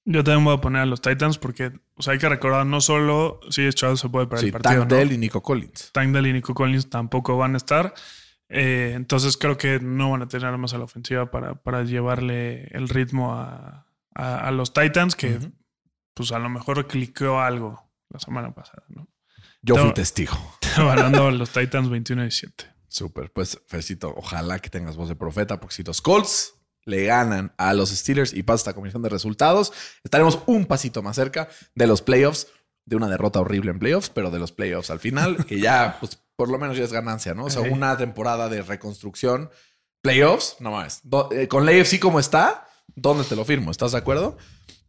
Yo 0.05 0.23
también 0.23 0.43
voy 0.43 0.55
a 0.55 0.61
poner 0.61 0.81
a 0.81 0.85
los 0.85 1.01
Titans 1.01 1.37
porque 1.37 1.71
o 1.95 2.01
sea, 2.01 2.13
hay 2.13 2.19
que 2.19 2.27
recordar, 2.27 2.65
no 2.65 2.81
solo 2.81 3.39
si 3.49 3.71
Stroud 3.71 3.97
se 3.97 4.09
puede 4.09 4.27
para 4.27 4.41
Sí, 4.41 4.47
el 4.47 4.51
partido. 4.51 4.81
Tank 4.81 4.91
¿no? 4.91 4.97
Dell 4.97 5.11
y 5.11 5.17
Nico 5.17 5.41
Collins. 5.41 5.91
Tank 5.93 6.11
Dell 6.11 6.27
y 6.27 6.33
Nico 6.33 6.53
Collins 6.53 6.89
tampoco 6.89 7.37
van 7.37 7.53
a 7.53 7.57
estar. 7.57 7.93
Eh, 8.49 8.93
entonces 8.95 9.37
creo 9.37 9.57
que 9.57 9.79
no 9.79 10.11
van 10.11 10.23
a 10.23 10.27
tener 10.27 10.47
armas 10.47 10.73
a 10.73 10.77
la 10.77 10.83
ofensiva 10.83 11.31
para, 11.31 11.55
para 11.55 11.83
llevarle 11.83 12.65
el 12.71 12.89
ritmo 12.89 13.33
a, 13.33 13.87
a, 14.13 14.51
los 14.51 14.73
Titans, 14.73 15.15
que 15.15 15.39
pues 16.13 16.31
a 16.31 16.39
lo 16.39 16.49
mejor 16.49 16.85
cliqueó 16.87 17.39
algo 17.39 17.89
la 18.09 18.19
semana 18.19 18.53
pasada, 18.53 18.83
¿no? 18.89 19.07
Yo 19.61 19.77
fui 19.77 19.93
testigo. 19.93 20.35
Ganando 20.77 21.31
los 21.31 21.51
Titans 21.51 21.89
21 21.89 22.23
17. 22.23 22.65
Súper, 22.87 23.31
pues 23.31 23.59
felicito. 23.67 24.13
Ojalá 24.15 24.59
que 24.59 24.69
tengas 24.69 24.97
voz 24.97 25.09
de 25.09 25.15
profeta, 25.15 25.59
porque 25.59 25.75
si 25.75 25.83
los 25.83 26.01
Colts 26.01 26.55
le 26.85 27.05
ganan 27.05 27.53
a 27.57 27.73
los 27.73 27.89
Steelers 27.89 28.33
y 28.33 28.43
pasa 28.43 28.61
esta 28.61 28.73
comisión 28.73 29.01
de 29.01 29.09
resultados, 29.09 29.73
estaremos 30.03 30.39
un 30.45 30.65
pasito 30.65 31.01
más 31.01 31.15
cerca 31.15 31.49
de 31.75 31.87
los 31.87 32.01
playoffs, 32.01 32.47
de 32.85 32.95
una 32.95 33.07
derrota 33.07 33.39
horrible 33.39 33.71
en 33.71 33.79
playoffs, 33.79 34.09
pero 34.09 34.31
de 34.31 34.39
los 34.39 34.51
playoffs 34.51 34.89
al 34.89 34.99
final, 34.99 35.45
que 35.47 35.59
ya, 35.59 35.97
pues 35.99 36.19
por 36.35 36.49
lo 36.49 36.57
menos 36.57 36.77
ya 36.77 36.83
es 36.83 36.91
ganancia, 36.91 37.33
¿no? 37.33 37.45
O 37.45 37.49
sea, 37.49 37.61
una 37.61 37.95
temporada 37.97 38.49
de 38.49 38.61
reconstrucción, 38.61 39.49
playoffs, 40.01 40.57
no 40.59 40.71
más. 40.71 41.01
Eh, 41.31 41.47
con 41.47 41.65
la 41.65 41.71
AFC 41.71 41.99
como 41.99 42.19
está, 42.19 42.67
¿dónde 42.95 43.23
te 43.23 43.35
lo 43.35 43.45
firmo? 43.45 43.71
¿Estás 43.71 43.93
de 43.93 43.99
acuerdo? 43.99 44.37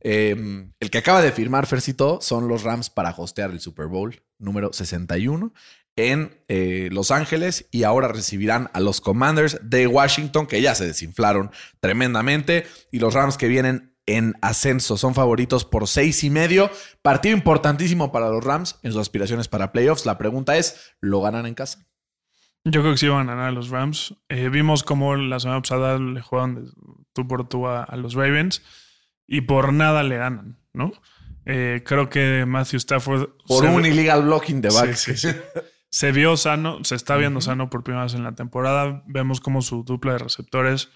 Em, 0.00 0.72
el 0.80 0.90
que 0.90 0.98
acaba 0.98 1.22
de 1.22 1.32
firmar 1.32 1.66
Fercito 1.66 2.18
son 2.20 2.46
los 2.46 2.62
Rams 2.62 2.90
para 2.90 3.14
hostear 3.16 3.50
el 3.50 3.60
Super 3.60 3.86
Bowl 3.86 4.22
número 4.38 4.72
61 4.72 5.54
en 5.96 6.42
eh, 6.48 6.88
Los 6.92 7.10
Ángeles 7.10 7.68
y 7.70 7.84
ahora 7.84 8.08
recibirán 8.08 8.70
a 8.72 8.80
los 8.80 9.00
Commanders 9.00 9.58
de 9.62 9.86
Washington 9.86 10.46
que 10.46 10.60
ya 10.60 10.74
se 10.74 10.86
desinflaron 10.86 11.50
tremendamente 11.80 12.66
y 12.90 12.98
los 12.98 13.14
Rams 13.14 13.36
que 13.36 13.48
vienen 13.48 13.94
en 14.06 14.34
ascenso 14.42 14.96
son 14.96 15.14
favoritos 15.14 15.64
por 15.64 15.88
seis 15.88 16.24
y 16.24 16.30
medio. 16.30 16.70
Partido 17.02 17.36
importantísimo 17.36 18.12
para 18.12 18.28
los 18.28 18.44
Rams 18.44 18.78
en 18.82 18.92
sus 18.92 19.00
aspiraciones 19.00 19.48
para 19.48 19.72
playoffs. 19.72 20.04
La 20.04 20.18
pregunta 20.18 20.56
es, 20.56 20.94
¿lo 21.00 21.22
ganan 21.22 21.46
en 21.46 21.54
casa? 21.54 21.86
Yo 22.64 22.80
creo 22.80 22.92
que 22.92 22.98
sí 22.98 23.08
van 23.08 23.28
a 23.28 23.34
ganar 23.34 23.48
a 23.48 23.52
los 23.52 23.70
Rams. 23.70 24.14
Eh, 24.28 24.48
vimos 24.48 24.82
cómo 24.82 25.16
la 25.16 25.40
semana 25.40 25.60
pasada 25.60 25.98
le 25.98 26.20
jugaron 26.20 26.72
tú 27.12 27.26
por 27.26 27.48
tú 27.48 27.66
a 27.66 27.96
los 27.96 28.14
Ravens 28.14 28.62
y 29.26 29.42
por 29.42 29.72
nada 29.72 30.02
le 30.02 30.16
ganan, 30.16 30.58
¿no? 30.72 30.92
Eh, 31.46 31.82
creo 31.84 32.08
que 32.08 32.44
Matthew 32.46 32.78
Stafford. 32.78 33.30
Por 33.46 33.64
un 33.64 33.84
illegal 33.84 34.22
blocking 34.22 34.60
de 34.60 34.70
back. 34.70 34.96
se 35.94 36.10
vio 36.10 36.36
sano, 36.36 36.82
se 36.82 36.96
está 36.96 37.16
viendo 37.16 37.40
sano 37.40 37.70
por 37.70 37.84
primera 37.84 38.02
vez 38.02 38.14
en 38.14 38.24
la 38.24 38.34
temporada. 38.34 39.04
Vemos 39.06 39.40
como 39.40 39.62
su 39.62 39.84
dupla 39.84 40.14
de 40.14 40.18
receptores 40.18 40.88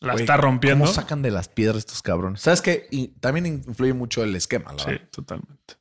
la 0.00 0.14
está 0.14 0.36
rompiendo. 0.36 0.84
¿Cómo 0.84 0.92
sacan 0.92 1.22
de 1.22 1.30
las 1.30 1.48
piedras 1.48 1.76
estos 1.76 2.02
cabrones? 2.02 2.40
¿Sabes 2.40 2.60
qué? 2.60 2.88
Y 2.90 3.06
también 3.20 3.46
influye 3.46 3.92
mucho 3.92 4.24
el 4.24 4.34
esquema, 4.34 4.72
la 4.72 4.82
Sí, 4.82 5.00
totalmente. 5.12 5.74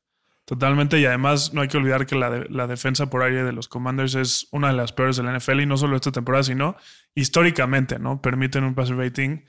Totalmente. 0.45 0.99
Y 0.99 1.07
además 1.07 1.55
no 1.55 1.61
hay 1.61 1.69
que 1.69 1.77
olvidar 1.77 2.05
que 2.05 2.13
la, 2.13 2.45
la, 2.47 2.67
defensa 2.67 3.09
por 3.09 3.23
aire 3.23 3.43
de 3.43 3.51
los 3.51 3.67
Commanders 3.67 4.13
es 4.13 4.47
una 4.51 4.67
de 4.67 4.75
las 4.75 4.93
peores 4.93 5.17
de 5.17 5.23
la 5.23 5.35
NFL 5.35 5.61
y 5.61 5.65
no 5.65 5.75
solo 5.77 5.95
esta 5.95 6.11
temporada, 6.11 6.43
sino 6.43 6.77
históricamente, 7.15 7.97
¿no? 7.97 8.21
Permiten 8.21 8.63
un 8.63 8.75
passer 8.75 8.95
rating 8.95 9.39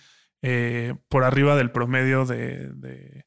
eh, 0.41 0.95
por 1.11 1.25
arriba 1.25 1.55
del 1.55 1.71
promedio 1.71 2.25
de, 2.25 3.27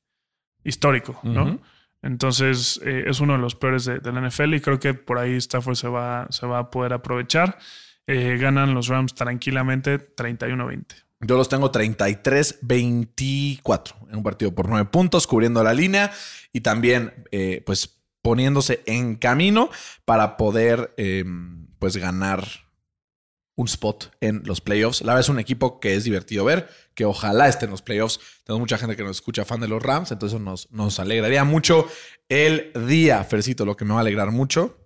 histórico, 0.64 1.20
¿no? 1.22 1.60
Entonces 2.02 2.80
eh, 2.84 3.04
es 3.08 3.20
uno 3.20 3.34
de 3.34 3.40
los 3.40 3.56
peores 3.56 3.86
de, 3.86 4.00
la 4.02 4.28
NFL 4.28 4.56
y 4.56 4.62
creo 4.62 4.80
que 4.80 4.94
por 4.94 5.20
ahí 5.20 5.36
Stafford 5.36 5.76
se 5.76 5.88
va, 5.88 6.28
se 6.30 6.46
va 6.46 6.60
a 6.60 6.72
poder 6.72 6.94
aprovechar. 6.94 7.58
Eh, 8.08 8.38
ganan 8.40 8.74
los 8.74 8.88
Rams 8.88 9.14
tranquilamente 9.14 10.16
31-20. 10.16 10.86
Yo 11.22 11.36
los 11.36 11.50
tengo 11.50 11.70
33-24 11.72 13.94
en 14.10 14.16
un 14.16 14.24
partido 14.24 14.56
por 14.56 14.70
nueve 14.70 14.90
puntos, 14.90 15.28
cubriendo 15.28 15.62
la 15.64 15.74
línea 15.74 16.12
y 16.54 16.62
también 16.62 17.14
pues 17.66 18.00
poniéndose 18.22 18.84
en 18.86 19.16
camino 19.16 19.70
para 20.06 20.38
poder 20.38 20.96
pues 21.78 21.98
ganar 21.98 22.48
un 23.60 23.67
spot 23.67 24.15
en 24.22 24.41
los 24.45 24.62
playoffs. 24.62 25.02
La 25.02 25.08
verdad 25.08 25.26
es 25.26 25.30
un 25.30 25.38
equipo 25.38 25.82
que 25.82 25.93
es 25.93 26.06
divertido 26.06 26.45
ver, 26.45 26.69
que 26.95 27.04
ojalá 27.04 27.50
esté 27.50 27.65
en 27.65 27.72
los 27.72 27.82
playoffs. 27.82 28.19
Tenemos 28.45 28.62
mucha 28.62 28.78
gente 28.78 28.95
que 28.95 29.04
nos 29.04 29.17
escucha 29.17 29.43
fan 29.43 29.60
de 29.60 29.67
los 29.67 29.84
Rams, 29.84 30.13
entonces 30.13 30.39
nos, 30.39 30.72
nos 30.72 30.98
alegraría 31.00 31.43
mucho 31.43 31.86
el 32.30 32.72
día, 32.88 33.22
Fercito, 33.26 33.65
lo 33.65 33.76
que 33.76 33.84
me 33.84 33.91
va 33.91 33.98
a 33.98 34.02
alegrar 34.02 34.32
mucho 34.32 34.79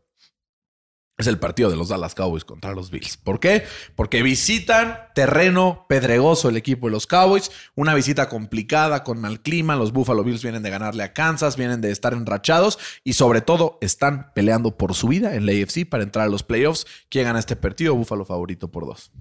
es 1.18 1.28
el 1.28 1.38
partido 1.38 1.70
de 1.70 1.76
los 1.76 1.90
Dallas 1.90 2.16
Cowboys 2.16 2.44
contra 2.44 2.74
los 2.74 2.90
Bills. 2.90 3.18
¿Por 3.18 3.40
qué? 3.40 3.64
Porque 3.96 4.24
visitan 4.24 4.98
terreno 5.14 5.86
pedregoso 5.88 6.50
el 6.50 6.58
equipo 6.58 6.88
de 6.88 6.92
los 6.92 7.06
Cowboys, 7.06 7.52
una 7.76 7.94
visita 7.94 8.30
complicada 8.30 9.04
con 9.04 9.22
mal 9.22 9.42
clima, 9.42 9.76
los 9.76 9.94
Buffalo 9.94 10.24
Bills 10.24 10.42
vienen 10.42 10.64
de 10.64 10.72
ganarle 10.72 11.04
a 11.04 11.14
Kansas, 11.14 11.56
vienen 11.56 11.82
de 11.82 11.92
estar 11.92 12.14
enrachados 12.14 12.80
y 13.04 13.14
sobre 13.14 13.42
todo 13.42 13.78
están 13.82 14.32
peleando 14.34 14.76
por 14.78 14.96
su 14.96 15.08
vida 15.08 15.36
en 15.36 15.46
la 15.46 15.52
AFC 15.52 15.88
para 15.88 16.04
entrar 16.04 16.26
a 16.26 16.30
los 16.30 16.44
playoffs. 16.44 16.88
¿Quién 17.10 17.26
gana 17.26 17.40
este 17.40 17.56
partido? 17.56 17.96
Buffalo 17.96 18.26
favorito 18.26 18.72
por 18.72 18.86
dos. 18.86 19.12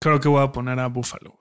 Creo 0.00 0.20
que 0.20 0.28
voy 0.28 0.42
a 0.42 0.52
poner 0.52 0.78
a 0.80 0.88
Buffalo. 0.88 1.38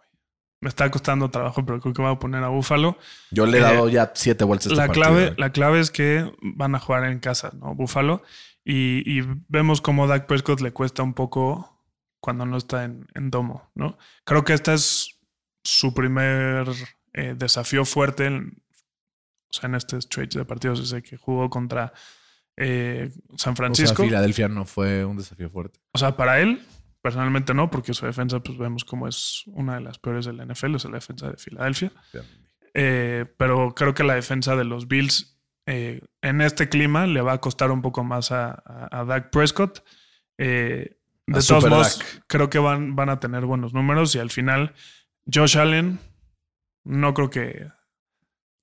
Me 0.59 0.69
está 0.69 0.89
costando 0.89 1.29
trabajo, 1.29 1.63
pero 1.65 1.79
creo 1.79 1.93
que 1.93 2.01
voy 2.01 2.11
a 2.11 2.19
poner 2.19 2.43
a 2.43 2.47
Buffalo. 2.47 2.97
Yo 3.29 3.45
le 3.45 3.59
he 3.59 3.61
dado 3.61 3.89
eh, 3.89 3.91
ya 3.91 4.11
siete 4.15 4.43
vueltas. 4.43 4.71
Este 4.71 4.75
la, 4.75 4.89
clave, 4.89 5.35
la 5.37 5.51
clave 5.51 5.79
es 5.79 5.91
que 5.91 6.31
van 6.41 6.73
a 6.73 6.79
jugar 6.79 7.05
en 7.05 7.19
casa, 7.19 7.51
¿no? 7.59 7.75
Buffalo. 7.75 8.23
Y, 8.69 9.21
vemos 9.47 9.79
cómo 9.79 10.07
Dak 10.07 10.25
Prescott 10.25 10.59
le 10.59 10.73
cuesta 10.73 11.01
un 11.01 11.13
poco 11.13 11.85
cuando 12.19 12.45
no 12.45 12.57
está 12.57 12.83
en, 12.83 13.07
domo, 13.29 13.71
¿no? 13.75 13.97
Creo 14.25 14.43
que 14.43 14.51
este 14.51 14.73
es 14.73 15.19
su 15.63 15.93
primer 15.93 16.67
eh, 17.13 17.33
desafío 17.37 17.85
fuerte 17.85 18.25
en, 18.25 18.61
o 19.49 19.53
sea, 19.53 19.69
en 19.69 19.75
este 19.75 20.01
stretch 20.01 20.35
de 20.35 20.43
partidos 20.43 20.79
desde 20.79 21.01
que 21.01 21.15
jugó 21.15 21.49
contra 21.49 21.93
eh, 22.57 23.11
San 23.37 23.55
Francisco. 23.55 24.01
O 24.01 24.05
Filadelfia 24.05 24.49
no 24.49 24.65
fue 24.65 25.05
un 25.05 25.15
desafío 25.15 25.49
fuerte. 25.49 25.79
O 25.93 25.97
sea, 25.97 26.17
para 26.17 26.41
él 26.41 26.61
Personalmente 27.07 27.53
no, 27.53 27.71
porque 27.71 27.93
su 27.93 28.05
defensa, 28.05 28.41
pues 28.41 28.57
vemos 28.57 28.83
como 28.83 29.07
es 29.07 29.43
una 29.45 29.75
de 29.75 29.79
las 29.79 29.97
peores 29.97 30.25
de 30.25 30.33
la 30.33 30.43
NFL, 30.43 30.75
es 30.75 30.83
la 30.83 30.91
defensa 30.91 31.31
de 31.31 31.37
Filadelfia. 31.37 31.89
Eh, 32.73 33.25
pero 33.37 33.73
creo 33.73 33.93
que 33.93 34.03
la 34.03 34.15
defensa 34.15 34.57
de 34.57 34.65
los 34.65 34.89
Bills 34.89 35.39
eh, 35.67 36.01
en 36.21 36.41
este 36.41 36.67
clima 36.67 37.07
le 37.07 37.21
va 37.21 37.31
a 37.31 37.37
costar 37.37 37.71
un 37.71 37.81
poco 37.81 38.03
más 38.03 38.33
a, 38.33 38.61
a, 38.91 39.05
Dak 39.05 39.29
Prescott. 39.29 39.85
Eh, 40.37 40.97
de 41.25 41.41
todos 41.41 41.69
modos, 41.69 42.03
creo 42.27 42.49
que 42.49 42.59
van, 42.59 42.97
van 42.97 43.07
a 43.07 43.21
tener 43.21 43.45
buenos 43.45 43.73
números 43.73 44.13
y 44.15 44.19
al 44.19 44.29
final 44.29 44.73
Josh 45.33 45.57
Allen 45.57 45.99
no 46.83 47.13
creo 47.13 47.29
que 47.29 47.69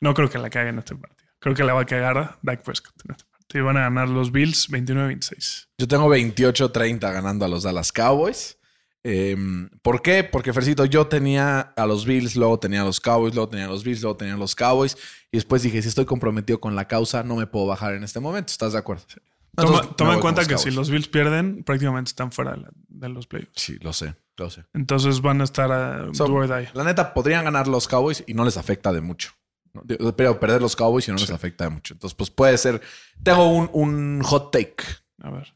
no 0.02 0.12
creo 0.12 0.28
que 0.28 0.36
la 0.36 0.50
caiga 0.50 0.68
en 0.68 0.80
este 0.80 0.96
partido. 0.96 1.32
Creo 1.38 1.54
que 1.54 1.64
la 1.64 1.72
va 1.72 1.80
a 1.80 1.86
cagar 1.86 2.36
Dak 2.42 2.62
Prescott 2.62 3.06
en 3.06 3.12
este 3.12 3.24
y 3.58 3.62
van 3.62 3.76
a 3.76 3.82
ganar 3.82 4.08
los 4.08 4.32
Bills 4.32 4.68
29-26. 4.70 5.68
Yo 5.78 5.88
tengo 5.88 6.08
28-30 6.08 7.00
ganando 7.12 7.44
a 7.44 7.48
los 7.48 7.62
Dallas 7.62 7.92
Cowboys. 7.92 8.58
Em, 9.04 9.68
¿Por 9.82 10.00
qué? 10.00 10.24
Porque, 10.24 10.52
Fercito, 10.52 10.86
yo 10.86 11.06
tenía 11.06 11.60
a 11.60 11.86
los 11.86 12.06
Bills, 12.06 12.36
luego 12.36 12.58
tenía 12.58 12.82
a 12.82 12.84
los 12.84 13.00
Cowboys, 13.00 13.34
luego 13.34 13.50
tenía 13.50 13.66
a 13.66 13.68
los 13.68 13.84
Bills, 13.84 14.00
luego 14.02 14.16
tenía 14.16 14.34
a 14.34 14.38
los 14.38 14.56
Cowboys. 14.56 14.96
Y 15.30 15.36
después 15.36 15.62
dije, 15.62 15.82
si 15.82 15.88
estoy 15.88 16.06
comprometido 16.06 16.58
con 16.58 16.74
la 16.74 16.88
causa, 16.88 17.22
no 17.22 17.36
me 17.36 17.46
puedo 17.46 17.66
bajar 17.66 17.94
en 17.94 18.02
este 18.02 18.18
momento. 18.18 18.50
¿Estás 18.50 18.72
de 18.72 18.78
acuerdo? 18.78 19.04
toma, 19.54 20.14
en 20.14 20.20
cuenta 20.20 20.46
que 20.46 20.58
si 20.58 20.70
los 20.70 20.90
Bills 20.90 21.08
pierden, 21.08 21.62
prácticamente 21.64 22.08
están 22.08 22.32
fuera 22.32 22.56
de, 22.88 23.08
los 23.08 23.26
playoffs. 23.26 23.52
Sí, 23.54 23.76
lo 23.80 23.92
sé, 23.92 24.16
lo 24.36 24.50
sé. 24.50 24.64
Entonces 24.72 25.20
van 25.20 25.40
a 25.42 25.44
estar 25.44 25.70
a 25.70 26.08
La 26.74 26.84
neta, 26.84 27.14
podrían 27.14 27.44
ganar 27.44 27.68
los 27.68 27.86
Cowboys 27.86 28.24
y 28.26 28.34
no 28.34 28.44
les 28.44 28.56
afecta 28.56 28.92
de 28.92 29.00
mucho. 29.00 29.30
Pero 30.16 30.38
perder 30.38 30.62
los 30.62 30.76
Cowboys 30.76 31.08
y 31.08 31.10
no 31.10 31.16
les 31.16 31.30
afecta 31.30 31.68
mucho. 31.68 31.94
Entonces, 31.94 32.14
pues 32.14 32.30
puede 32.30 32.56
ser. 32.58 32.80
Tengo 33.22 33.48
un, 33.48 34.22
hot 34.22 34.52
take. 34.52 34.76
A 35.20 35.30
ver. 35.30 35.54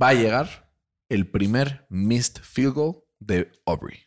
Va 0.00 0.08
a 0.08 0.14
llegar 0.14 0.72
el 1.08 1.26
primer 1.26 1.86
missed 1.90 2.42
field 2.42 2.74
goal 2.74 3.04
de 3.18 3.50
Aubrey. 3.66 4.06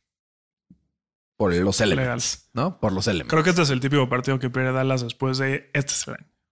Por 1.38 1.54
los 1.54 1.82
Elements. 1.82 2.50
¿No? 2.54 2.80
Por 2.80 2.92
los 2.92 3.08
Elements. 3.08 3.30
Creo 3.30 3.44
que 3.44 3.52
este 3.52 3.64
es 3.64 3.70
el 3.70 3.80
típico 3.80 4.08
partido 4.10 4.40
que 4.40 4.50
pierde 4.50 4.72
Dallas 4.72 5.02
después 5.02 5.38
de 5.38 5.70
este 5.74 5.94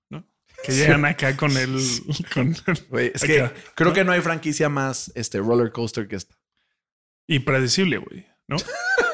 ¿no? 0.09 0.27
Que 0.63 0.71
llegan 0.73 1.05
acá 1.05 1.35
con 1.37 1.55
el. 1.57 1.75
es 1.75 3.23
que 3.23 3.51
creo 3.75 3.93
que 3.93 4.03
no 4.03 4.11
hay 4.11 4.21
franquicia 4.21 4.69
más 4.69 5.11
este 5.15 5.39
roller 5.39 5.71
coaster 5.71 6.07
que 6.07 6.15
esta. 6.15 6.35
Y 7.27 7.39
predecible, 7.39 7.97
güey. 7.97 8.27
¿No? 8.47 8.57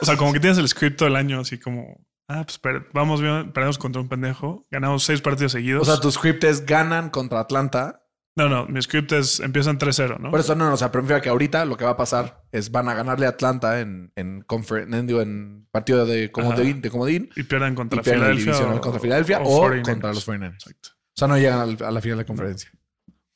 o 0.01 0.05
sea, 0.05 0.15
como 0.15 0.31
que 0.31 0.39
tienes 0.39 0.57
el 0.57 0.67
script 0.69 0.97
todo 0.97 1.09
el 1.09 1.17
año 1.17 1.41
así 1.41 1.59
como 1.59 2.05
Ah, 2.27 2.45
pues 2.45 2.59
vamos 2.93 3.21
bien, 3.21 3.51
perdemos 3.51 3.77
contra 3.77 4.01
un 4.01 4.09
pendejo. 4.09 4.65
Ganamos 4.71 5.03
seis 5.03 5.21
partidos 5.21 5.51
seguidos. 5.51 5.87
O 5.87 5.91
sea, 5.91 6.01
tu 6.01 6.11
script 6.11 6.43
es 6.43 6.65
ganan 6.65 7.09
contra 7.09 7.39
Atlanta. 7.39 8.01
No, 8.37 8.49
no, 8.49 8.65
mi 8.67 8.81
script 8.81 9.13
es 9.13 9.39
empiezan 9.39 9.79
3-0, 9.79 10.19
¿no? 10.19 10.29
Por 10.29 10.41
eso 10.41 10.55
no, 10.55 10.67
no, 10.67 10.73
o 10.73 10.77
sea, 10.77 10.91
prefiero 10.91 11.21
que 11.21 11.29
ahorita 11.29 11.63
lo 11.63 11.77
que 11.77 11.85
va 11.85 11.91
a 11.91 11.97
pasar 11.97 12.43
es 12.51 12.69
van 12.69 12.89
a 12.89 12.93
ganarle 12.93 13.27
a 13.27 13.29
Atlanta 13.29 13.79
en, 13.79 14.11
en, 14.15 14.45
en, 14.49 15.67
partido 15.71 16.05
de 16.05 16.31
comodín, 16.31 16.81
de 16.81 16.89
comodín. 16.89 17.29
Y 17.35 17.43
pierden 17.43 17.75
contra 17.75 18.03
Filadelfia. 18.03 18.57
O, 18.57 18.81
contra 18.81 18.99
Filadelfia 18.99 19.39
o, 19.41 19.61
contra 19.83 20.11
los 20.11 20.25
49 20.25 20.55
Exacto. 20.55 20.89
O 20.89 21.17
sea, 21.17 21.27
no 21.29 21.37
llegan 21.37 21.77
a 21.81 21.91
la 21.91 22.01
final 22.01 22.17
de 22.17 22.25
conferencia 22.25 22.71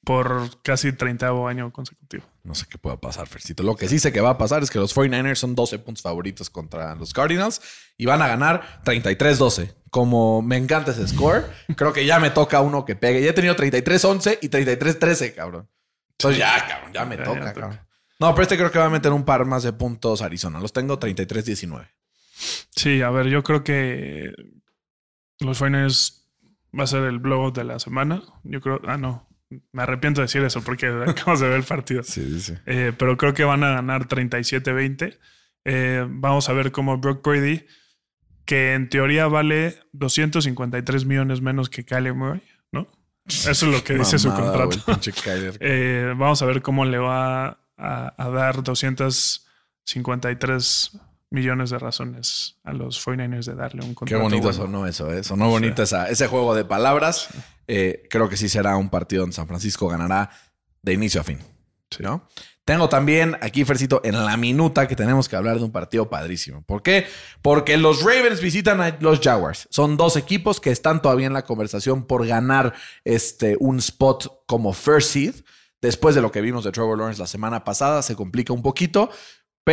por 0.03 0.61
casi 0.61 0.93
30 0.93 1.29
año 1.47 1.71
consecutivo. 1.71 2.23
No 2.43 2.55
sé 2.55 2.65
qué 2.69 2.77
pueda 2.77 2.97
pasar, 2.97 3.27
Fercito. 3.27 3.63
Lo 3.63 3.75
que 3.75 3.87
sí 3.87 3.99
sé 3.99 4.11
que 4.11 4.21
va 4.21 4.31
a 4.31 4.37
pasar 4.37 4.63
es 4.63 4.71
que 4.71 4.79
los 4.79 4.95
49ers 4.95 5.35
son 5.35 5.55
12 5.55 5.79
puntos 5.79 6.01
favoritos 6.01 6.49
contra 6.49 6.95
los 6.95 7.13
Cardinals 7.13 7.61
y 7.97 8.05
van 8.05 8.21
a 8.21 8.27
ganar 8.27 8.81
33-12. 8.85 9.75
Como 9.91 10.41
me 10.41 10.57
encanta 10.57 10.91
ese 10.91 11.07
score, 11.07 11.45
creo 11.75 11.93
que 11.93 12.05
ya 12.05 12.19
me 12.19 12.29
toca 12.29 12.61
uno 12.61 12.85
que 12.85 12.95
pegue. 12.95 13.21
Ya 13.23 13.31
he 13.31 13.33
tenido 13.33 13.55
33-11 13.55 14.39
y 14.41 14.49
33-13, 14.49 15.35
cabrón. 15.35 15.69
Entonces 16.11 16.39
ya, 16.39 16.65
cabrón, 16.67 16.93
ya 16.93 17.05
me 17.05 17.17
Ya, 17.17 17.23
toca, 17.23 17.39
ya 17.39 17.53
toca. 17.53 17.61
cabrón. 17.61 17.79
No, 18.19 18.31
pero 18.33 18.43
este 18.43 18.57
creo 18.57 18.71
que 18.71 18.79
va 18.79 18.85
a 18.85 18.89
meter 18.89 19.11
un 19.13 19.23
par 19.25 19.45
más 19.45 19.63
de 19.63 19.73
puntos 19.73 20.21
Arizona. 20.21 20.59
Los 20.59 20.73
tengo 20.73 20.99
33-19. 20.99 21.87
Sí, 22.75 23.01
a 23.01 23.09
ver, 23.09 23.27
yo 23.27 23.43
creo 23.43 23.63
que 23.63 24.31
los 25.39 25.57
Finals 25.57 26.27
va 26.77 26.83
a 26.83 26.87
ser 26.87 27.03
el 27.03 27.19
blowout 27.19 27.55
de 27.55 27.63
la 27.63 27.79
semana. 27.79 28.21
Yo 28.43 28.59
creo, 28.61 28.81
ah, 28.87 28.97
no, 28.97 29.28
me 29.71 29.83
arrepiento 29.83 30.21
de 30.21 30.25
decir 30.25 30.43
eso 30.43 30.61
porque 30.61 30.87
acabamos 31.07 31.39
de 31.39 31.47
ver 31.47 31.57
el 31.57 31.63
partido. 31.63 32.03
Sí, 32.03 32.23
sí, 32.29 32.41
sí. 32.41 32.53
Eh, 32.65 32.93
pero 32.97 33.17
creo 33.17 33.33
que 33.33 33.43
van 33.43 33.63
a 33.63 33.71
ganar 33.71 34.07
37-20. 34.07 35.17
Eh, 35.65 36.05
vamos 36.09 36.49
a 36.49 36.53
ver 36.53 36.71
cómo 36.71 36.97
Brock 36.97 37.27
Brady, 37.27 37.65
que 38.45 38.73
en 38.73 38.89
teoría 38.89 39.27
vale 39.27 39.79
253 39.93 41.05
millones 41.05 41.41
menos 41.41 41.69
que 41.69 41.85
Kyler 41.85 42.13
Murray, 42.13 42.43
¿no? 42.71 42.87
Eso 43.25 43.51
es 43.51 43.63
lo 43.63 43.83
que 43.83 43.95
dice 43.95 44.17
su 44.17 44.33
contrato. 44.33 44.79
Eh, 45.59 46.13
vamos 46.17 46.41
a 46.41 46.45
ver 46.45 46.61
cómo 46.61 46.85
le 46.85 46.97
va 46.97 47.59
a, 47.77 48.13
a 48.17 48.29
dar 48.29 48.63
253 48.63 50.99
millones 51.31 51.69
de 51.69 51.77
razones 51.79 52.57
a 52.63 52.73
los 52.73 52.99
49ers 53.05 53.45
de 53.45 53.55
darle 53.55 53.81
un 53.83 53.89
Qué 53.89 53.95
contrato. 53.95 54.23
bonito 54.23 54.43
bueno. 54.47 54.57
sonó 54.57 54.87
eso, 54.87 55.13
¿eh? 55.13 55.23
Sonó 55.23 55.49
bonito 55.49 55.83
esa- 55.83 56.09
ese 56.09 56.27
juego 56.27 56.55
de 56.55 56.65
palabras. 56.65 57.27
Eh, 57.67 58.07
creo 58.09 58.27
que 58.29 58.37
sí 58.37 58.49
será 58.49 58.75
un 58.77 58.89
partido 58.89 59.21
donde 59.21 59.35
San 59.35 59.47
Francisco 59.47 59.87
ganará 59.87 60.31
de 60.81 60.93
inicio 60.93 61.21
a 61.21 61.23
fin. 61.23 61.37
Sí. 61.91 62.03
¿no? 62.03 62.27
Tengo 62.65 62.87
también 62.87 63.35
aquí, 63.41 63.65
Fercito, 63.65 63.99
en 64.03 64.23
la 64.25 64.37
minuta 64.37 64.87
que 64.87 64.95
tenemos 64.95 65.27
que 65.27 65.35
hablar 65.35 65.57
de 65.57 65.63
un 65.63 65.71
partido 65.71 66.07
padrísimo. 66.09 66.61
¿Por 66.63 66.83
qué? 66.83 67.07
Porque 67.41 67.77
los 67.77 68.01
Ravens 68.03 68.41
visitan 68.41 68.79
a 68.79 68.95
los 68.99 69.19
Jaguars. 69.21 69.67
Son 69.71 69.97
dos 69.97 70.15
equipos 70.17 70.59
que 70.59 70.69
están 70.69 71.01
todavía 71.01 71.25
en 71.27 71.33
la 71.33 71.45
conversación 71.45 72.05
por 72.05 72.27
ganar 72.27 72.73
este, 73.03 73.55
un 73.59 73.79
spot 73.79 74.43
como 74.45 74.73
first 74.73 75.11
seed. 75.13 75.35
Después 75.81 76.13
de 76.13 76.21
lo 76.21 76.31
que 76.31 76.41
vimos 76.41 76.63
de 76.63 76.71
Trevor 76.71 76.97
Lawrence 76.97 77.19
la 77.21 77.27
semana 77.27 77.63
pasada, 77.63 78.01
se 78.03 78.15
complica 78.15 78.51
un 78.53 78.61
poquito, 78.61 79.09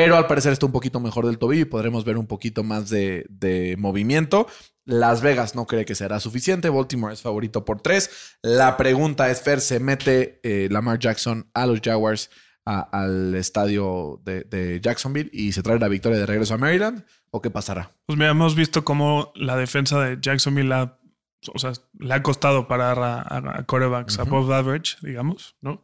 pero 0.04 0.16
al 0.16 0.26
parecer 0.26 0.52
está 0.52 0.66
un 0.66 0.72
poquito 0.72 1.00
mejor 1.00 1.26
del 1.26 1.38
tobillo 1.38 1.62
y 1.62 1.64
podremos 1.66 2.04
ver 2.04 2.18
un 2.18 2.26
poquito 2.26 2.62
más 2.62 2.90
de, 2.90 3.24
de 3.28 3.76
movimiento. 3.78 4.46
Las 4.84 5.20
Vegas 5.22 5.54
no 5.54 5.66
cree 5.66 5.84
que 5.84 5.94
será 5.94 6.20
suficiente. 6.20 6.68
Baltimore 6.68 7.12
es 7.14 7.22
favorito 7.22 7.64
por 7.64 7.80
tres. 7.80 8.36
La 8.42 8.76
pregunta 8.76 9.30
es, 9.30 9.40
Fer, 9.40 9.60
¿se 9.60 9.80
mete 9.80 10.38
eh, 10.42 10.68
Lamar 10.70 10.98
Jackson 10.98 11.50
a 11.54 11.66
los 11.66 11.80
Jaguars 11.80 12.30
a- 12.64 12.80
al 12.92 13.34
estadio 13.34 14.20
de, 14.24 14.42
de 14.44 14.80
Jacksonville 14.80 15.30
y 15.32 15.52
se 15.52 15.62
trae 15.62 15.78
la 15.78 15.88
victoria 15.88 16.18
de 16.18 16.26
regreso 16.26 16.54
a 16.54 16.58
Maryland? 16.58 17.04
¿O 17.30 17.40
qué 17.42 17.50
pasará? 17.50 17.92
Pues 18.06 18.18
mira, 18.18 18.30
hemos 18.30 18.54
visto 18.54 18.84
cómo 18.84 19.32
la 19.34 19.56
defensa 19.56 20.00
de 20.04 20.18
Jacksonville 20.20 20.72
ha, 20.74 20.98
o 21.54 21.58
sea, 21.58 21.72
le 21.98 22.14
ha 22.14 22.22
costado 22.22 22.68
parar 22.68 22.98
a, 23.00 23.20
a, 23.22 23.64
Ujú. 23.68 24.20
above 24.22 24.52
average, 24.54 24.96
digamos, 25.02 25.56
¿no? 25.60 25.82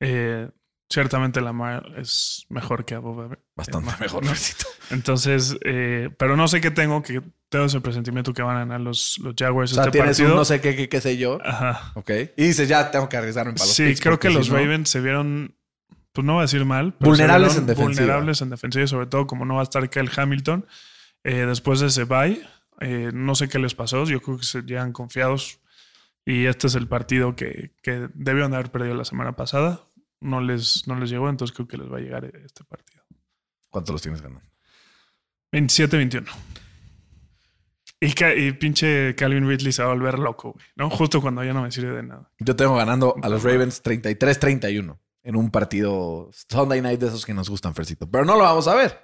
Eh, 0.00 0.48
ciertamente 0.90 1.40
Lamar 1.40 1.84
es 1.96 2.46
mejor 2.48 2.84
que 2.84 2.94
average. 2.94 3.40
Bastante 3.54 3.90
Eh, 3.90 3.94
mejor, 4.00 4.24
¿no? 4.24 4.32
Entonces, 4.90 5.56
eh, 5.64 6.10
pero 6.18 6.36
no 6.36 6.48
sé 6.48 6.60
qué 6.60 6.70
tengo, 6.70 7.02
que 7.02 7.22
tengo 7.48 7.64
ese 7.66 7.80
presentimiento 7.80 8.32
que 8.32 8.42
van 8.42 8.56
a 8.56 8.60
ganar 8.60 8.80
los, 8.80 9.18
los 9.22 9.34
Jaguars 9.36 9.72
O 9.72 9.74
sea, 9.74 9.84
este 9.84 9.92
tienes 9.92 10.16
partido. 10.16 10.30
un 10.32 10.36
no 10.36 10.44
sé 10.44 10.60
qué, 10.60 10.74
qué, 10.76 10.88
qué 10.88 11.00
sé 11.00 11.16
yo. 11.18 11.38
Ajá. 11.44 11.92
Ok. 11.94 12.10
Y 12.36 12.44
dices, 12.44 12.68
ya 12.68 12.90
tengo 12.90 13.08
que 13.08 13.16
arriesgarme 13.16 13.52
para 13.52 13.64
los 13.66 13.74
Sí, 13.74 13.84
picks, 13.86 14.00
creo 14.00 14.18
que 14.18 14.30
los 14.30 14.48
no- 14.50 14.56
Ravens 14.56 14.88
se 14.88 15.00
vieron, 15.00 15.54
pues 16.12 16.24
no 16.24 16.34
voy 16.34 16.40
a 16.40 16.42
decir 16.42 16.64
mal, 16.64 16.94
pero 16.98 17.10
Vulnerables 17.10 17.56
en 17.56 17.66
defensiva. 17.66 17.86
Vulnerables 18.06 18.42
en 18.42 18.50
defensiva, 18.50 18.84
y 18.84 18.88
sobre 18.88 19.06
todo 19.06 19.26
como 19.26 19.44
no 19.44 19.54
va 19.56 19.60
a 19.60 19.64
estar 19.64 19.88
Kyle 19.90 20.10
Hamilton 20.16 20.66
eh, 21.24 21.44
después 21.46 21.80
de 21.80 21.88
ese 21.88 22.04
bye. 22.04 22.40
eh, 22.80 23.10
no 23.12 23.34
sé 23.34 23.48
qué 23.48 23.58
les 23.58 23.74
pasó, 23.74 24.04
yo 24.04 24.20
creo 24.20 24.38
que 24.38 24.44
se 24.44 24.62
llegan 24.62 24.92
confiados. 24.92 25.60
Y 26.24 26.44
este 26.44 26.66
es 26.66 26.74
el 26.74 26.86
partido 26.86 27.34
que, 27.36 27.72
que 27.82 28.08
debieron 28.12 28.50
de 28.50 28.58
haber 28.58 28.70
perdido 28.70 28.94
la 28.94 29.06
semana 29.06 29.32
pasada. 29.34 29.80
No 30.20 30.40
les, 30.40 30.86
no 30.86 30.98
les 30.98 31.10
llegó, 31.10 31.28
entonces 31.28 31.54
creo 31.54 31.68
que 31.68 31.76
les 31.76 31.90
va 31.90 31.98
a 31.98 32.00
llegar 32.00 32.24
este 32.24 32.64
partido. 32.64 33.02
¿Cuánto 33.70 33.92
los 33.92 34.02
tienes 34.02 34.20
ganando? 34.20 34.48
27-21. 35.52 36.26
Y, 38.00 38.24
y 38.24 38.52
pinche 38.52 39.14
Calvin 39.16 39.48
Ridley 39.48 39.72
se 39.72 39.82
va 39.82 39.90
a 39.90 39.94
volver 39.94 40.18
loco, 40.18 40.52
güey. 40.52 40.64
¿no? 40.76 40.90
Justo 40.90 41.20
cuando 41.20 41.42
ya 41.42 41.52
no 41.52 41.62
me 41.62 41.72
sirve 41.72 41.96
de 41.96 42.02
nada. 42.02 42.30
Yo 42.38 42.54
tengo 42.54 42.76
ganando 42.76 43.14
a 43.22 43.28
los 43.28 43.42
Ravens 43.42 43.82
33-31 43.82 44.98
en 45.24 45.36
un 45.36 45.50
partido 45.50 46.30
Sunday 46.48 46.80
night 46.80 47.00
de 47.00 47.08
esos 47.08 47.26
que 47.26 47.34
nos 47.34 47.50
gustan, 47.50 47.74
Fercito. 47.74 48.08
Pero 48.08 48.24
no 48.24 48.36
lo 48.36 48.44
vamos 48.44 48.68
a 48.68 48.74
ver. 48.74 49.00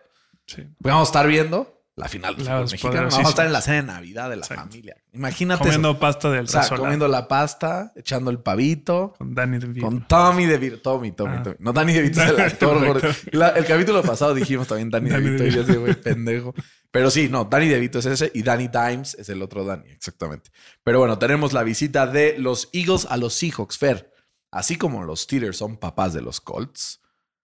Sí. 0.47 0.63
Vamos 0.79 1.09
a 1.09 1.11
estar 1.11 1.27
viendo 1.27 1.74
la 1.97 2.09
final 2.09 2.35
del 2.37 2.45
fútbol 2.45 2.63
mexicano. 2.71 3.09
Vamos 3.11 3.27
a 3.27 3.29
estar 3.31 3.47
en 3.47 3.53
la 3.53 3.61
cena 3.61 3.77
de 3.77 3.83
Navidad 3.85 4.29
de 4.31 4.37
la 4.37 4.43
Exacto. 4.43 4.65
familia. 4.65 4.97
Imagínate 5.13 5.63
Comiendo 5.63 5.91
eso. 5.91 6.01
pasta 6.01 6.31
del 6.31 6.45
O 6.45 6.49
sea, 6.49 6.69
comiendo 6.77 7.07
la 7.07 7.29
pasta, 7.29 7.93
echando 7.95 8.31
el 8.33 8.41
pavito. 8.41 9.15
con 9.17 9.33
Danny 9.35 9.59
DeVito. 9.59 9.87
Con 9.87 10.09
Tommy 10.09 10.47
DeVito. 10.47 10.79
Tommy, 10.81 11.13
Tommy, 11.13 11.37
Ah. 11.37 11.43
Tommy. 11.45 11.57
No, 11.61 11.73
Danny 11.73 11.93
DeVito 11.93 12.21
es 12.23 12.29
el 12.31 12.41
actor. 12.41 13.01
El. 13.33 13.39
La- 13.39 13.55
capítulo 13.65 14.03
pasado 14.03 14.35
dijimos 14.35 14.67
también 14.67 14.91
Danny, 14.91 15.09
Danny 15.11 15.31
DeVito. 15.31 15.45
Y 15.63 15.65
yo 15.67 15.81
güey 15.81 15.95
pendejo. 15.95 16.53
Pero 16.91 17.11
sí, 17.11 17.29
no, 17.29 17.45
Danny 17.45 17.69
DeVito 17.69 17.99
es 18.01 18.07
ese 18.07 18.31
y 18.35 18.43
Danny 18.43 18.69
Dimes 18.69 19.15
es 19.15 19.29
el 19.29 19.41
otro 19.43 19.65
Danny, 19.65 19.91
exactamente. 19.91 20.51
Pero 20.83 20.99
bueno, 21.01 21.19
tenemos 21.19 21.53
la 21.53 21.63
visita 21.63 22.07
de 22.07 22.37
los 22.39 22.71
Eagles 22.73 23.07
a 23.09 23.17
los 23.17 23.35
Seahawks, 23.35 23.79
Fer. 23.79 24.13
Así 24.51 24.77
como 24.77 25.03
los 25.05 25.23
Steelers 25.23 25.57
son 25.57 25.77
papás 25.77 26.13
de 26.13 26.23
los 26.23 26.41
Colts, 26.41 27.01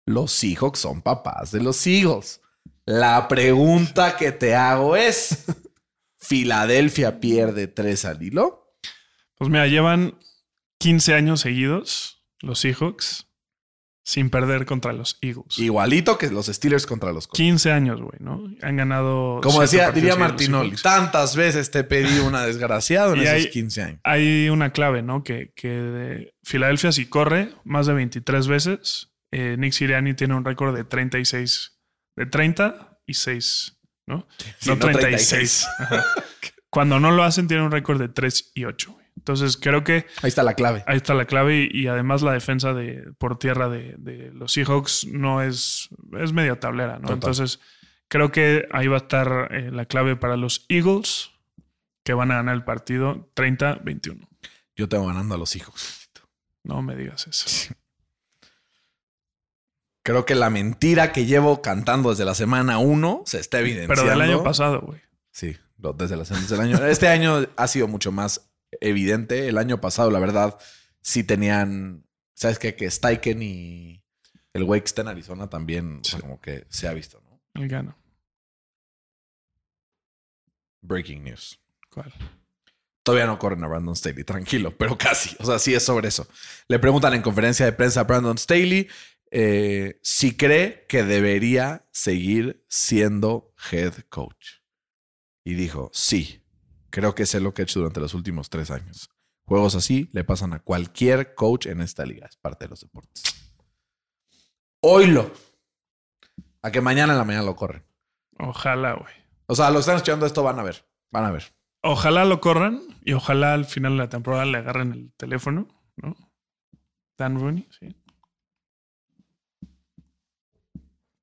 los 0.06 0.32
Seahawks 0.32 0.78
son 0.78 1.02
papás 1.02 1.50
de 1.50 1.60
los 1.62 1.86
Eagles. 1.86 2.40
La 2.86 3.28
pregunta 3.28 4.16
que 4.16 4.32
te 4.32 4.54
hago 4.54 4.96
es: 4.96 5.44
¿Filadelfia 6.18 7.20
pierde 7.20 7.66
tres 7.66 8.04
al 8.04 8.22
hilo? 8.22 8.76
Pues 9.36 9.50
mira, 9.50 9.66
llevan 9.66 10.18
15 10.78 11.14
años 11.14 11.40
seguidos 11.40 12.24
los 12.40 12.60
Seahawks 12.60 13.26
sin 14.06 14.28
perder 14.28 14.66
contra 14.66 14.92
los 14.92 15.16
Eagles. 15.22 15.58
Igualito 15.58 16.18
que 16.18 16.30
los 16.30 16.46
Steelers 16.46 16.86
contra 16.86 17.10
los 17.12 17.26
Colts. 17.26 17.38
15 17.38 17.72
años, 17.72 18.00
güey, 18.02 18.18
¿no? 18.20 18.42
Han 18.60 18.76
ganado. 18.76 19.40
Como 19.42 19.62
decía, 19.62 19.90
diría 19.92 20.14
Martinoli, 20.14 20.76
tantas 20.76 21.36
veces 21.36 21.70
te 21.70 21.84
pedí 21.84 22.18
una 22.18 22.44
desgraciado 22.44 23.14
en 23.14 23.20
Y 23.20 23.22
esos 23.22 23.34
hay- 23.34 23.50
15 23.50 23.82
años. 23.82 24.00
Hay 24.04 24.48
una 24.50 24.72
clave, 24.72 25.02
¿no? 25.02 25.24
Que, 25.24 25.52
que 25.56 25.68
de 25.68 26.34
Filadelfia, 26.42 26.92
si 26.92 27.06
corre 27.06 27.48
más 27.64 27.86
de 27.86 27.94
23 27.94 28.46
veces, 28.46 29.08
eh, 29.30 29.56
Nick 29.58 29.72
Sirianni 29.72 30.12
tiene 30.12 30.34
un 30.34 30.44
récord 30.44 30.76
de 30.76 30.84
36, 30.84 31.73
de 32.16 32.26
30 32.26 32.98
y 33.06 33.14
6, 33.14 33.78
¿no? 34.06 34.26
Sí, 34.58 34.68
no 34.68 34.76
no 34.76 34.80
36. 34.80 35.66
Ajá. 35.78 36.04
Cuando 36.70 36.98
no 36.98 37.10
lo 37.12 37.22
hacen, 37.22 37.46
tiene 37.46 37.62
un 37.62 37.70
récord 37.70 38.00
de 38.00 38.08
3 38.08 38.52
y 38.54 38.64
8. 38.64 38.92
güey. 38.92 39.06
Entonces, 39.16 39.56
creo 39.56 39.84
que 39.84 40.06
Ahí 40.22 40.28
está 40.28 40.42
la 40.42 40.54
clave. 40.54 40.82
Ahí 40.86 40.96
está 40.96 41.14
la 41.14 41.24
clave 41.24 41.68
y, 41.72 41.82
y 41.82 41.86
además 41.86 42.22
la 42.22 42.32
defensa 42.32 42.74
de 42.74 43.12
por 43.16 43.38
tierra 43.38 43.68
de, 43.68 43.94
de 43.98 44.32
los 44.32 44.52
Seahawks 44.52 45.06
no 45.06 45.40
es, 45.40 45.88
es 46.20 46.32
media 46.32 46.58
tablera, 46.58 46.94
¿no? 46.94 47.02
Total. 47.02 47.14
Entonces 47.14 47.60
creo 48.08 48.32
que 48.32 48.66
ahí 48.72 48.86
va 48.88 48.96
a 48.96 49.00
estar 49.00 49.48
eh, 49.52 49.70
la 49.70 49.86
clave 49.86 50.16
para 50.16 50.36
los 50.36 50.66
Eagles 50.68 51.30
que 52.02 52.12
van 52.12 52.32
a 52.32 52.36
ganar 52.36 52.54
el 52.54 52.64
partido 52.64 53.30
30-21. 53.34 54.28
Yo 54.76 54.88
tengo 54.88 55.06
ganando 55.06 55.36
a 55.36 55.38
los 55.38 55.56
hijos. 55.56 56.10
No 56.64 56.82
me 56.82 56.96
digas 56.96 57.26
eso. 57.26 57.74
Creo 60.04 60.24
que 60.26 60.34
la 60.34 60.50
mentira 60.50 61.12
que 61.12 61.24
llevo 61.26 61.62
cantando 61.62 62.10
desde 62.10 62.24
la 62.26 62.34
semana 62.34 62.78
1 62.78 63.22
se 63.26 63.40
está 63.40 63.58
evidenciando. 63.60 63.94
Pero 64.02 64.08
del 64.10 64.20
año 64.20 64.44
pasado, 64.44 64.82
güey. 64.82 65.00
Sí, 65.32 65.56
desde, 65.78 66.16
la, 66.16 66.24
desde 66.24 66.54
el 66.54 66.60
año. 66.60 66.86
Este 66.86 67.08
año 67.08 67.46
ha 67.56 67.66
sido 67.66 67.88
mucho 67.88 68.12
más 68.12 68.50
evidente. 68.80 69.48
El 69.48 69.56
año 69.58 69.80
pasado, 69.80 70.10
la 70.10 70.18
verdad, 70.18 70.58
sí 71.00 71.24
tenían. 71.24 72.04
¿Sabes 72.34 72.58
qué? 72.58 72.76
Que 72.76 72.90
Steichen 72.90 73.42
y 73.42 74.02
el 74.52 74.64
güey 74.64 74.82
que 74.82 74.86
está 74.86 75.02
en 75.02 75.08
Arizona 75.08 75.48
también, 75.48 76.00
o 76.00 76.04
sea, 76.04 76.18
Sí. 76.18 76.20
como 76.22 76.38
que 76.40 76.66
se 76.68 76.86
ha 76.86 76.92
visto, 76.92 77.22
¿no? 77.24 77.40
El 77.60 77.68
gano. 77.68 77.96
Breaking 80.82 81.24
news. 81.24 81.58
¿Cuál? 81.90 82.12
Todavía 83.02 83.26
no 83.26 83.38
corren 83.38 83.62
a 83.64 83.68
Brandon 83.68 83.96
Staley, 83.96 84.24
tranquilo, 84.24 84.76
pero 84.76 84.96
casi. 84.98 85.36
O 85.40 85.46
sea, 85.46 85.58
sí 85.58 85.74
es 85.74 85.82
sobre 85.82 86.08
eso. 86.08 86.26
Le 86.68 86.78
preguntan 86.78 87.14
en 87.14 87.22
conferencia 87.22 87.64
de 87.66 87.72
prensa 87.72 88.00
a 88.00 88.04
Brandon 88.04 88.36
Staley 88.38 88.88
eh, 89.36 89.98
si 90.00 90.36
cree 90.36 90.86
que 90.88 91.02
debería 91.02 91.88
seguir 91.90 92.64
siendo 92.68 93.52
head 93.72 93.92
coach. 94.08 94.60
Y 95.44 95.54
dijo, 95.54 95.90
sí, 95.92 96.44
creo 96.90 97.16
que 97.16 97.26
sé 97.26 97.40
lo 97.40 97.52
que 97.52 97.62
he 97.62 97.64
hecho 97.64 97.80
durante 97.80 97.98
los 97.98 98.14
últimos 98.14 98.48
tres 98.48 98.70
años. 98.70 99.10
Juegos 99.44 99.74
así 99.74 100.08
le 100.12 100.22
pasan 100.22 100.52
a 100.52 100.60
cualquier 100.60 101.34
coach 101.34 101.66
en 101.66 101.80
esta 101.80 102.06
liga. 102.06 102.28
Es 102.28 102.36
parte 102.36 102.66
de 102.66 102.68
los 102.70 102.80
deportes. 102.82 103.24
Oilo. 104.80 105.32
A 106.62 106.70
que 106.70 106.80
mañana 106.80 107.14
en 107.14 107.18
la 107.18 107.24
mañana 107.24 107.44
lo 107.44 107.56
corren. 107.56 107.84
Ojalá, 108.38 108.92
güey. 108.94 109.14
O 109.46 109.56
sea, 109.56 109.66
los 109.70 109.78
que 109.78 109.80
están 109.80 109.96
escuchando 109.96 110.26
esto 110.26 110.44
van 110.44 110.60
a 110.60 110.62
ver. 110.62 110.86
Van 111.10 111.24
a 111.24 111.32
ver. 111.32 111.52
Ojalá 111.82 112.24
lo 112.24 112.40
corran 112.40 112.80
y 113.04 113.14
ojalá 113.14 113.52
al 113.52 113.64
final 113.64 113.94
de 113.94 113.98
la 113.98 114.08
temporada 114.08 114.44
le 114.44 114.58
agarren 114.58 114.92
el 114.92 115.12
teléfono, 115.16 115.66
¿no? 115.96 116.14
Dan 117.18 117.40
Rooney, 117.40 117.68
sí. 117.80 117.96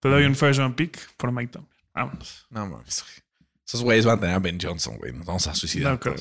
Te 0.02 0.10
doy 0.10 0.24
un 0.26 0.36
first 0.36 0.60
round 0.60 0.76
pick 0.76 0.98
por 1.16 1.32
Mike 1.32 1.54
Tomlin. 1.54 1.70
Vámonos. 1.94 2.46
No 2.50 2.66
mames. 2.66 3.02
güey. 3.04 3.22
Esos 3.68 3.84
güeyes 3.84 4.06
van 4.06 4.18
a 4.18 4.20
tener 4.20 4.36
a 4.36 4.40
Ben 4.40 4.58
Johnson, 4.62 4.98
güey. 4.98 5.14
Nos 5.14 5.26
vamos 5.26 5.48
a 5.48 5.56
suicidar. 5.56 5.94
No 5.94 6.00
creo. 6.02 6.16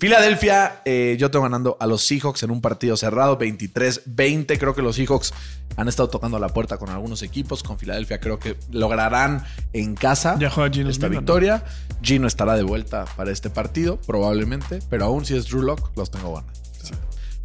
Filadelfia, 0.00 0.80
eh, 0.84 1.16
yo 1.20 1.30
tengo 1.30 1.44
ganando 1.44 1.76
a 1.78 1.86
los 1.86 2.02
Seahawks 2.04 2.42
en 2.42 2.50
un 2.50 2.60
partido 2.60 2.96
cerrado, 2.96 3.38
23-20. 3.38 4.58
Creo 4.58 4.74
que 4.74 4.82
los 4.82 4.96
Seahawks 4.96 5.32
han 5.76 5.86
estado 5.86 6.08
tocando 6.10 6.40
la 6.40 6.48
puerta 6.48 6.78
con 6.78 6.88
algunos 6.88 7.22
equipos. 7.22 7.62
Con 7.62 7.78
Filadelfia 7.78 8.18
creo 8.18 8.40
que 8.40 8.56
lograrán 8.72 9.44
en 9.72 9.94
casa 9.94 10.36
Ya 10.40 10.50
juega 10.50 10.72
Gino 10.72 10.90
esta 10.90 11.06
Smith, 11.06 11.14
¿no? 11.14 11.20
victoria. 11.20 11.64
Gino 12.02 12.26
estará 12.26 12.56
de 12.56 12.64
vuelta 12.64 13.04
para 13.16 13.30
este 13.30 13.50
partido, 13.50 14.00
probablemente. 14.00 14.80
Pero 14.90 15.04
aún 15.04 15.24
si 15.24 15.36
es 15.36 15.46
Drew 15.46 15.62
Lock, 15.62 15.96
los 15.96 16.10
tengo 16.10 16.34
ganando. 16.34 16.65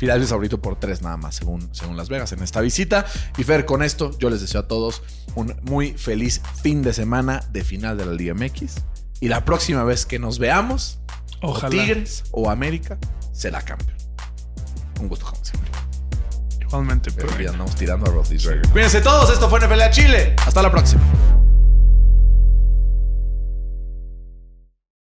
Filadelfia 0.02 0.24
es 0.24 0.30
favorito 0.32 0.60
por 0.60 0.80
tres 0.80 1.04
nada 1.04 1.16
más, 1.16 1.36
según, 1.36 1.70
según 1.76 1.96
Las 1.96 2.10
Vegas, 2.10 2.32
en 2.32 2.42
esta 2.42 2.60
visita. 2.60 3.06
Y 3.38 3.44
Fer, 3.44 3.66
con 3.68 3.84
esto 3.84 4.18
yo 4.18 4.32
les 4.32 4.42
deseo 4.42 4.62
a 4.62 4.68
todos 4.68 5.04
un 5.36 5.56
muy 5.62 5.92
feliz 5.94 6.42
fin 6.64 6.82
de 6.82 6.92
semana 6.92 7.44
de 7.52 7.64
final 7.64 8.00
de 8.00 8.08
la 8.08 8.14
Liga 8.14 8.34
MX. 8.34 8.78
Y 9.20 9.28
la 9.28 9.46
próxima 9.46 9.84
vez 9.84 10.08
que 10.08 10.18
nos 10.18 10.40
veamos, 10.40 10.98
Ojalá. 11.44 11.68
o 11.68 11.70
Tigres 11.70 12.24
o 12.32 12.50
América, 12.50 12.98
será 13.32 13.62
campeón. 13.62 13.96
Un 15.00 15.08
gusto 15.08 15.28
como 15.28 15.46
siempre. 15.46 15.70
Igualmente, 16.60 17.12
Pero 17.12 17.40
ya 17.40 17.52
andamos 17.52 17.76
tirando 17.76 18.10
a 18.10 18.12
Roethlisberger. 18.12 18.72
Cuídense 18.72 19.02
todos, 19.02 19.32
esto 19.32 19.52
fue 19.52 19.60
NFL 19.60 19.82
a 19.82 19.92
Chile. 19.92 20.36
Hasta 20.44 20.64
la 20.64 20.72
próxima. 20.72 21.04